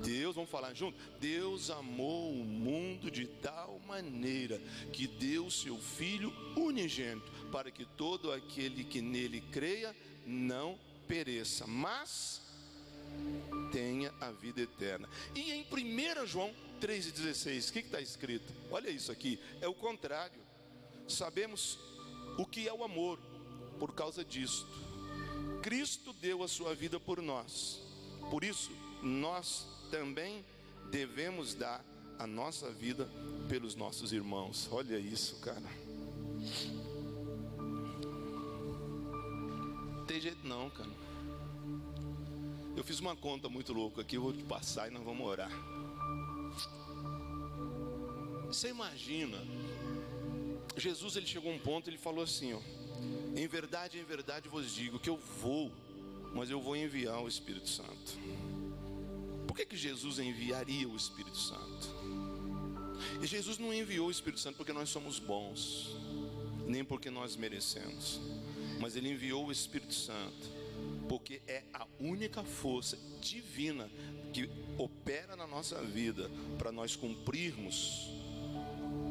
Deus, 0.02 0.34
vamos 0.34 0.50
falar 0.50 0.72
junto? 0.72 0.96
Deus 1.20 1.68
amou 1.68 2.32
o 2.32 2.44
mundo 2.44 3.10
de 3.10 3.26
tal 3.26 3.78
maneira 3.86 4.58
que 4.92 5.06
deu 5.06 5.50
seu 5.50 5.76
Filho 5.76 6.32
unigênito, 6.56 7.30
para 7.52 7.70
que 7.70 7.84
todo 7.84 8.32
aquele 8.32 8.82
que 8.82 9.02
nele 9.02 9.42
creia 9.52 9.94
não 10.24 10.78
pereça, 11.06 11.66
mas 11.66 12.42
tenha 13.76 14.10
a 14.22 14.30
vida 14.30 14.62
eterna. 14.62 15.06
E 15.34 15.52
em 15.52 15.66
1 15.70 16.26
João 16.26 16.50
3,16, 16.80 17.68
o 17.68 17.72
que 17.74 17.78
está 17.80 18.00
escrito? 18.00 18.50
Olha 18.70 18.88
isso 18.88 19.12
aqui, 19.12 19.38
é 19.60 19.68
o 19.68 19.74
contrário. 19.74 20.40
Sabemos 21.06 21.78
o 22.38 22.46
que 22.46 22.66
é 22.66 22.72
o 22.72 22.82
amor 22.82 23.18
por 23.78 23.92
causa 23.94 24.24
disto. 24.24 24.66
Cristo 25.62 26.14
deu 26.14 26.42
a 26.42 26.48
sua 26.48 26.74
vida 26.74 26.98
por 26.98 27.20
nós, 27.20 27.82
por 28.30 28.42
isso 28.44 28.72
nós 29.02 29.66
também 29.90 30.42
devemos 30.90 31.54
dar 31.54 31.84
a 32.18 32.26
nossa 32.26 32.70
vida 32.70 33.06
pelos 33.46 33.74
nossos 33.74 34.10
irmãos. 34.10 34.70
Olha 34.72 34.98
isso, 34.98 35.36
cara. 35.40 35.60
Tem 40.06 40.18
jeito 40.18 40.48
não, 40.48 40.70
cara. 40.70 41.05
Eu 42.76 42.84
fiz 42.84 43.00
uma 43.00 43.16
conta 43.16 43.48
muito 43.48 43.72
louca 43.72 44.02
aqui, 44.02 44.16
eu 44.16 44.22
vou 44.22 44.34
te 44.34 44.42
passar 44.42 44.88
e 44.88 44.90
nós 44.90 45.02
vamos 45.02 45.26
orar. 45.26 45.50
Você 48.46 48.68
imagina? 48.68 49.38
Jesus 50.76 51.16
ele 51.16 51.26
chegou 51.26 51.50
a 51.50 51.54
um 51.54 51.58
ponto, 51.58 51.88
ele 51.88 51.96
falou 51.96 52.22
assim, 52.22 52.52
ó, 52.52 52.60
em 53.34 53.46
verdade, 53.46 53.98
em 53.98 54.04
verdade 54.04 54.46
vos 54.50 54.74
digo 54.74 54.98
que 54.98 55.08
eu 55.08 55.16
vou, 55.16 55.72
mas 56.34 56.50
eu 56.50 56.60
vou 56.60 56.76
enviar 56.76 57.18
o 57.22 57.26
Espírito 57.26 57.68
Santo. 57.70 58.18
Por 59.46 59.56
que 59.56 59.64
que 59.64 59.76
Jesus 59.76 60.18
enviaria 60.18 60.86
o 60.86 60.94
Espírito 60.94 61.38
Santo? 61.38 61.88
E 63.22 63.26
Jesus 63.26 63.56
não 63.56 63.72
enviou 63.72 64.08
o 64.08 64.10
Espírito 64.10 64.40
Santo 64.40 64.56
porque 64.56 64.72
nós 64.74 64.90
somos 64.90 65.18
bons, 65.18 65.96
nem 66.66 66.84
porque 66.84 67.08
nós 67.08 67.36
merecemos, 67.36 68.20
mas 68.78 68.96
ele 68.96 69.10
enviou 69.10 69.46
o 69.46 69.52
Espírito 69.52 69.94
Santo 69.94 70.65
porque 71.08 71.40
é 71.46 71.62
a 71.72 71.86
única 71.98 72.42
força 72.42 72.98
divina 73.20 73.90
que 74.32 74.48
opera 74.78 75.36
na 75.36 75.46
nossa 75.46 75.80
vida 75.82 76.30
para 76.58 76.70
nós 76.70 76.94
cumprirmos 76.94 78.08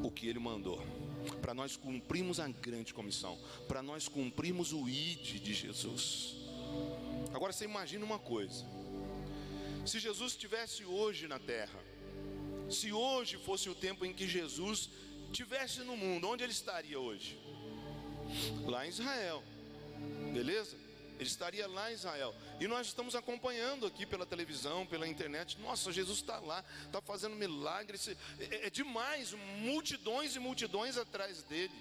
o 0.03 0.11
que 0.11 0.27
Ele 0.27 0.39
mandou, 0.39 0.81
para 1.41 1.53
nós 1.53 1.75
cumprirmos 1.75 2.39
a 2.39 2.47
grande 2.47 2.93
comissão, 2.93 3.37
para 3.67 3.81
nós 3.81 4.07
cumprirmos 4.07 4.71
o 4.71 4.87
ID 4.87 5.41
de 5.41 5.53
Jesus. 5.53 6.35
Agora 7.33 7.51
você 7.51 7.65
imagina 7.65 8.05
uma 8.05 8.19
coisa: 8.19 8.65
se 9.85 9.99
Jesus 9.99 10.33
estivesse 10.33 10.85
hoje 10.85 11.27
na 11.27 11.39
terra, 11.39 11.79
se 12.69 12.91
hoje 12.91 13.37
fosse 13.37 13.69
o 13.69 13.75
tempo 13.75 14.05
em 14.05 14.13
que 14.13 14.27
Jesus 14.27 14.89
estivesse 15.25 15.79
no 15.79 15.97
mundo, 15.97 16.27
onde 16.27 16.43
ele 16.43 16.51
estaria 16.51 16.99
hoje? 16.99 17.37
Lá 18.65 18.85
em 18.85 18.89
Israel, 18.89 19.43
beleza? 20.33 20.84
Ele 21.18 21.30
estaria 21.30 21.68
lá 21.68 21.91
em 21.91 21.93
Israel. 21.93 22.36
E 22.59 22.68
nós 22.68 22.88
estamos 22.88 23.16
acompanhando 23.16 23.86
aqui 23.86 24.05
pela 24.05 24.26
televisão, 24.26 24.86
pela 24.86 25.07
internet. 25.07 25.57
Nossa, 25.59 25.91
Jesus 25.91 26.20
está 26.20 26.39
lá, 26.39 26.63
está 26.86 27.01
fazendo 27.01 27.36
milagres. 27.36 28.07
É, 28.07 28.68
é 28.68 28.70
demais, 28.70 29.34
multidões 29.59 30.36
e 30.36 30.39
multidões 30.39 30.97
atrás 30.97 31.43
dele. 31.43 31.74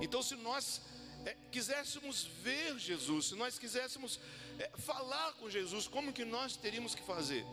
Então, 0.00 0.22
se 0.22 0.34
nós 0.36 0.82
é, 1.24 1.36
quiséssemos 1.50 2.24
ver 2.42 2.78
Jesus, 2.78 3.26
se 3.26 3.34
nós 3.34 3.58
quiséssemos 3.58 4.20
é, 4.58 4.70
falar 4.76 5.32
com 5.34 5.48
Jesus, 5.48 5.88
como 5.88 6.12
que 6.12 6.24
nós 6.24 6.56
teríamos 6.56 6.94
que 6.94 7.02
fazer? 7.02 7.44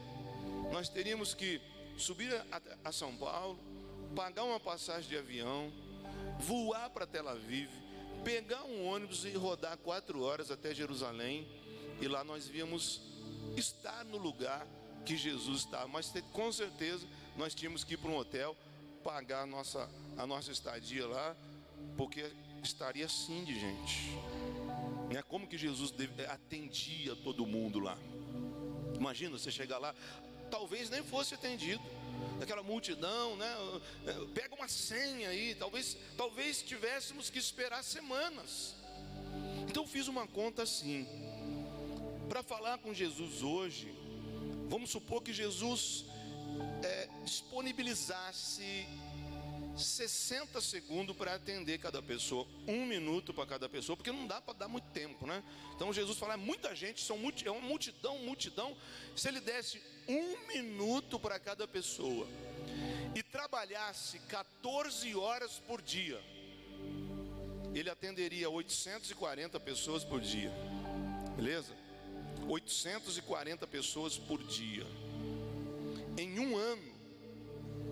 Nós 0.71 0.89
teríamos 0.89 1.33
que 1.33 1.61
subir 1.97 2.33
a, 2.51 2.89
a 2.89 2.91
São 2.91 3.15
Paulo, 3.15 3.57
pagar 4.15 4.43
uma 4.43 4.59
passagem 4.59 5.09
de 5.09 5.17
avião, 5.17 5.71
voar 6.39 6.89
para 6.89 7.07
Tel 7.07 7.27
Aviv, 7.27 7.69
pegar 8.23 8.63
um 8.63 8.87
ônibus 8.87 9.25
e 9.25 9.31
rodar 9.31 9.77
quatro 9.77 10.21
horas 10.21 10.49
até 10.49 10.73
Jerusalém, 10.73 11.47
e 12.01 12.07
lá 12.07 12.23
nós 12.23 12.47
víamos 12.47 13.01
estar 13.57 14.03
no 14.05 14.17
lugar 14.17 14.65
que 15.05 15.17
Jesus 15.17 15.61
está. 15.61 15.87
Mas 15.87 16.11
com 16.31 16.51
certeza 16.51 17.05
nós 17.35 17.53
tínhamos 17.53 17.83
que 17.83 17.95
ir 17.95 17.97
para 17.97 18.09
um 18.09 18.17
hotel, 18.17 18.55
pagar 19.03 19.41
a 19.41 19.45
nossa, 19.45 19.89
a 20.17 20.25
nossa 20.25 20.51
estadia 20.51 21.05
lá, 21.05 21.35
porque 21.97 22.31
estaria 22.63 23.05
assim 23.05 23.43
de 23.43 23.59
gente. 23.59 24.11
Né? 25.11 25.21
Como 25.27 25.47
que 25.47 25.57
Jesus 25.57 25.93
atendia 26.29 27.15
todo 27.17 27.45
mundo 27.45 27.79
lá? 27.79 27.97
Imagina 28.95 29.37
você 29.37 29.51
chegar 29.51 29.77
lá, 29.77 29.93
talvez 30.49 30.89
nem 30.89 31.03
fosse 31.03 31.35
atendido 31.35 31.81
daquela 32.43 32.61
multidão, 32.61 33.37
né? 33.37 33.55
Pega 34.33 34.53
uma 34.53 34.67
senha 34.67 35.29
aí, 35.29 35.55
talvez, 35.55 35.97
talvez 36.17 36.61
tivéssemos 36.61 37.29
que 37.29 37.39
esperar 37.39 37.81
semanas. 37.83 38.75
Então 39.69 39.87
fiz 39.87 40.09
uma 40.09 40.27
conta 40.27 40.63
assim. 40.63 41.07
Para 42.27 42.43
falar 42.43 42.77
com 42.79 42.93
Jesus 42.93 43.41
hoje, 43.41 43.95
vamos 44.67 44.89
supor 44.91 45.23
que 45.23 45.31
Jesus 45.31 46.05
é, 46.83 47.07
disponibilizasse 47.23 48.87
60 49.75 50.61
segundos 50.61 51.15
para 51.15 51.33
atender 51.33 51.79
cada 51.79 52.01
pessoa, 52.01 52.47
um 52.67 52.85
minuto 52.85 53.33
para 53.33 53.45
cada 53.45 53.67
pessoa, 53.67 53.97
porque 53.97 54.11
não 54.11 54.27
dá 54.27 54.39
para 54.39 54.53
dar 54.53 54.67
muito 54.67 54.87
tempo, 54.91 55.25
né? 55.25 55.43
Então 55.75 55.91
Jesus 55.91 56.17
fala, 56.17 56.35
é 56.35 56.37
muita 56.37 56.75
gente, 56.75 57.01
são 57.01 57.17
multi, 57.17 57.47
é 57.47 57.51
uma 57.51 57.61
multidão, 57.61 58.19
multidão. 58.19 58.77
Se 59.15 59.27
ele 59.27 59.39
desse 59.39 59.81
um 60.07 60.47
minuto 60.47 61.19
para 61.19 61.39
cada 61.39 61.67
pessoa 61.67 62.27
e 63.15 63.23
trabalhasse 63.23 64.19
14 64.19 65.15
horas 65.15 65.59
por 65.59 65.81
dia, 65.81 66.21
ele 67.73 67.89
atenderia 67.89 68.49
840 68.49 69.59
pessoas 69.59 70.03
por 70.03 70.21
dia, 70.21 70.51
beleza? 71.35 71.75
840 72.47 73.65
pessoas 73.67 74.17
por 74.17 74.43
dia. 74.43 74.85
Em 76.17 76.39
um 76.39 76.55
ano, 76.55 76.93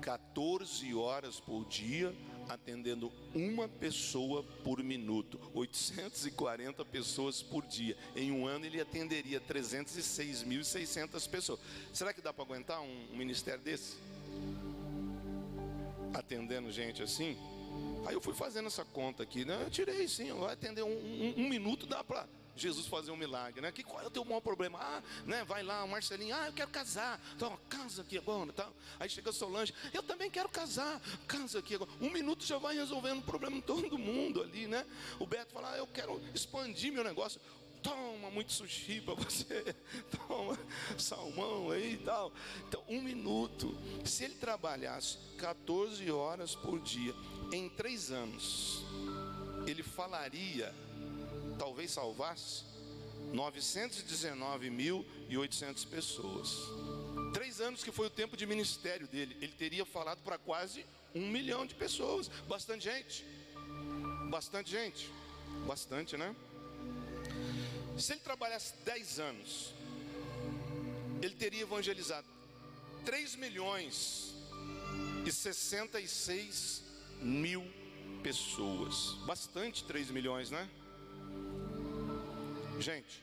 14 0.00 0.94
horas 0.94 1.40
por 1.40 1.64
dia, 1.66 2.14
atendendo 2.48 3.12
uma 3.34 3.68
pessoa 3.68 4.42
por 4.64 4.82
minuto, 4.82 5.38
840 5.54 6.84
pessoas 6.84 7.42
por 7.42 7.66
dia. 7.66 7.96
Em 8.16 8.32
um 8.32 8.46
ano 8.46 8.66
ele 8.66 8.80
atenderia 8.80 9.40
306.600 9.40 11.28
pessoas. 11.28 11.60
Será 11.92 12.12
que 12.12 12.20
dá 12.20 12.32
para 12.32 12.44
aguentar 12.44 12.80
um, 12.80 13.06
ministério 13.12 13.62
desse? 13.62 13.96
Atendendo 16.14 16.72
gente 16.72 17.02
assim? 17.02 17.36
Aí 18.06 18.14
eu 18.14 18.20
fui 18.20 18.34
fazendo 18.34 18.66
essa 18.66 18.84
conta 18.84 19.22
aqui, 19.22 19.44
né? 19.44 19.62
Eu 19.62 19.70
tirei 19.70 20.08
sim, 20.08 20.32
vai 20.32 20.54
atender 20.54 20.82
um, 20.82 20.88
um, 20.88 21.34
um 21.36 21.48
minuto, 21.48 21.86
dá 21.86 22.02
para 22.02 22.26
Jesus 22.62 22.86
fazer 22.86 23.10
um 23.10 23.16
milagre, 23.16 23.60
né? 23.60 23.72
Que 23.72 23.82
qual 23.82 24.02
é 24.02 24.06
o 24.06 24.10
teu 24.10 24.24
maior 24.24 24.40
problema? 24.40 24.78
Ah, 24.80 25.02
né? 25.24 25.44
Vai 25.44 25.62
lá, 25.62 25.86
Marcelinho, 25.86 26.34
ah, 26.34 26.46
eu 26.46 26.52
quero 26.52 26.70
casar. 26.70 27.20
Então, 27.34 27.58
casa 27.68 28.02
aqui 28.02 28.18
agora, 28.18 28.52
tá? 28.52 28.68
Aí 28.98 29.08
chega 29.08 29.32
Solange, 29.32 29.74
eu 29.92 30.02
também 30.02 30.30
quero 30.30 30.48
casar. 30.48 31.00
Casa 31.26 31.58
aqui 31.58 31.74
agora. 31.74 31.90
Um 32.00 32.10
minuto 32.10 32.44
já 32.44 32.58
vai 32.58 32.74
resolvendo 32.74 33.20
o 33.20 33.22
problema 33.22 33.56
de 33.56 33.62
todo 33.62 33.98
mundo 33.98 34.42
ali, 34.42 34.66
né? 34.66 34.86
O 35.18 35.26
Beto 35.26 35.52
fala, 35.52 35.72
ah, 35.72 35.78
eu 35.78 35.86
quero 35.86 36.20
expandir 36.34 36.92
meu 36.92 37.04
negócio. 37.04 37.40
Toma 37.82 38.30
muito 38.30 38.52
sushi 38.52 39.00
para 39.00 39.14
você, 39.14 39.74
toma 40.28 40.58
salmão 40.98 41.70
aí 41.70 41.94
e 41.94 41.98
tal. 41.98 42.30
Então, 42.68 42.82
um 42.88 43.00
minuto. 43.00 43.74
Se 44.04 44.24
ele 44.24 44.34
trabalhasse 44.34 45.16
14 45.38 46.10
horas 46.10 46.54
por 46.54 46.78
dia, 46.80 47.14
em 47.52 47.70
três 47.70 48.10
anos, 48.10 48.84
ele 49.66 49.82
falaria 49.82 50.74
talvez 51.60 51.90
salvasse 51.90 52.64
919.800 53.34 55.86
pessoas. 55.86 56.56
Três 57.34 57.60
anos 57.60 57.84
que 57.84 57.92
foi 57.92 58.06
o 58.06 58.10
tempo 58.10 58.34
de 58.34 58.46
ministério 58.46 59.06
dele, 59.06 59.36
ele 59.42 59.52
teria 59.52 59.84
falado 59.84 60.22
para 60.22 60.38
quase 60.38 60.86
um 61.14 61.28
milhão 61.28 61.66
de 61.66 61.74
pessoas. 61.74 62.28
Bastante 62.48 62.84
gente. 62.84 63.26
Bastante 64.30 64.70
gente. 64.70 65.10
Bastante, 65.66 66.16
né? 66.16 66.34
Se 67.98 68.14
ele 68.14 68.20
trabalhasse 68.20 68.72
10 68.86 69.20
anos, 69.20 69.74
ele 71.20 71.34
teria 71.34 71.60
evangelizado 71.60 72.26
3 73.04 73.36
milhões 73.36 74.32
e 75.26 75.30
66 75.30 76.82
mil 77.20 77.70
pessoas. 78.22 79.18
Bastante 79.26 79.84
3 79.84 80.10
milhões, 80.10 80.50
né? 80.50 80.66
Gente, 82.80 83.22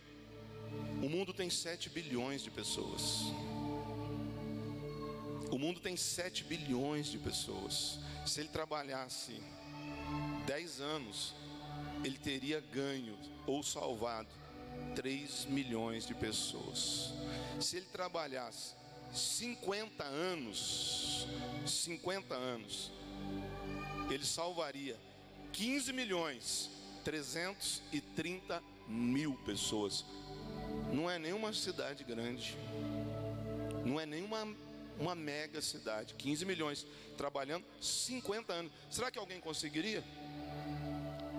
o 1.01 1.09
mundo 1.09 1.33
tem 1.33 1.49
7 1.49 1.89
bilhões 1.89 2.43
de 2.43 2.51
pessoas. 2.51 3.21
O 5.49 5.57
mundo 5.57 5.79
tem 5.79 5.97
7 5.97 6.43
bilhões 6.43 7.07
de 7.07 7.17
pessoas. 7.17 7.99
Se 8.23 8.41
ele 8.41 8.49
trabalhasse 8.49 9.41
10 10.45 10.79
anos, 10.79 11.33
ele 12.03 12.19
teria 12.19 12.59
ganho 12.59 13.17
ou 13.47 13.63
salvado 13.63 14.29
3 14.95 15.45
milhões 15.45 16.05
de 16.05 16.13
pessoas. 16.13 17.13
Se 17.59 17.77
ele 17.77 17.87
trabalhasse 17.87 18.75
50 19.11 20.03
anos, 20.03 21.25
50 21.65 22.35
anos, 22.35 22.91
ele 24.11 24.25
salvaria 24.25 24.95
15 25.51 25.93
milhões 25.93 26.69
330 27.03 28.76
mil 28.87 29.33
pessoas. 29.45 30.05
Não 30.91 31.09
é 31.09 31.19
nenhuma 31.19 31.53
cidade 31.53 32.03
grande. 32.03 32.57
Não 33.85 33.99
é 33.99 34.05
nenhuma 34.05 34.47
uma 34.99 35.15
mega 35.15 35.61
cidade. 35.61 36.13
15 36.15 36.45
milhões 36.45 36.85
trabalhando 37.17 37.65
50 37.79 38.53
anos. 38.53 38.71
Será 38.89 39.11
que 39.11 39.19
alguém 39.19 39.39
conseguiria? 39.39 40.03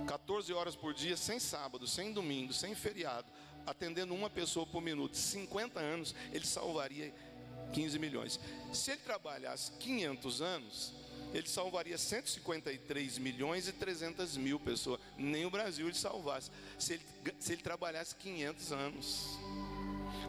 14 0.07 0.53
horas 0.53 0.75
por 0.75 0.95
dia, 0.95 1.17
sem 1.17 1.39
sábado, 1.39 1.87
sem 1.87 2.13
domingo, 2.13 2.53
sem 2.53 2.75
feriado, 2.75 3.27
atendendo 3.67 4.15
uma 4.15 4.31
pessoa 4.31 4.67
por 4.67 4.81
minuto, 4.81 5.17
50 5.17 5.79
anos, 5.79 6.15
ele 6.33 6.47
salvaria 6.47 7.13
15 7.75 7.99
milhões. 7.99 8.41
Se 8.73 8.93
ele 8.93 9.01
trabalhasse 9.03 9.73
500 9.73 10.41
anos, 10.41 10.95
ele 11.33 11.49
salvaria 11.49 11.99
153 11.99 13.19
milhões 13.19 13.69
e 13.69 13.73
300 13.73 14.37
mil 14.37 14.59
pessoas. 14.59 15.01
Nem 15.17 15.45
o 15.47 15.51
Brasil 15.51 15.87
ele 15.87 15.97
salvasse. 15.97 16.51
Se 16.79 16.95
ele, 16.95 17.03
se 17.39 17.53
ele 17.53 17.63
trabalhasse 17.63 18.15
500 18.17 18.73
anos. 18.73 19.39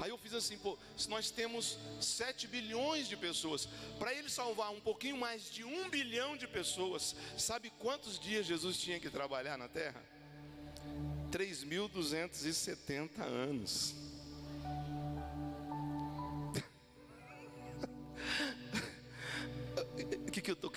Aí 0.02 0.10
eu 0.10 0.18
fiz 0.18 0.34
assim, 0.34 0.58
pô, 0.58 0.78
se 0.98 1.10
nós 1.10 1.30
temos 1.30 1.78
7 2.00 2.48
bilhões 2.48 3.08
de 3.08 3.18
pessoas, 3.18 3.68
para 3.98 4.14
ele 4.14 4.30
salvar 4.30 4.72
um 4.72 4.80
pouquinho 4.80 5.18
mais 5.18 5.52
de 5.52 5.64
um 5.64 5.90
bilhão 5.90 6.38
de 6.38 6.48
pessoas, 6.48 7.16
sabe 7.38 7.70
quantos 7.80 8.18
dias 8.20 8.46
Jesus 8.46 8.78
tinha 8.78 9.00
que 9.00 9.10
trabalhar 9.10 9.58
na 9.58 9.68
terra? 9.68 10.02
3.270 11.32 13.22
anos. 13.22 13.94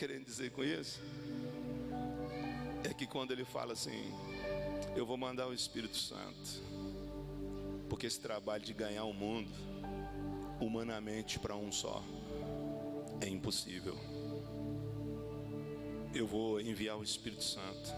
Querendo 0.03 0.25
dizer 0.25 0.51
com 0.51 0.65
isso? 0.65 1.01
É 2.83 2.93
que 2.93 3.07
quando 3.07 3.31
ele 3.31 3.45
fala 3.45 3.73
assim, 3.73 4.13
eu 4.97 5.07
vou 5.07 5.17
mandar 5.17 5.47
o 5.47 5.55
Espírito 5.55 5.97
Santo, 5.97 6.61
porque 7.89 8.09
esse 8.09 8.19
trabalho 8.19 8.65
de 8.65 8.75
ganhar 8.75 9.05
o 9.05 9.13
mundo 9.13 9.49
humanamente 10.61 11.39
para 11.39 11.55
um 11.55 11.71
só 11.71 12.03
é 13.21 13.29
impossível. 13.29 13.97
Eu 16.13 16.27
vou 16.27 16.61
enviar 16.61 16.99
o 16.99 17.05
Espírito 17.05 17.45
Santo, 17.45 17.95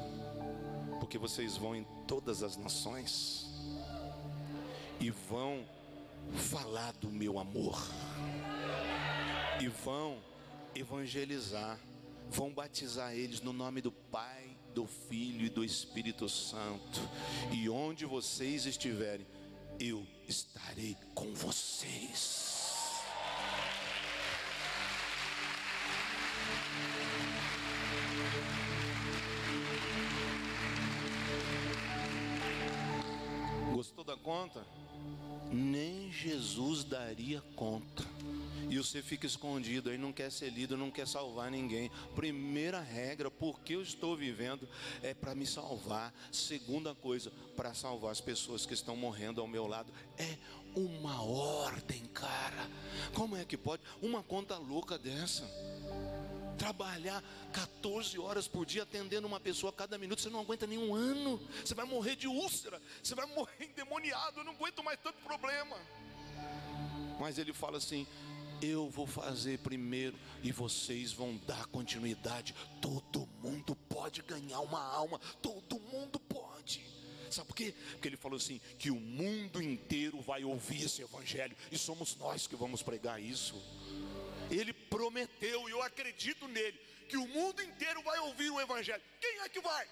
porque 1.00 1.16
vocês 1.16 1.56
vão 1.56 1.74
em 1.74 1.86
todas 2.06 2.42
as 2.42 2.54
nações 2.54 3.46
e 5.00 5.08
vão 5.08 5.64
falar 6.34 6.92
do 7.00 7.08
meu 7.08 7.38
amor, 7.38 7.82
e 9.58 9.68
vão 9.68 10.18
evangelizar, 10.74 11.78
vão 12.30 12.52
batizar 12.52 13.14
eles 13.14 13.40
no 13.40 13.52
nome 13.52 13.80
do 13.80 13.92
Pai, 13.92 14.56
do 14.74 14.86
Filho 14.86 15.46
e 15.46 15.50
do 15.50 15.64
Espírito 15.64 16.28
Santo, 16.28 17.00
e 17.52 17.68
onde 17.68 18.04
vocês 18.04 18.66
estiverem, 18.66 19.26
eu 19.78 20.06
estarei 20.28 20.96
com 21.14 21.32
vocês. 21.34 22.52
Gostou 33.72 34.04
da 34.04 34.16
conta? 34.16 34.64
Nem 35.52 36.10
Jesus 36.10 36.84
daria 36.84 37.42
conta. 37.54 38.13
E 38.74 38.78
você 38.78 39.00
fica 39.00 39.24
escondido 39.24 39.88
aí, 39.88 39.96
não 39.96 40.12
quer 40.12 40.32
ser 40.32 40.50
lido, 40.50 40.76
não 40.76 40.90
quer 40.90 41.06
salvar 41.06 41.48
ninguém. 41.48 41.92
Primeira 42.16 42.80
regra, 42.80 43.30
porque 43.30 43.76
eu 43.76 43.80
estou 43.80 44.16
vivendo, 44.16 44.68
é 45.00 45.14
para 45.14 45.32
me 45.32 45.46
salvar. 45.46 46.12
Segunda 46.32 46.92
coisa, 46.92 47.30
para 47.56 47.72
salvar 47.72 48.10
as 48.10 48.20
pessoas 48.20 48.66
que 48.66 48.74
estão 48.74 48.96
morrendo 48.96 49.40
ao 49.40 49.46
meu 49.46 49.68
lado. 49.68 49.92
É 50.18 50.36
uma 50.74 51.22
ordem, 51.22 52.04
cara. 52.06 52.68
Como 53.12 53.36
é 53.36 53.44
que 53.44 53.56
pode? 53.56 53.80
Uma 54.02 54.24
conta 54.24 54.58
louca 54.58 54.98
dessa 54.98 55.48
trabalhar 56.58 57.22
14 57.52 58.18
horas 58.18 58.48
por 58.48 58.66
dia 58.66 58.82
atendendo 58.82 59.26
uma 59.26 59.38
pessoa 59.38 59.70
a 59.70 59.72
cada 59.72 59.98
minuto, 59.98 60.20
você 60.20 60.30
não 60.30 60.40
aguenta 60.40 60.66
nenhum 60.66 60.94
ano, 60.94 61.40
você 61.64 61.74
vai 61.74 61.84
morrer 61.84 62.14
de 62.14 62.28
úlcera, 62.28 62.80
você 63.02 63.14
vai 63.14 63.26
morrer 63.26 63.52
endemoniado, 63.70 64.40
eu 64.40 64.44
não 64.44 64.52
aguento 64.52 64.82
mais 64.82 64.98
tanto 65.00 65.18
problema. 65.22 65.76
Mas 67.18 67.38
ele 67.38 67.52
fala 67.52 67.78
assim: 67.78 68.06
eu 68.64 68.88
vou 68.88 69.06
fazer 69.06 69.58
primeiro 69.58 70.18
e 70.42 70.52
vocês 70.52 71.12
vão 71.12 71.36
dar 71.46 71.66
continuidade. 71.66 72.54
Todo 72.80 73.28
mundo 73.42 73.74
pode 73.88 74.22
ganhar 74.22 74.60
uma 74.60 74.82
alma, 74.82 75.18
todo 75.40 75.78
mundo 75.78 76.18
pode. 76.20 76.82
Sabe 77.30 77.48
por 77.48 77.56
quê? 77.56 77.74
Porque 77.92 78.08
ele 78.08 78.16
falou 78.16 78.36
assim: 78.36 78.60
que 78.78 78.90
o 78.90 78.96
mundo 78.96 79.62
inteiro 79.62 80.20
vai 80.20 80.44
ouvir 80.44 80.84
esse 80.84 81.02
evangelho 81.02 81.56
e 81.70 81.78
somos 81.78 82.16
nós 82.16 82.46
que 82.46 82.56
vamos 82.56 82.82
pregar 82.82 83.20
isso. 83.20 83.60
Ele 84.50 84.72
prometeu, 84.72 85.68
e 85.68 85.72
eu 85.72 85.82
acredito 85.82 86.46
nele, 86.48 86.78
que 87.08 87.16
o 87.16 87.26
mundo 87.28 87.62
inteiro 87.62 88.02
vai 88.02 88.18
ouvir 88.20 88.50
o 88.50 88.60
Evangelho. 88.60 89.02
Quem 89.20 89.40
é 89.40 89.48
que 89.48 89.60
vai? 89.60 89.86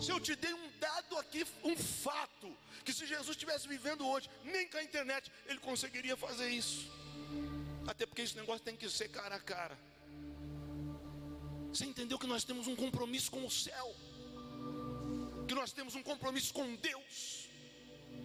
Se 0.00 0.10
eu 0.12 0.20
te 0.20 0.36
dei 0.36 0.52
um 0.54 0.70
dado 0.78 1.18
aqui, 1.18 1.44
um 1.64 1.76
fato, 1.76 2.56
que 2.84 2.92
se 2.92 3.04
Jesus 3.06 3.30
estivesse 3.30 3.66
vivendo 3.66 4.06
hoje, 4.06 4.30
nem 4.44 4.68
com 4.68 4.78
a 4.78 4.82
internet 4.82 5.30
ele 5.46 5.58
conseguiria 5.58 6.16
fazer 6.16 6.48
isso. 6.48 6.90
Até 7.86 8.06
porque 8.06 8.22
esse 8.22 8.36
negócio 8.36 8.62
tem 8.62 8.76
que 8.76 8.88
ser 8.88 9.08
cara 9.08 9.34
a 9.34 9.40
cara. 9.40 9.76
Você 11.70 11.84
entendeu 11.84 12.18
que 12.18 12.26
nós 12.26 12.44
temos 12.44 12.66
um 12.66 12.76
compromisso 12.76 13.30
com 13.30 13.44
o 13.44 13.50
céu, 13.50 13.94
que 15.48 15.54
nós 15.54 15.72
temos 15.72 15.94
um 15.94 16.02
compromisso 16.02 16.52
com 16.54 16.74
Deus 16.76 17.48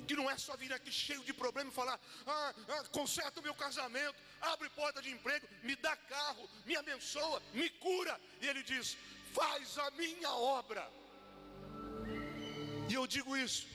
que 0.04 0.16
não 0.16 0.30
é 0.30 0.38
só 0.38 0.56
vir 0.58 0.72
aqui 0.74 0.92
cheio 0.92 1.24
de 1.24 1.34
problema 1.34 1.70
e 1.70 1.74
falar, 1.74 2.00
ah, 2.28 2.54
ah, 2.68 2.84
conserta 2.92 3.40
o 3.40 3.44
meu 3.44 3.54
casamento, 3.56 4.16
abre 4.42 4.70
porta 4.70 5.02
de 5.02 5.10
emprego, 5.10 5.48
me 5.64 5.76
dá 5.78 5.96
carro, 5.96 6.50
me 6.66 6.76
abençoa, 6.76 7.42
me 7.54 7.70
cura. 7.70 8.20
E 8.42 8.48
ele 8.48 8.64
diz: 8.64 8.98
faz 9.34 9.78
a 9.78 9.92
minha 9.92 10.30
obra. 10.32 10.90
E 12.94 12.96
eu 12.96 13.08
digo 13.08 13.36
isso, 13.36 13.66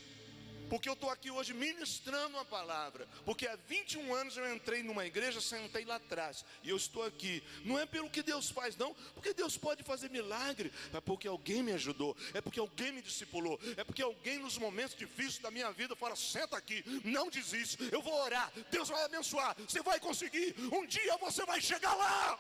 porque 0.71 0.89
eu 0.89 0.93
estou 0.93 1.11
aqui 1.11 1.29
hoje 1.29 1.53
ministrando 1.53 2.37
uma 2.37 2.45
palavra, 2.45 3.05
porque 3.25 3.49
há 3.49 3.57
21 3.67 4.15
anos 4.15 4.37
eu 4.37 4.55
entrei 4.55 4.81
numa 4.81 5.05
igreja, 5.05 5.41
sentei 5.41 5.85
lá 5.85 5.97
atrás, 5.97 6.45
e 6.63 6.71
eu 6.71 6.77
estou 6.77 7.03
aqui, 7.03 7.43
não 7.65 7.77
é 7.77 7.85
pelo 7.85 8.09
que 8.09 8.23
Deus 8.23 8.49
faz, 8.49 8.77
não, 8.77 8.95
porque 9.15 9.35
Deus 9.35 9.57
pode 9.57 9.83
fazer 9.83 10.09
milagre, 10.09 10.73
é 10.95 11.01
porque 11.01 11.27
alguém 11.27 11.65
me 11.65 11.73
ajudou, 11.73 12.17
é 12.33 12.41
porque 12.41 12.61
alguém 12.61 12.93
me 12.93 13.03
discipulou, 13.03 13.59
é 13.77 13.83
porque 13.83 14.03
alguém 14.03 14.39
nos 14.39 14.57
momentos 14.57 14.97
difíceis 14.97 15.41
da 15.41 15.51
minha 15.51 15.73
vida 15.73 15.97
fala: 15.97 16.15
senta 16.15 16.57
aqui, 16.57 16.85
não 17.03 17.29
desiste, 17.29 17.77
eu 17.91 18.01
vou 18.01 18.15
orar, 18.23 18.53
Deus 18.71 18.89
vai 18.89 19.03
abençoar, 19.03 19.57
você 19.69 19.83
vai 19.83 19.99
conseguir, 19.99 20.55
um 20.73 20.87
dia 20.87 21.17
você 21.17 21.45
vai 21.45 21.61
chegar 21.61 21.93
lá. 21.97 22.39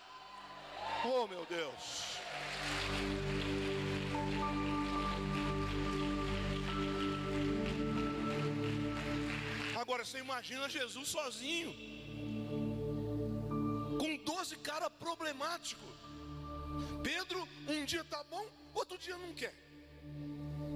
Oh 1.04 1.26
meu 1.26 1.44
Deus. 1.46 3.17
Agora 9.88 10.04
você 10.04 10.18
imagina 10.18 10.68
Jesus 10.68 11.08
sozinho, 11.08 11.74
com 13.98 14.16
12 14.18 14.56
caras 14.56 14.90
problemáticos. 14.98 15.88
Pedro, 17.02 17.48
um 17.66 17.86
dia 17.86 18.04
tá 18.04 18.22
bom, 18.24 18.46
outro 18.74 18.98
dia 18.98 19.16
não 19.16 19.32
quer. 19.32 19.54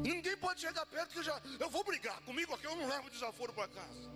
Ninguém 0.02 0.34
pode 0.38 0.62
chegar 0.62 0.86
perto 0.86 1.12
que 1.12 1.22
já, 1.22 1.38
eu 1.60 1.68
vou 1.68 1.84
brigar 1.84 2.22
comigo 2.22 2.54
aqui, 2.54 2.64
eu 2.64 2.74
não 2.74 2.88
levo 2.88 3.10
desaforo 3.10 3.52
para 3.52 3.68
casa. 3.68 4.10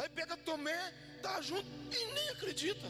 Aí 0.00 0.08
pega 0.10 0.36
Tomé, 0.36 0.94
tá 1.20 1.40
junto 1.40 1.66
e 1.90 2.14
nem 2.14 2.28
acredita. 2.28 2.86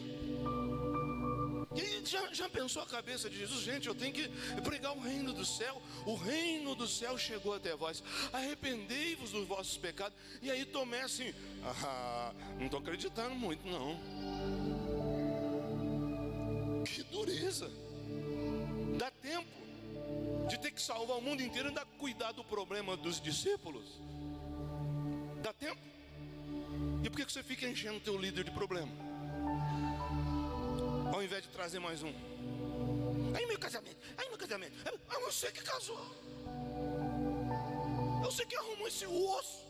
E 1.75 2.05
já, 2.05 2.33
já 2.33 2.49
pensou 2.49 2.83
a 2.83 2.87
cabeça 2.87 3.31
de 3.31 3.39
Jesus? 3.39 3.62
Gente, 3.62 3.89
eu 3.89 3.95
tenho 3.95 4.12
que 4.12 4.29
pregar 4.62 4.97
o 4.97 5.01
reino 5.01 5.33
do 5.33 5.45
céu. 5.45 5.81
O 6.05 6.14
reino 6.14 6.75
do 6.75 6.87
céu 6.87 7.16
chegou 7.16 7.55
até 7.55 7.75
vós. 7.75 8.03
Arrependei-vos 8.33 9.31
dos 9.31 9.47
vossos 9.47 9.77
pecados. 9.79 10.16
E 10.43 10.51
aí 10.51 10.64
Tomé 10.64 11.03
assim, 11.03 11.33
ah, 11.64 12.33
não 12.59 12.66
estou 12.66 12.81
acreditando 12.81 13.35
muito, 13.35 13.66
não. 13.66 13.99
Que 16.85 17.03
dureza. 17.05 17.70
Dá 18.99 19.11
tempo 19.11 19.49
de 20.49 20.59
ter 20.59 20.70
que 20.73 20.83
salvar 20.83 21.16
o 21.16 21.23
mundo 21.23 21.43
inteiro 21.43 21.68
e 21.68 21.70
ainda 21.70 21.87
cuidar 21.99 22.33
do 22.33 22.45
problema 22.45 22.97
dos 22.97 23.20
discípulos. 23.20 24.01
Dá 25.43 25.53
tempo? 25.53 25.81
E 27.03 27.09
por 27.09 27.16
que 27.16 27.33
você 27.33 27.43
fica 27.43 27.66
enchendo 27.66 27.97
o 27.97 28.01
teu 28.01 28.16
líder 28.18 28.45
de 28.45 28.51
problema? 28.51 29.11
Ao 31.12 31.22
invés 31.22 31.42
de 31.42 31.48
trazer 31.50 31.78
mais 31.78 32.02
um. 32.02 32.12
Aí 33.36 33.46
meu 33.46 33.58
casamento, 33.58 33.96
aí 34.16 34.28
meu 34.28 34.38
casamento. 34.38 34.72
É 34.86 35.20
você 35.20 35.52
que 35.52 35.62
casou. 35.62 36.00
É 38.20 38.24
você 38.24 38.46
que 38.46 38.56
arrumou 38.56 38.88
esse 38.88 39.06
osso. 39.06 39.66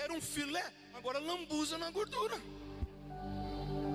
Era 0.00 0.12
um 0.12 0.20
filé, 0.20 0.72
agora 0.94 1.18
lambuza 1.18 1.76
na 1.76 1.90
gordura. 1.90 2.40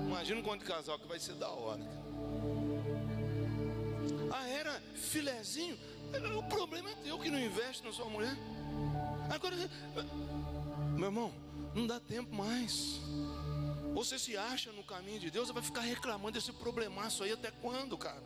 Imagina 0.06 0.42
quanto 0.42 0.64
casal 0.64 0.98
que 0.98 1.06
vai 1.06 1.18
ser 1.18 1.34
da 1.34 1.48
hora. 1.48 1.82
Ah, 4.30 4.48
era 4.48 4.80
filézinho. 4.94 5.78
O 6.36 6.42
problema 6.44 6.90
é 6.90 6.94
teu 6.96 7.18
que 7.18 7.30
não 7.30 7.38
investe 7.38 7.84
na 7.84 7.92
sua 7.92 8.06
mulher. 8.06 8.36
Agora, 9.30 9.56
meu 10.96 11.06
irmão, 11.06 11.32
não 11.74 11.86
dá 11.86 11.98
tempo 12.00 12.34
mais. 12.34 13.00
Você 13.98 14.16
se 14.16 14.36
acha 14.36 14.70
no 14.70 14.84
caminho 14.84 15.18
de 15.18 15.28
Deus, 15.28 15.50
vai 15.50 15.60
ficar 15.60 15.80
reclamando 15.80 16.30
desse 16.30 16.52
problemaço 16.52 17.24
aí 17.24 17.32
até 17.32 17.50
quando, 17.50 17.98
cara? 17.98 18.22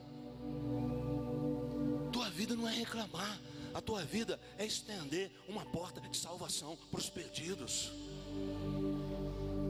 Tua 2.12 2.28
vida 2.28 2.54
não 2.54 2.68
é 2.68 2.74
reclamar, 2.74 3.40
a 3.72 3.80
tua 3.80 4.04
vida 4.04 4.38
é 4.58 4.66
estender 4.66 5.30
uma 5.48 5.64
porta 5.64 5.98
de 5.98 6.14
salvação 6.14 6.76
para 6.90 7.00
os 7.00 7.08
perdidos. 7.08 7.90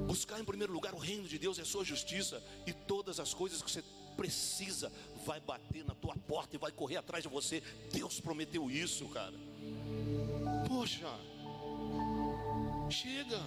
Buscar 0.08 0.40
em 0.40 0.44
primeiro 0.44 0.72
lugar 0.72 0.92
o 0.92 0.98
reino 0.98 1.28
de 1.28 1.38
Deus 1.38 1.58
e 1.58 1.60
a 1.60 1.64
sua 1.64 1.84
justiça, 1.84 2.42
e 2.66 2.72
todas 2.72 3.20
as 3.20 3.32
coisas 3.32 3.62
que 3.62 3.70
você 3.70 3.84
precisa 4.16 4.92
vai 5.24 5.38
bater 5.38 5.84
na 5.84 5.94
tua 5.94 6.16
porta 6.16 6.56
e 6.56 6.58
vai 6.58 6.72
correr 6.72 6.96
atrás 6.96 7.22
de 7.22 7.30
você. 7.30 7.62
Deus 7.92 8.18
prometeu 8.18 8.68
isso, 8.68 9.08
cara. 9.10 9.38
Poxa, 10.66 11.16
chega. 12.90 13.40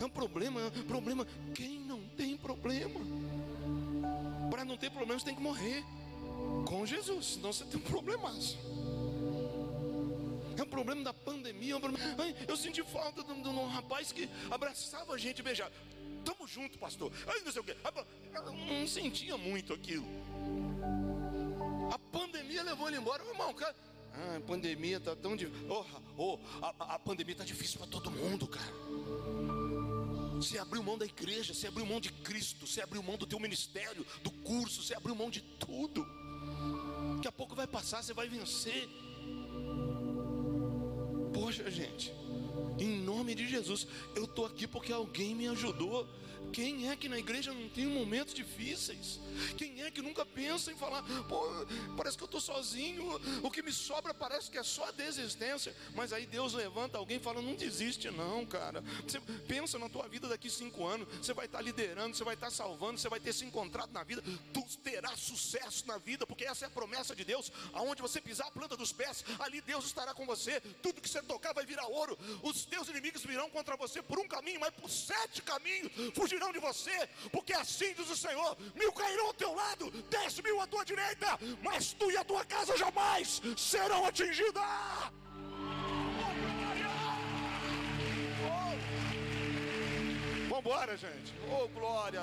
É 0.00 0.04
um 0.04 0.10
problema, 0.10 0.60
é 0.60 0.66
um 0.66 0.82
problema. 0.82 1.26
Quem 1.54 1.78
não 1.80 2.00
tem 2.16 2.36
problema? 2.36 3.00
Para 4.50 4.64
não 4.64 4.76
ter 4.76 4.90
problema, 4.90 5.18
você 5.18 5.26
tem 5.26 5.34
que 5.34 5.42
morrer 5.42 5.84
com 6.66 6.84
Jesus, 6.86 7.34
senão 7.34 7.52
você 7.52 7.64
tem 7.64 7.80
um 7.80 7.82
problemaço. 7.82 8.58
É 10.56 10.62
um 10.62 10.66
problema 10.66 11.02
da 11.02 11.12
pandemia. 11.12 11.74
É 11.74 11.76
um 11.76 11.80
problema... 11.80 12.24
Eu 12.46 12.56
senti 12.56 12.82
falta 12.82 13.22
de 13.22 13.32
um, 13.32 13.66
rapaz 13.68 14.12
que 14.12 14.28
abraçava 14.50 15.14
a 15.14 15.18
gente 15.18 15.40
e 15.40 15.42
beijava. 15.42 15.72
Tamo 16.24 16.46
junto, 16.46 16.78
pastor. 16.78 17.12
Ai, 17.26 17.40
não 17.44 17.52
sei 17.52 17.60
o 17.60 17.64
quê. 17.64 17.76
Eu 18.34 18.52
não 18.52 18.86
sentia 18.86 19.36
muito 19.36 19.72
aquilo. 19.72 20.06
A 21.92 21.98
pandemia 21.98 22.62
levou 22.62 22.88
ele 22.88 22.98
embora. 22.98 23.22
Irmão, 23.24 23.52
cara. 23.52 23.74
Ah, 24.14 24.36
a 24.36 24.40
pandemia 24.40 25.00
tá 25.00 25.16
tão 25.16 25.34
difícil. 25.36 25.66
Oh, 25.68 25.84
oh, 26.16 26.38
a, 26.64 26.94
a 26.94 26.98
pandemia 26.98 27.34
tá 27.34 27.44
difícil 27.44 27.78
para 27.78 27.88
todo 27.88 28.10
mundo, 28.10 28.46
cara. 28.46 28.72
Você 30.44 30.58
abriu 30.58 30.82
mão 30.82 30.98
da 30.98 31.06
igreja, 31.06 31.54
você 31.54 31.66
abriu 31.68 31.86
mão 31.86 31.98
de 31.98 32.12
Cristo, 32.12 32.66
você 32.66 32.82
abriu 32.82 33.02
mão 33.02 33.16
do 33.16 33.26
teu 33.26 33.40
ministério, 33.40 34.04
do 34.22 34.30
curso, 34.30 34.82
você 34.82 34.94
abriu 34.94 35.14
mão 35.14 35.30
de 35.30 35.40
tudo. 35.40 36.06
Daqui 37.16 37.28
a 37.28 37.32
pouco 37.32 37.54
vai 37.54 37.66
passar, 37.66 38.02
você 38.02 38.12
vai 38.12 38.28
vencer. 38.28 38.86
Poxa, 41.32 41.70
gente, 41.70 42.12
em 42.78 43.00
nome 43.00 43.34
de 43.34 43.48
Jesus, 43.48 43.86
eu 44.14 44.24
estou 44.24 44.44
aqui 44.44 44.66
porque 44.66 44.92
alguém 44.92 45.34
me 45.34 45.48
ajudou. 45.48 46.06
Quem 46.54 46.88
é 46.88 46.94
que 46.94 47.08
na 47.08 47.18
igreja 47.18 47.52
não 47.52 47.68
tem 47.68 47.84
momentos 47.84 48.32
difíceis? 48.32 49.18
Quem 49.58 49.82
é 49.82 49.90
que 49.90 50.00
nunca 50.00 50.24
pensa 50.24 50.70
em 50.70 50.76
falar, 50.76 51.02
pô, 51.28 51.42
parece 51.96 52.16
que 52.16 52.22
eu 52.22 52.26
estou 52.26 52.40
sozinho, 52.40 53.20
o 53.42 53.50
que 53.50 53.60
me 53.60 53.72
sobra 53.72 54.14
parece 54.14 54.48
que 54.48 54.56
é 54.56 54.62
só 54.62 54.84
a 54.84 54.92
desistência. 54.92 55.74
Mas 55.96 56.12
aí 56.12 56.26
Deus 56.26 56.54
levanta 56.54 56.96
alguém 56.96 57.16
e 57.16 57.20
fala: 57.20 57.42
não 57.42 57.56
desiste, 57.56 58.08
não, 58.08 58.46
cara. 58.46 58.84
Você 59.04 59.20
pensa 59.48 59.80
na 59.80 59.88
tua 59.88 60.06
vida 60.06 60.28
daqui 60.28 60.48
cinco 60.48 60.86
anos, 60.86 61.08
você 61.20 61.34
vai 61.34 61.46
estar 61.46 61.60
liderando, 61.60 62.16
você 62.16 62.22
vai 62.22 62.34
estar 62.34 62.52
salvando, 62.52 63.00
você 63.00 63.08
vai 63.08 63.18
ter 63.18 63.32
se 63.32 63.44
encontrado 63.44 63.90
na 63.92 64.04
vida, 64.04 64.22
tu 64.52 64.62
terás 64.84 65.18
sucesso 65.18 65.84
na 65.88 65.98
vida, 65.98 66.24
porque 66.24 66.44
essa 66.44 66.66
é 66.66 66.68
a 66.68 66.70
promessa 66.70 67.16
de 67.16 67.24
Deus. 67.24 67.50
Aonde 67.72 68.00
você 68.00 68.20
pisar 68.20 68.46
a 68.46 68.52
planta 68.52 68.76
dos 68.76 68.92
pés, 68.92 69.24
ali 69.40 69.60
Deus 69.60 69.86
estará 69.86 70.14
com 70.14 70.24
você. 70.24 70.60
Tudo 70.80 71.00
que 71.00 71.08
você 71.08 71.20
tocar 71.20 71.52
vai 71.52 71.66
virar 71.66 71.88
ouro. 71.88 72.16
Os 72.44 72.64
teus 72.64 72.88
inimigos 72.88 73.24
virão 73.24 73.50
contra 73.50 73.76
você 73.76 74.00
por 74.00 74.20
um 74.20 74.28
caminho, 74.28 74.60
mas 74.60 74.72
por 74.72 74.88
sete 74.88 75.42
caminhos 75.42 75.90
fugirão 76.14 76.43
de 76.52 76.58
você, 76.58 77.08
porque 77.30 77.52
assim 77.52 77.92
diz 77.94 78.08
o 78.10 78.16
Senhor: 78.16 78.56
mil 78.74 78.92
cairão 78.92 79.26
ao 79.26 79.34
teu 79.34 79.54
lado, 79.54 79.90
dez 80.10 80.40
mil 80.40 80.60
à 80.60 80.66
tua 80.66 80.84
direita, 80.84 81.38
mas 81.62 81.92
tu 81.92 82.10
e 82.10 82.16
a 82.16 82.24
tua 82.24 82.44
casa 82.44 82.76
jamais 82.76 83.40
serão 83.56 84.06
atingidas. 84.06 84.62
Vamos 90.48 90.58
embora, 90.58 90.96
gente. 90.96 91.34
Oh, 91.50 91.68
glória. 91.68 92.22